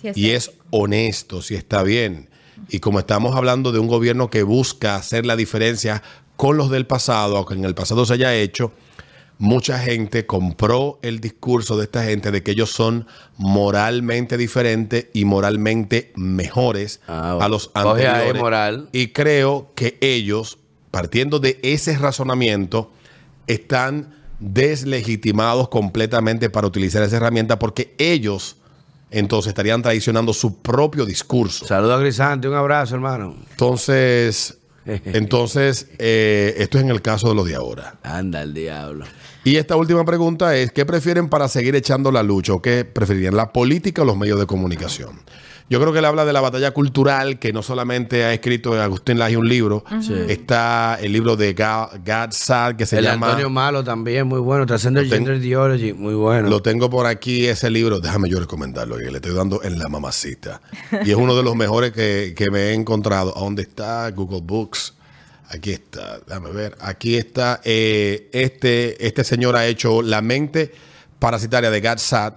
es 0.03 0.17
y 0.17 0.31
es 0.31 0.51
honesto, 0.69 1.41
si 1.41 1.55
está 1.55 1.81
bien. 1.83 2.29
Y 2.69 2.79
como 2.79 2.99
estamos 2.99 3.35
hablando 3.35 3.71
de 3.71 3.79
un 3.79 3.87
gobierno 3.87 4.29
que 4.29 4.43
busca 4.43 4.95
hacer 4.95 5.25
la 5.25 5.35
diferencia 5.35 6.03
con 6.35 6.57
los 6.57 6.69
del 6.69 6.85
pasado, 6.87 7.37
aunque 7.37 7.53
en 7.55 7.65
el 7.65 7.73
pasado 7.75 8.05
se 8.05 8.13
haya 8.13 8.33
hecho, 8.35 8.71
mucha 9.37 9.79
gente 9.79 10.25
compró 10.27 10.99
el 11.01 11.19
discurso 11.19 11.75
de 11.77 11.85
esta 11.85 12.03
gente 12.03 12.29
de 12.31 12.43
que 12.43 12.51
ellos 12.51 12.69
son 12.71 13.07
moralmente 13.37 14.37
diferentes 14.37 15.07
y 15.13 15.25
moralmente 15.25 16.11
mejores 16.15 17.01
Ah, 17.07 17.31
bueno. 17.33 17.45
a 17.45 17.49
los 17.49 17.71
anteriores. 17.73 18.41
moral. 18.41 18.89
Y 18.91 19.07
creo 19.07 19.71
que 19.75 19.97
ellos, 20.01 20.57
partiendo 20.91 21.39
de 21.39 21.59
ese 21.63 21.97
razonamiento, 21.97 22.91
están 23.47 24.13
deslegitimados 24.39 25.69
completamente 25.69 26.49
para 26.49 26.67
utilizar 26.67 27.03
esa 27.03 27.17
herramienta 27.17 27.59
porque 27.59 27.95
ellos 27.97 28.57
entonces 29.11 29.49
estarían 29.49 29.81
traicionando 29.81 30.33
su 30.33 30.61
propio 30.61 31.05
discurso. 31.05 31.65
Saludos 31.65 31.97
a 31.97 31.99
Grisante, 31.99 32.47
un 32.47 32.55
abrazo, 32.55 32.95
hermano. 32.95 33.35
Entonces, 33.51 34.57
entonces 34.85 35.89
eh, 35.99 36.55
esto 36.57 36.77
es 36.77 36.83
en 36.85 36.89
el 36.89 37.01
caso 37.01 37.29
de 37.29 37.35
los 37.35 37.45
de 37.45 37.55
ahora. 37.55 37.97
Anda 38.03 38.41
el 38.41 38.53
diablo. 38.53 39.05
Y 39.43 39.57
esta 39.57 39.75
última 39.75 40.05
pregunta 40.05 40.55
es, 40.55 40.71
¿qué 40.71 40.85
prefieren 40.85 41.27
para 41.27 41.47
seguir 41.47 41.75
echando 41.75 42.11
la 42.11 42.23
lucha 42.23 42.53
o 42.53 42.61
qué 42.61 42.85
preferirían, 42.85 43.35
la 43.35 43.51
política 43.51 44.03
o 44.03 44.05
los 44.05 44.17
medios 44.17 44.39
de 44.39 44.45
comunicación? 44.45 45.19
Yo 45.71 45.79
creo 45.79 45.93
que 45.93 45.99
él 45.99 46.05
habla 46.05 46.25
de 46.25 46.33
la 46.33 46.41
batalla 46.41 46.71
cultural, 46.71 47.39
que 47.39 47.53
no 47.53 47.63
solamente 47.63 48.25
ha 48.25 48.33
escrito 48.33 48.73
Agustín 48.73 49.17
Laje 49.17 49.37
un 49.37 49.47
libro, 49.47 49.85
está 50.27 50.97
el 50.99 51.13
libro 51.13 51.37
de 51.37 51.53
Gad 51.53 52.31
Saad, 52.31 52.75
que 52.75 52.85
se 52.85 52.97
el 52.97 53.05
llama... 53.05 53.27
Antonio 53.27 53.49
Malo 53.49 53.81
también, 53.81 54.27
muy 54.27 54.41
bueno. 54.41 54.65
Transcender 54.65 55.07
Gender 55.07 55.37
Ideology, 55.37 55.93
muy 55.93 56.13
bueno. 56.13 56.49
Lo 56.49 56.61
tengo 56.61 56.89
por 56.89 57.05
aquí, 57.05 57.47
ese 57.47 57.69
libro. 57.69 58.01
Déjame 58.01 58.27
yo 58.27 58.41
recomendarlo, 58.41 58.97
que 58.97 59.09
le 59.09 59.19
estoy 59.19 59.33
dando 59.33 59.63
en 59.63 59.79
la 59.79 59.87
mamacita. 59.87 60.59
Y 61.05 61.11
es 61.11 61.15
uno 61.15 61.37
de 61.37 61.43
los 61.43 61.55
mejores 61.55 61.93
que, 61.93 62.33
que 62.35 62.51
me 62.51 62.63
he 62.63 62.73
encontrado. 62.73 63.33
¿A 63.37 63.39
dónde 63.39 63.61
está? 63.61 64.11
Google 64.11 64.41
Books. 64.43 64.95
Aquí 65.47 65.71
está, 65.71 66.19
déjame 66.27 66.51
ver. 66.51 66.77
Aquí 66.81 67.15
está. 67.15 67.61
eh, 67.63 68.29
este, 68.33 69.07
este 69.07 69.23
señor 69.23 69.55
ha 69.55 69.65
hecho 69.65 70.01
La 70.01 70.21
mente 70.21 70.73
parasitaria 71.17 71.71
de 71.71 71.79
Gad 71.79 71.97
Saad. 71.99 72.33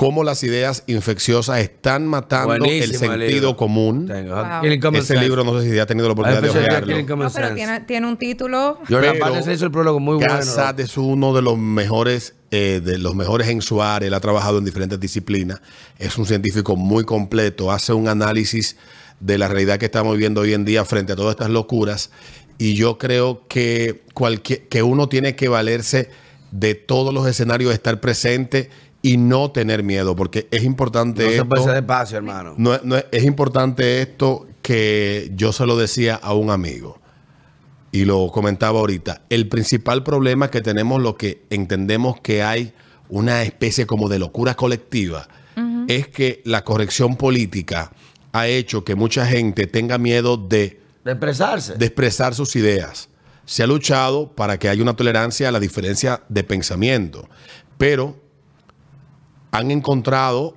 Cómo 0.00 0.24
las 0.24 0.42
ideas 0.44 0.82
infecciosas 0.86 1.58
están 1.58 2.06
matando 2.06 2.54
el 2.64 2.94
sentido 2.94 3.54
común. 3.54 4.06
Wow. 4.06 4.62
Killing 4.62 4.80
Common 4.80 5.00
Ese 5.00 5.08
Sense. 5.08 5.22
libro, 5.22 5.44
no 5.44 5.60
sé 5.60 5.68
si 5.68 5.76
ya 5.76 5.82
ha 5.82 5.86
tenido 5.86 6.08
la 6.08 6.14
oportunidad 6.14 6.40
de 6.40 6.48
ojearlo. 6.48 7.16
No, 7.16 7.30
pero 7.30 7.54
tiene, 7.54 7.80
tiene 7.80 8.06
un 8.06 8.16
título. 8.16 8.78
Jordan 8.88 9.16
hizo 9.52 9.66
el 9.66 9.70
prólogo 9.70 10.00
muy 10.00 10.14
bueno. 10.14 10.32
Gassad 10.32 10.80
es 10.80 10.96
uno 10.96 11.34
de 11.34 11.42
los 11.42 11.58
mejores, 11.58 12.34
eh, 12.50 12.80
de 12.82 12.96
los 12.96 13.14
mejores 13.14 13.48
en 13.48 13.60
su 13.60 13.82
área. 13.82 14.08
Él 14.08 14.14
ha 14.14 14.20
trabajado 14.20 14.56
en 14.56 14.64
diferentes 14.64 14.98
disciplinas. 14.98 15.60
Es 15.98 16.16
un 16.16 16.24
científico 16.24 16.76
muy 16.76 17.04
completo. 17.04 17.70
Hace 17.70 17.92
un 17.92 18.08
análisis 18.08 18.78
de 19.20 19.36
la 19.36 19.48
realidad 19.48 19.78
que 19.78 19.84
estamos 19.84 20.14
viviendo 20.14 20.40
hoy 20.40 20.54
en 20.54 20.64
día 20.64 20.86
frente 20.86 21.12
a 21.12 21.16
todas 21.16 21.32
estas 21.32 21.50
locuras. 21.50 22.10
Y 22.56 22.72
yo 22.72 22.96
creo 22.96 23.46
que, 23.48 24.02
cualquier, 24.14 24.66
que 24.66 24.82
uno 24.82 25.10
tiene 25.10 25.36
que 25.36 25.48
valerse 25.48 26.08
de 26.52 26.74
todos 26.74 27.12
los 27.12 27.26
escenarios, 27.26 27.68
de 27.68 27.74
estar 27.74 28.00
presente 28.00 28.70
y 29.02 29.16
no 29.16 29.50
tener 29.50 29.82
miedo, 29.82 30.14
porque 30.14 30.46
es 30.50 30.62
importante 30.64 31.24
No 31.24 31.30
se 31.30 31.44
puede 31.44 31.64
ser 31.64 31.74
despacio, 31.74 32.18
hermano. 32.18 32.54
No, 32.58 32.74
es- 32.74 32.84
no 32.84 32.96
es, 32.96 33.06
es 33.12 33.24
importante 33.24 34.02
esto 34.02 34.46
que 34.62 35.30
yo 35.34 35.52
se 35.52 35.64
lo 35.66 35.76
decía 35.76 36.16
a 36.16 36.34
un 36.34 36.50
amigo 36.50 36.98
y 37.92 38.04
lo 38.04 38.28
comentaba 38.28 38.78
ahorita. 38.80 39.22
El 39.30 39.48
principal 39.48 40.04
problema 40.04 40.50
que 40.50 40.60
tenemos, 40.60 41.00
lo 41.02 41.16
que 41.16 41.42
entendemos 41.50 42.20
que 42.20 42.42
hay 42.42 42.72
una 43.08 43.42
especie 43.42 43.86
como 43.86 44.08
de 44.08 44.18
locura 44.18 44.54
colectiva, 44.54 45.28
es 45.88 46.06
que 46.08 46.40
la 46.44 46.62
corrección 46.62 47.16
política 47.16 47.90
ha 48.32 48.46
hecho 48.46 48.84
que 48.84 48.94
mucha 48.94 49.26
gente 49.26 49.66
tenga 49.66 49.98
miedo 49.98 50.36
de, 50.36 50.78
De 51.04 51.10
expresarse. 51.12 51.74
de 51.74 51.86
expresar 51.86 52.34
sus 52.34 52.54
ideas. 52.54 53.08
Se 53.44 53.64
ha 53.64 53.66
luchado 53.66 54.30
para 54.36 54.58
que 54.58 54.68
haya 54.68 54.82
una 54.82 54.94
tolerancia 54.94 55.48
a 55.48 55.52
la 55.52 55.58
diferencia 55.58 56.22
de 56.28 56.44
pensamiento, 56.44 57.28
pero 57.76 58.16
han 59.52 59.70
encontrado 59.70 60.56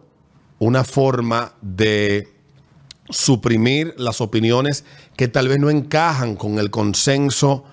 una 0.59 0.83
forma 0.83 1.53
de 1.61 2.27
suprimir 3.09 3.93
las 3.97 4.21
opiniones 4.21 4.85
que 5.17 5.27
tal 5.27 5.47
vez 5.47 5.59
no 5.59 5.69
encajan 5.69 6.35
con 6.35 6.57
el 6.59 6.69
consenso 6.71 7.65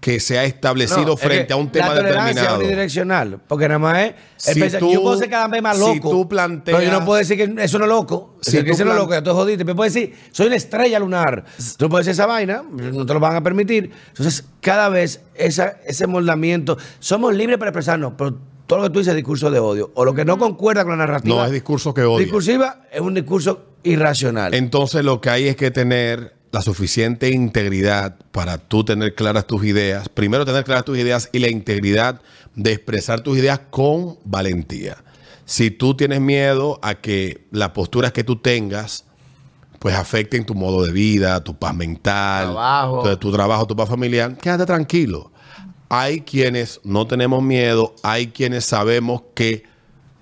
que 0.00 0.20
se 0.20 0.38
ha 0.38 0.44
establecido 0.44 1.06
No, 1.06 1.12
es 1.14 1.20
frente 1.20 1.46
que 1.46 1.52
a 1.54 1.56
un 1.56 1.70
tema 1.72 1.94
la 1.94 2.02
determinado. 2.02 2.56
es 2.56 2.58
unidireccional. 2.60 3.40
Porque 3.48 3.68
nada 3.68 3.78
más 3.78 3.98
es. 4.00 4.14
Si 4.36 4.60
pensar- 4.60 4.78
tú- 4.80 4.92
yo 4.92 5.00
puedo 5.02 5.16
ser 5.16 5.30
cada 5.30 5.48
vez 5.48 5.62
más 5.62 5.78
si 5.78 5.94
loco. 5.96 6.10
tú 6.10 6.28
planteas- 6.28 6.76
Pero 6.78 6.82
yo 6.92 6.98
no 6.98 7.06
puedo 7.06 7.18
decir 7.18 7.38
que 7.38 7.62
eso 7.64 7.78
no 7.78 7.86
es 7.86 7.88
loco. 7.90 8.36
Si 8.42 8.50
Si 8.50 8.56
que 8.58 8.64
tú 8.64 8.72
eso 8.72 8.84
no 8.84 8.90
es 8.92 8.98
loco, 8.98 9.12
ya 9.14 9.22
tú 9.22 9.30
jodiste. 9.32 9.64
Pero 9.64 9.76
puedes 9.76 9.94
decir, 9.94 10.14
soy 10.30 10.48
una 10.48 10.56
estrella 10.56 10.98
lunar. 10.98 11.46
Tú 11.78 11.86
no 11.86 11.88
puedes 11.88 12.04
decir 12.04 12.20
esa 12.20 12.26
vaina, 12.26 12.62
no 12.70 13.06
te 13.06 13.14
lo 13.14 13.20
van 13.20 13.36
a 13.36 13.42
permitir. 13.42 13.92
Entonces, 14.08 14.44
cada 14.60 14.90
vez 14.90 15.22
esa, 15.36 15.78
ese 15.86 16.06
moldamiento. 16.06 16.76
Somos 16.98 17.34
libres 17.34 17.56
para 17.56 17.70
expresarnos, 17.70 18.12
pero 18.18 18.36
todo 18.66 18.78
lo 18.78 18.84
que 18.84 18.90
tú 18.90 18.98
dices 19.00 19.12
es 19.12 19.16
discurso 19.16 19.50
de 19.50 19.58
odio. 19.58 19.90
O 19.94 20.04
lo 20.04 20.14
que 20.14 20.24
no 20.24 20.38
concuerda 20.38 20.82
con 20.84 20.92
la 20.92 20.98
narrativa. 21.06 21.36
No 21.36 21.44
es 21.44 21.52
discurso 21.52 21.92
que 21.92 22.02
odia. 22.02 22.24
Discursiva 22.24 22.82
es 22.90 23.00
un 23.00 23.14
discurso 23.14 23.64
irracional. 23.82 24.54
Entonces 24.54 25.04
lo 25.04 25.20
que 25.20 25.30
hay 25.30 25.48
es 25.48 25.56
que 25.56 25.70
tener 25.70 26.34
la 26.50 26.62
suficiente 26.62 27.30
integridad 27.30 28.16
para 28.30 28.58
tú 28.58 28.84
tener 28.84 29.14
claras 29.14 29.46
tus 29.46 29.64
ideas. 29.64 30.08
Primero 30.08 30.46
tener 30.46 30.64
claras 30.64 30.84
tus 30.84 30.96
ideas 30.96 31.28
y 31.32 31.40
la 31.40 31.48
integridad 31.48 32.20
de 32.54 32.72
expresar 32.72 33.20
tus 33.22 33.36
ideas 33.36 33.60
con 33.70 34.18
valentía. 34.24 34.96
Si 35.44 35.70
tú 35.70 35.94
tienes 35.94 36.20
miedo 36.20 36.78
a 36.80 36.94
que 36.94 37.46
las 37.50 37.70
posturas 37.70 38.12
que 38.12 38.24
tú 38.24 38.36
tengas 38.36 39.04
pues 39.78 39.96
afecten 39.96 40.46
tu 40.46 40.54
modo 40.54 40.82
de 40.82 40.92
vida, 40.92 41.44
tu 41.44 41.58
paz 41.58 41.74
mental, 41.74 42.44
Trabajo. 42.52 43.02
tu, 43.02 43.16
tu 43.18 43.32
trabajo, 43.32 43.66
tu 43.66 43.76
paz 43.76 43.86
familiar, 43.86 44.34
quédate 44.38 44.64
tranquilo. 44.64 45.30
Hay 45.88 46.20
quienes 46.22 46.80
no 46.84 47.06
tenemos 47.06 47.42
miedo, 47.42 47.94
hay 48.02 48.28
quienes 48.28 48.64
sabemos 48.64 49.22
que 49.34 49.64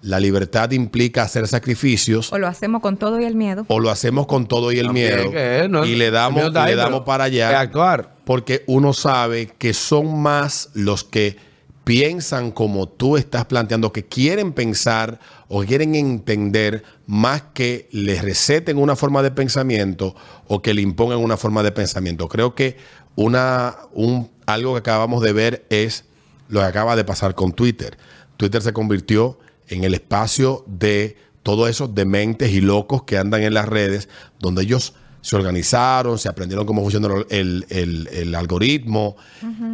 la 0.02 0.18
libertad 0.18 0.72
implica 0.72 1.22
hacer 1.22 1.46
sacrificios 1.46 2.32
O 2.32 2.38
lo 2.38 2.48
hacemos 2.48 2.82
con 2.82 2.96
todo 2.96 3.20
y 3.20 3.24
el 3.24 3.36
miedo. 3.36 3.64
o 3.68 3.78
lo 3.78 3.88
hacemos 3.88 4.26
con 4.26 4.46
todo 4.48 4.72
y 4.72 4.80
el 4.80 4.90
miedo 4.90 5.30
Que, 5.30 5.68
no, 5.70 5.84
y 5.84 5.94
le 5.94 6.10
damos, 6.10 6.42
y 6.44 6.50
le 6.50 6.74
damos 6.74 7.02
para 7.02 7.24
allá 7.24 7.60
actuar. 7.60 8.16
porque 8.24 8.64
uno 8.66 8.92
sabe 8.94 9.46
que 9.58 9.72
son 9.72 10.20
más 10.20 10.70
los 10.74 11.04
que 11.04 11.36
piensan 11.84 12.50
como 12.50 12.88
tú 12.88 13.16
estás 13.16 13.44
planteando, 13.44 13.92
que 13.92 14.04
quieren 14.04 14.52
pensar 14.52 15.18
o 15.48 15.62
quieren 15.64 15.94
entender 15.94 16.82
más 17.06 17.42
que 17.54 17.88
les 17.92 18.22
receten 18.22 18.78
una 18.78 18.96
forma 18.96 19.22
de 19.22 19.30
pensamiento 19.30 20.14
o 20.48 20.62
que 20.62 20.74
le 20.74 20.82
impongan 20.82 21.18
una 21.18 21.36
forma 21.36 21.62
de 21.62 21.72
pensamiento. 21.72 22.28
Creo 22.28 22.54
que 22.54 22.76
una, 23.14 23.76
un, 23.92 24.30
algo 24.46 24.72
que 24.74 24.78
acabamos 24.80 25.22
de 25.22 25.32
ver 25.32 25.66
es 25.70 26.04
lo 26.48 26.60
que 26.60 26.66
acaba 26.66 26.96
de 26.96 27.04
pasar 27.04 27.34
con 27.34 27.52
Twitter. 27.52 27.96
Twitter 28.36 28.62
se 28.62 28.72
convirtió 28.72 29.38
en 29.68 29.84
el 29.84 29.94
espacio 29.94 30.64
de 30.66 31.16
todos 31.42 31.68
esos 31.70 31.94
dementes 31.94 32.50
y 32.52 32.60
locos 32.60 33.02
que 33.04 33.18
andan 33.18 33.42
en 33.42 33.54
las 33.54 33.68
redes, 33.68 34.08
donde 34.38 34.62
ellos 34.62 34.94
se 35.22 35.36
organizaron, 35.36 36.18
se 36.18 36.28
aprendieron 36.28 36.66
cómo 36.66 36.82
funciona 36.82 37.08
el, 37.30 37.64
el- 37.68 38.08
el 38.12 38.34
algoritmo, 38.34 39.16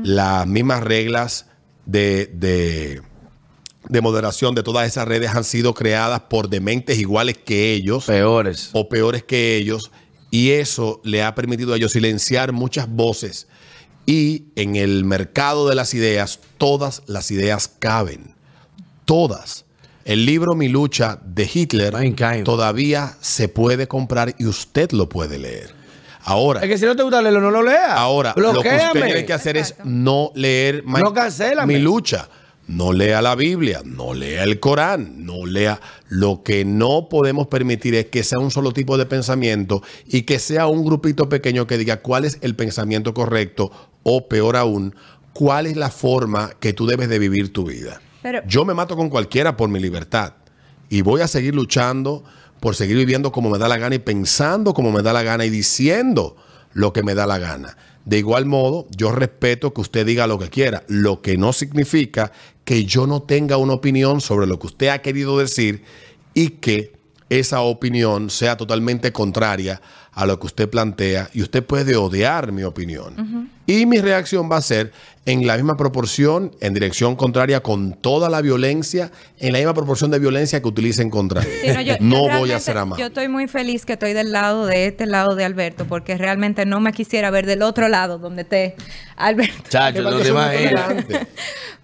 las 0.05 0.47
mismas 0.47 0.83
reglas 0.83 1.47
de, 1.87 2.27
de- 2.35 3.03
de 3.89 4.01
moderación 4.03 4.55
de 4.55 4.62
todas 4.62 4.87
esas 4.87 5.09
redes 5.09 5.31
han 5.35 5.45
sido 5.45 5.73
creadas 5.73 6.21
por 6.29 6.51
dementes 6.51 6.99
iguales 6.99 7.39
que 7.39 7.73
ellos 7.73 8.05
Peores. 8.05 8.69
o 8.75 8.89
peores 8.91 9.23
que 9.25 9.57
ellos 9.57 9.91
y 10.31 10.51
eso 10.51 11.01
le 11.05 11.23
ha 11.23 11.35
permitido 11.35 11.73
a 11.73 11.77
ellos 11.79 11.93
silenciar 11.93 12.53
muchas 12.53 12.87
voces 12.89 13.49
y 14.11 14.45
en 14.57 14.75
el 14.77 15.05
mercado 15.05 15.69
de 15.69 15.75
las 15.75 15.93
ideas 15.93 16.41
todas 16.57 17.03
las 17.07 17.31
ideas 17.31 17.71
caben 17.79 18.33
todas 19.05 19.67
el 20.07 20.25
libro 20.25 20.55
Mi 20.55 20.69
lucha 20.69 21.19
de 21.23 21.49
Hitler 21.53 21.95
todavía 22.45 23.17
se 23.21 23.49
puede 23.49 23.87
comprar 23.87 24.35
y 24.39 24.47
usted 24.47 24.93
lo 24.93 25.11
puede 25.11 25.39
leer 25.39 25.75
ahora 26.25 26.63
Es 26.63 26.69
que 26.69 26.79
si 26.79 26.87
no 26.87 26.97
te 26.97 27.03
gusta 27.03 27.21
leerlo, 27.21 27.41
no 27.43 27.51
lo 27.51 27.63
leas. 27.63 27.91
Ahora, 27.91 28.33
lo 28.37 28.53
que 28.63 28.69
usted 28.77 28.93
tiene 28.93 29.25
que 29.27 29.33
hacer 29.35 29.57
es 29.59 29.75
no 29.85 30.31
leer 30.35 30.83
ma- 30.85 31.01
No 31.01 31.13
cancélame. 31.13 31.75
mi 31.75 31.81
lucha. 31.81 32.29
No 32.67 32.93
lea 32.93 33.23
la 33.23 33.35
Biblia, 33.35 33.81
no 33.83 34.13
lea 34.13 34.45
el 34.45 34.61
Corán, 34.61 35.25
no 35.25 35.47
lea. 35.47 35.81
Lo 36.11 36.43
que 36.43 36.67
no 36.67 37.09
podemos 37.09 37.47
permitir 37.47 37.95
es 37.95 38.07
que 38.07 38.23
sea 38.23 38.39
un 38.41 38.51
solo 38.51 38.73
tipo 38.73 38.99
de 38.99 39.07
pensamiento 39.07 39.83
y 40.07 40.23
que 40.23 40.39
sea 40.39 40.67
un 40.67 40.85
grupito 40.85 41.31
pequeño 41.31 41.67
que 41.67 41.79
diga 41.79 42.03
cuál 42.03 42.27
es 42.27 42.37
el 42.43 42.55
pensamiento 42.55 43.15
correcto 43.15 43.71
o 44.03 44.29
peor 44.29 44.57
aún, 44.57 44.95
cuál 45.33 45.67
es 45.67 45.77
la 45.77 45.91
forma 45.91 46.51
que 46.61 46.73
tú 46.73 46.87
debes 46.87 47.09
de 47.09 47.19
vivir 47.19 47.53
tu 47.53 47.65
vida. 47.65 48.01
Pero- 48.23 48.43
Yo 48.47 48.65
me 48.65 48.75
mato 48.75 48.97
con 48.97 49.09
cualquiera 49.09 49.57
por 49.57 49.69
mi 49.69 49.79
libertad 49.81 50.35
y 50.89 51.03
voy 51.03 51.21
a 51.21 51.29
seguir 51.29 51.55
luchando 51.55 52.25
por 52.61 52.75
seguir 52.75 52.97
viviendo 52.97 53.31
como 53.31 53.51
me 53.51 53.59
da 53.59 53.69
la 53.69 53.77
gana 53.79 53.95
y 53.95 54.01
pensando 54.01 54.75
como 54.75 54.91
me 54.91 55.03
da 55.03 55.13
la 55.13 55.23
gana 55.23 55.45
y 55.45 55.51
diciendo 55.51 56.37
lo 56.73 56.93
que 56.93 57.03
me 57.05 57.15
da 57.15 57.27
la 57.27 57.39
gana. 57.39 57.77
De 58.05 58.19
igual 58.19 58.47
modo, 58.47 58.87
yo 58.97 59.13
respeto 59.13 59.73
que 59.75 59.81
usted 59.83 60.05
diga 60.07 60.27
lo 60.27 60.39
que 60.39 60.49
quiera, 60.49 60.83
lo 60.89 61.21
que 61.23 61.37
no 61.37 61.53
significa 61.53 62.33
que 62.65 62.85
yo 62.85 63.07
no 63.07 63.23
tenga 63.23 63.59
una 63.59 63.75
opinión 63.75 64.21
sobre 64.21 64.47
lo 64.47 64.59
que 64.59 64.67
usted 64.67 64.89
ha 64.89 64.99
querido 65.03 65.39
decir 65.39 65.85
y 66.35 66.49
que 66.51 66.98
esa 67.29 67.61
opinión 67.61 68.31
sea 68.31 68.57
totalmente 68.57 69.12
contraria 69.12 69.81
a 70.12 70.26
lo 70.26 70.39
que 70.41 70.47
usted 70.47 70.68
plantea 70.68 71.31
y 71.33 71.43
usted 71.43 71.64
puede 71.64 71.97
odiar 71.97 72.53
mi 72.53 72.64
opinión. 72.64 73.51
Y 73.66 73.87
mi 73.87 74.01
reacción 74.01 74.51
va 74.51 74.57
a 74.57 74.62
ser 74.62 74.93
en 75.31 75.47
la 75.47 75.57
misma 75.57 75.76
proporción, 75.76 76.53
en 76.61 76.72
dirección 76.72 77.14
contraria, 77.14 77.61
con 77.61 77.93
toda 77.93 78.31
la 78.31 78.41
violencia, 78.41 79.11
en 79.39 79.53
la 79.53 79.59
misma 79.59 79.74
proporción 79.74 80.11
de 80.11 80.18
violencia 80.18 80.62
que 80.62 80.68
utilicen 80.68 81.11
contra. 81.11 81.43
Sí, 81.43 81.49
no, 81.74 81.81
yo- 81.83 81.95
yo 81.99 82.01
no 82.01 82.29
voy 82.39 82.53
a 82.53 82.59
ser 82.61 82.79
amable. 82.79 83.03
Yo 83.03 83.09
estoy 83.09 83.29
muy 83.29 83.47
feliz 83.47 83.85
que 83.85 83.93
estoy 83.93 84.14
del 84.14 84.33
lado 84.33 84.64
de 84.64 84.87
este 84.87 85.05
lado 85.07 85.35
de 85.35 85.45
Alberto, 85.45 85.85
porque 85.87 86.16
realmente 86.16 86.64
no 86.64 86.81
me 86.81 86.93
quisiera 86.93 87.31
ver 87.31 87.45
del 87.45 87.61
otro 87.62 87.89
lado 87.89 88.18
donde 88.18 88.43
esté 88.43 88.74
Alberto. 89.16 89.55
Chacho, 89.68 90.03
no 90.03 90.18
te. 90.18 90.33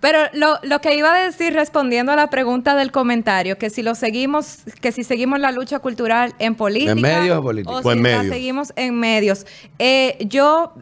Pero 0.00 0.18
lo, 0.32 0.58
lo 0.62 0.80
que 0.80 0.94
iba 0.96 1.14
a 1.14 1.24
decir 1.24 1.52
respondiendo 1.54 2.12
a 2.12 2.16
la 2.16 2.28
pregunta 2.30 2.74
del 2.76 2.92
comentario, 2.92 3.58
que 3.58 3.70
si 3.70 3.82
lo 3.82 3.94
seguimos, 3.94 4.58
que 4.80 4.92
si 4.92 5.04
seguimos 5.04 5.38
la 5.40 5.50
lucha 5.52 5.78
cultural 5.80 6.34
en 6.38 6.54
política. 6.54 6.92
¿En 6.92 7.00
medios 7.02 7.38
o 7.38 7.42
política? 7.42 7.72
O 7.74 7.80
O 7.80 7.92
en 7.92 7.98
si 7.98 8.02
la 8.04 8.18
medios. 8.18 8.34
seguimos 8.34 8.72
en 8.76 8.94
medios. 8.98 9.46
Eh, 9.78 10.16
yo 10.28 10.72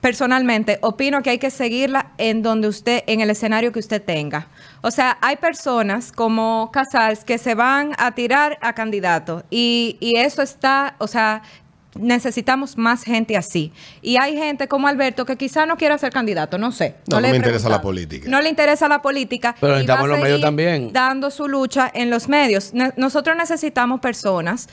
personalmente 0.00 0.78
opino 0.82 1.22
que 1.22 1.30
hay 1.30 1.38
que 1.38 1.50
seguirla 1.50 2.12
en 2.18 2.42
donde 2.42 2.68
usted, 2.68 3.02
en 3.06 3.20
el 3.20 3.30
escenario 3.30 3.72
que 3.72 3.80
usted 3.80 4.02
tenga. 4.02 4.48
O 4.82 4.90
sea, 4.90 5.18
hay 5.20 5.36
personas 5.36 6.12
como 6.12 6.70
Casals 6.72 7.24
que 7.24 7.38
se 7.38 7.54
van 7.54 7.92
a 7.98 8.12
tirar 8.14 8.58
a 8.60 8.72
candidato 8.74 9.44
y, 9.50 9.96
y 10.00 10.16
eso 10.16 10.42
está, 10.42 10.94
o 10.98 11.06
sea, 11.06 11.42
necesitamos 11.98 12.76
más 12.76 13.02
gente 13.04 13.36
así. 13.36 13.72
Y 14.02 14.16
hay 14.16 14.36
gente 14.36 14.68
como 14.68 14.86
Alberto 14.88 15.24
que 15.24 15.36
quizá 15.36 15.66
no 15.66 15.76
quiera 15.76 15.98
ser 15.98 16.12
candidato, 16.12 16.58
no 16.58 16.72
sé. 16.72 16.96
No, 17.08 17.16
no 17.16 17.20
le 17.22 17.30
me 17.30 17.36
interesa 17.36 17.68
la 17.68 17.80
política. 17.80 18.28
No 18.28 18.40
le 18.40 18.48
interesa 18.48 18.88
la 18.88 19.02
política. 19.02 19.54
Pero 19.60 19.72
y 19.72 19.76
necesitamos 19.76 20.02
va 20.02 20.14
a 20.14 20.16
los 20.16 20.22
medios 20.22 20.40
también. 20.40 20.92
Dando 20.92 21.30
su 21.30 21.48
lucha 21.48 21.90
en 21.92 22.10
los 22.10 22.28
medios. 22.28 22.74
Ne- 22.74 22.92
nosotros 22.96 23.36
necesitamos 23.36 24.00
personas 24.00 24.68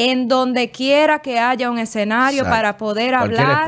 en 0.00 0.28
donde 0.28 0.70
quiera 0.70 1.18
que 1.18 1.40
haya 1.40 1.68
un 1.72 1.78
escenario 1.80 2.42
Exacto. 2.42 2.56
para 2.56 2.76
poder 2.76 3.16
hablar 3.16 3.66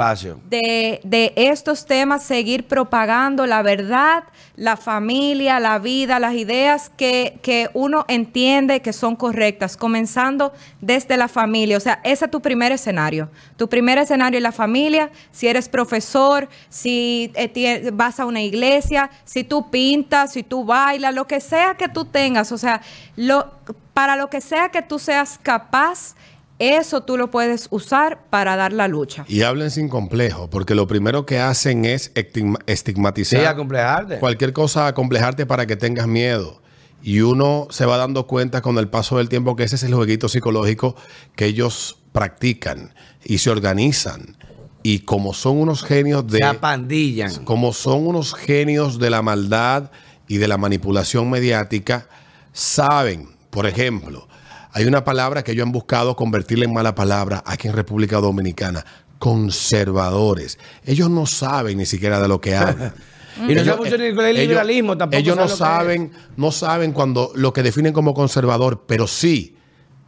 de, 0.48 1.00
de 1.02 1.32
estos 1.34 1.84
temas, 1.86 2.22
seguir 2.22 2.68
propagando 2.68 3.46
la 3.46 3.62
verdad, 3.62 4.22
la 4.54 4.76
familia, 4.76 5.58
la 5.58 5.80
vida, 5.80 6.20
las 6.20 6.34
ideas 6.34 6.88
que, 6.96 7.40
que 7.42 7.68
uno 7.74 8.04
entiende 8.06 8.80
que 8.80 8.92
son 8.92 9.16
correctas, 9.16 9.76
comenzando 9.76 10.52
desde 10.80 11.16
la 11.16 11.26
familia. 11.26 11.76
O 11.76 11.80
sea, 11.80 12.00
ese 12.04 12.26
es 12.26 12.30
tu 12.30 12.40
primer 12.40 12.70
escenario. 12.70 13.28
Tu 13.56 13.68
primer 13.68 13.98
escenario 13.98 14.38
es 14.38 14.42
la 14.42 14.52
familia, 14.52 15.10
si 15.32 15.48
eres 15.48 15.68
profesor, 15.68 16.48
si 16.68 17.32
eh, 17.34 17.90
vas 17.92 18.20
a 18.20 18.26
una 18.26 18.40
iglesia, 18.40 19.10
si 19.24 19.42
tú 19.42 19.68
pintas, 19.68 20.34
si 20.34 20.44
tú 20.44 20.64
bailas, 20.64 21.12
lo 21.12 21.26
que 21.26 21.40
sea 21.40 21.74
que 21.74 21.88
tú 21.88 22.04
tengas, 22.04 22.52
o 22.52 22.58
sea, 22.58 22.82
lo, 23.16 23.50
para 23.94 24.16
lo 24.16 24.28
que 24.30 24.40
sea 24.40 24.70
que 24.70 24.82
tú 24.82 24.98
seas 24.98 25.38
capaz, 25.42 26.14
eso 26.58 27.02
tú 27.02 27.16
lo 27.16 27.30
puedes 27.30 27.68
usar 27.70 28.24
para 28.28 28.54
dar 28.56 28.72
la 28.72 28.86
lucha. 28.88 29.24
Y 29.28 29.42
hablen 29.42 29.70
sin 29.70 29.88
complejo, 29.88 30.50
porque 30.50 30.74
lo 30.74 30.86
primero 30.86 31.24
que 31.26 31.38
hacen 31.38 31.84
es 31.84 32.12
estigma- 32.14 32.58
Sí, 32.66 32.72
estigmatizar 32.72 33.46
acomplejarte. 33.46 34.18
cualquier 34.18 34.52
cosa, 34.52 34.86
acomplejarte 34.86 35.46
para 35.46 35.66
que 35.66 35.76
tengas 35.76 36.06
miedo. 36.06 36.60
Y 37.02 37.20
uno 37.22 37.66
se 37.70 37.86
va 37.86 37.96
dando 37.96 38.26
cuenta 38.26 38.60
con 38.60 38.76
el 38.76 38.88
paso 38.88 39.16
del 39.16 39.30
tiempo 39.30 39.56
que 39.56 39.64
ese 39.64 39.76
es 39.76 39.82
el 39.84 39.94
jueguito 39.94 40.28
psicológico 40.28 40.96
que 41.34 41.46
ellos 41.46 41.98
practican 42.12 42.92
y 43.24 43.38
se 43.38 43.48
organizan. 43.48 44.36
Y 44.82 45.00
como 45.00 45.32
son 45.32 45.58
unos 45.58 45.82
genios 45.82 46.26
de... 46.26 46.38
Se 46.38 46.44
apandillan. 46.44 47.44
como 47.46 47.72
son 47.72 48.06
unos 48.06 48.34
genios 48.34 48.98
de 48.98 49.08
la 49.08 49.22
maldad 49.22 49.90
y 50.28 50.36
de 50.36 50.46
la 50.48 50.58
manipulación 50.58 51.30
mediática, 51.30 52.06
saben, 52.52 53.28
por 53.50 53.66
ejemplo, 53.66 54.28
hay 54.72 54.84
una 54.84 55.04
palabra 55.04 55.42
que 55.42 55.52
ellos 55.52 55.66
han 55.66 55.72
buscado 55.72 56.14
convertirla 56.16 56.64
en 56.64 56.72
mala 56.72 56.94
palabra 56.94 57.42
aquí 57.44 57.68
en 57.68 57.74
República 57.74 58.18
Dominicana, 58.18 58.84
conservadores. 59.18 60.58
Ellos 60.84 61.10
no 61.10 61.26
saben 61.26 61.78
ni 61.78 61.86
siquiera 61.86 62.20
de 62.20 62.28
lo 62.28 62.40
que 62.40 62.56
hablan. 62.56 62.94
Y 63.48 63.54
no 63.54 63.64
saben 63.64 64.02
el 64.02 64.36
liberalismo 64.36 64.98
tampoco 64.98 65.18
Ellos 65.18 65.36
no 65.36 65.48
saben, 65.48 66.12
no 66.36 66.50
saben 66.50 66.92
cuando 66.92 67.30
lo 67.34 67.52
que 67.52 67.62
definen 67.62 67.92
como 67.92 68.12
conservador, 68.12 68.84
pero 68.86 69.06
sí, 69.06 69.56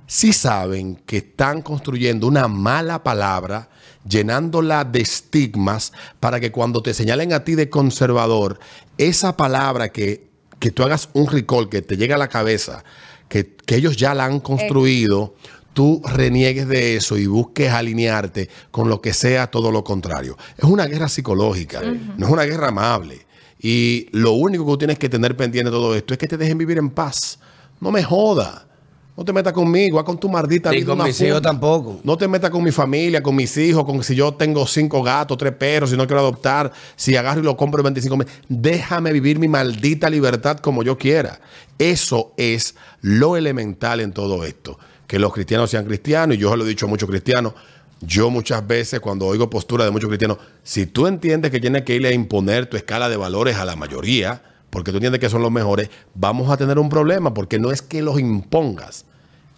sí 0.06 0.32
saben 0.32 0.96
que 1.06 1.18
están 1.18 1.62
construyendo 1.62 2.26
una 2.26 2.48
mala 2.48 3.02
palabra, 3.02 3.70
llenándola 4.06 4.84
de 4.84 5.00
estigmas 5.00 5.92
para 6.20 6.40
que 6.40 6.50
cuando 6.50 6.82
te 6.82 6.92
señalen 6.92 7.32
a 7.32 7.44
ti 7.44 7.54
de 7.54 7.70
conservador, 7.70 8.58
esa 8.98 9.36
palabra 9.36 9.90
que, 9.90 10.28
que 10.58 10.70
tú 10.70 10.82
hagas 10.82 11.08
un 11.12 11.28
recall, 11.28 11.68
que 11.68 11.80
te 11.80 11.96
llega 11.96 12.16
a 12.16 12.18
la 12.18 12.28
cabeza, 12.28 12.84
que, 13.32 13.56
que 13.64 13.76
ellos 13.76 13.96
ya 13.96 14.14
la 14.14 14.26
han 14.26 14.40
construido, 14.40 15.34
tú 15.72 16.02
reniegues 16.04 16.68
de 16.68 16.96
eso 16.96 17.16
y 17.16 17.26
busques 17.26 17.70
alinearte 17.70 18.50
con 18.70 18.90
lo 18.90 19.00
que 19.00 19.14
sea 19.14 19.46
todo 19.46 19.72
lo 19.72 19.82
contrario. 19.82 20.36
Es 20.58 20.64
una 20.64 20.84
guerra 20.84 21.08
psicológica, 21.08 21.80
no 21.80 22.26
es 22.26 22.30
una 22.30 22.42
guerra 22.42 22.68
amable. 22.68 23.24
Y 23.58 24.08
lo 24.12 24.32
único 24.32 24.66
que 24.66 24.70
tú 24.72 24.78
tienes 24.78 24.98
que 24.98 25.08
tener 25.08 25.34
pendiente 25.34 25.70
de 25.70 25.74
todo 25.74 25.94
esto 25.94 26.12
es 26.12 26.18
que 26.18 26.28
te 26.28 26.36
dejen 26.36 26.58
vivir 26.58 26.76
en 26.76 26.90
paz. 26.90 27.38
No 27.80 27.90
me 27.90 28.02
joda. 28.02 28.68
No 29.14 29.26
te 29.26 29.32
metas 29.32 29.52
conmigo, 29.52 29.98
haz 29.98 30.04
con 30.04 30.18
tu 30.18 30.28
maldita 30.28 30.70
Ni 30.70 30.78
vida 30.78 30.86
con 30.86 30.94
una 30.94 31.04
mis 31.04 31.20
hijos 31.20 31.42
tampoco. 31.42 32.00
No 32.02 32.16
te 32.16 32.26
metas 32.26 32.50
con 32.50 32.64
mi 32.64 32.72
familia, 32.72 33.22
con 33.22 33.36
mis 33.36 33.54
hijos, 33.58 33.84
con 33.84 34.02
si 34.02 34.14
yo 34.14 34.32
tengo 34.32 34.66
cinco 34.66 35.02
gatos, 35.02 35.36
tres 35.36 35.52
perros, 35.52 35.90
si 35.90 35.96
no 35.96 36.06
quiero 36.06 36.20
adoptar, 36.20 36.72
si 36.96 37.14
agarro 37.14 37.40
y 37.40 37.44
lo 37.44 37.54
compro 37.54 37.80
en 37.80 37.84
25 37.84 38.16
mil. 38.16 38.26
Déjame 38.48 39.12
vivir 39.12 39.38
mi 39.38 39.48
maldita 39.48 40.08
libertad 40.08 40.58
como 40.58 40.82
yo 40.82 40.96
quiera. 40.96 41.40
Eso 41.78 42.32
es 42.38 42.74
lo 43.02 43.36
elemental 43.36 44.00
en 44.00 44.12
todo 44.12 44.44
esto. 44.44 44.78
que 45.06 45.18
los 45.18 45.34
cristianos 45.34 45.68
sean 45.70 45.84
cristianos, 45.84 46.36
y 46.36 46.40
yo 46.40 46.50
se 46.50 46.56
lo 46.56 46.64
he 46.64 46.68
dicho 46.68 46.86
a 46.86 46.88
muchos 46.88 47.06
cristianos. 47.06 47.52
Yo 48.00 48.30
muchas 48.30 48.66
veces 48.66 48.98
cuando 48.98 49.26
oigo 49.26 49.50
postura 49.50 49.84
de 49.84 49.90
muchos 49.90 50.08
cristianos, 50.08 50.38
si 50.62 50.86
tú 50.86 51.06
entiendes 51.06 51.50
que 51.50 51.60
tienes 51.60 51.82
que 51.82 51.94
irle 51.94 52.08
a 52.08 52.12
imponer 52.12 52.64
tu 52.64 52.78
escala 52.78 53.10
de 53.10 53.18
valores 53.18 53.56
a 53.56 53.66
la 53.66 53.76
mayoría, 53.76 54.42
porque 54.72 54.90
tú 54.90 54.96
entiendes 54.96 55.20
que 55.20 55.28
son 55.28 55.42
los 55.42 55.52
mejores, 55.52 55.90
vamos 56.14 56.50
a 56.50 56.56
tener 56.56 56.78
un 56.78 56.88
problema, 56.88 57.34
porque 57.34 57.58
no 57.58 57.70
es 57.70 57.82
que 57.82 58.00
los 58.00 58.18
impongas, 58.18 59.04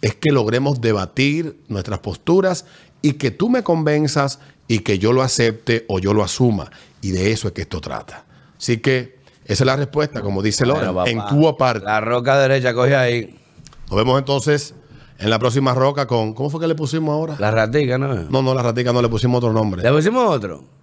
es 0.01 0.13
que 0.13 0.33
logremos 0.33 0.81
debatir 0.81 1.57
nuestras 1.69 1.99
posturas 1.99 2.65
y 3.01 3.13
que 3.13 3.31
tú 3.31 3.49
me 3.49 3.63
convenzas 3.63 4.39
y 4.67 4.79
que 4.79 4.99
yo 4.99 5.13
lo 5.13 5.21
acepte 5.21 5.85
o 5.87 5.99
yo 5.99 6.13
lo 6.13 6.21
asuma. 6.21 6.69
Y 7.01 7.11
de 7.11 7.31
eso 7.31 7.47
es 7.47 7.53
que 7.53 7.61
esto 7.61 7.79
trata. 7.79 8.25
Así 8.57 8.79
que 8.79 9.19
esa 9.45 9.63
es 9.63 9.65
la 9.65 9.77
respuesta, 9.77 10.21
como 10.21 10.41
dice 10.41 10.65
Bueno, 10.65 10.93
papá, 10.93 11.09
en 11.09 11.25
tu 11.27 11.47
aparte. 11.47 11.85
La 11.85 12.01
roca 12.01 12.37
derecha 12.37 12.73
coge 12.73 12.97
ahí. 12.97 13.39
Nos 13.87 13.95
vemos 13.95 14.19
entonces 14.19 14.75
en 15.17 15.29
la 15.29 15.39
próxima 15.39 15.73
roca 15.73 16.07
con. 16.07 16.33
¿Cómo 16.33 16.49
fue 16.49 16.59
que 16.59 16.67
le 16.67 16.75
pusimos 16.75 17.13
ahora? 17.13 17.37
La 17.39 17.51
ratica, 17.51 17.97
¿no? 17.97 18.13
No, 18.13 18.41
no, 18.41 18.53
la 18.53 18.63
ratica 18.63 18.91
no 18.91 19.01
le 19.01 19.07
pusimos 19.07 19.37
otro 19.37 19.53
nombre. 19.53 19.81
¿Le 19.81 19.91
pusimos 19.93 20.29
otro? 20.29 20.74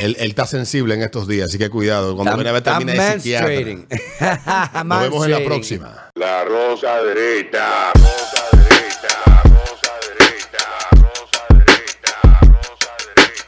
Él, 0.00 0.16
él 0.18 0.30
está 0.30 0.46
sensible 0.46 0.94
en 0.94 1.02
estos 1.02 1.26
días, 1.26 1.48
así 1.48 1.58
que 1.58 1.68
cuidado. 1.70 2.14
Cuando 2.16 2.34
viene 2.34 2.50
a 2.50 2.52
ver, 2.52 2.62
termina 2.62 2.92
de 2.92 3.20
psiquiatra. 3.20 3.50
Nos 4.84 5.00
vemos 5.02 5.24
en 5.24 5.30
la 5.30 5.44
próxima. 5.44 6.10
La 6.14 6.44
rosa 6.44 7.02
derecha. 7.02 7.92
Rosa 7.94 8.42
derecha. 8.52 9.42
Rosa 9.44 9.92
derecha. 10.18 10.64
Rosa 10.92 11.40
derecha. 11.50 11.94
Rosa 12.42 12.96
derecha. 13.14 13.40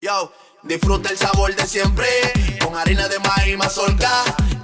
Yo, 0.00 0.32
disfruta 0.62 1.10
el 1.10 1.18
sabor 1.18 1.54
de 1.54 1.66
siempre 1.66 2.06
con 2.62 2.76
harina 2.76 3.08
de 3.08 3.18
maíz 3.18 3.56
mazorca 3.56 4.10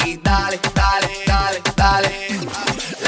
y 0.05 0.17
dale, 0.19 0.59
dale, 0.75 1.09
dale, 1.27 1.63
dale. 1.77 2.72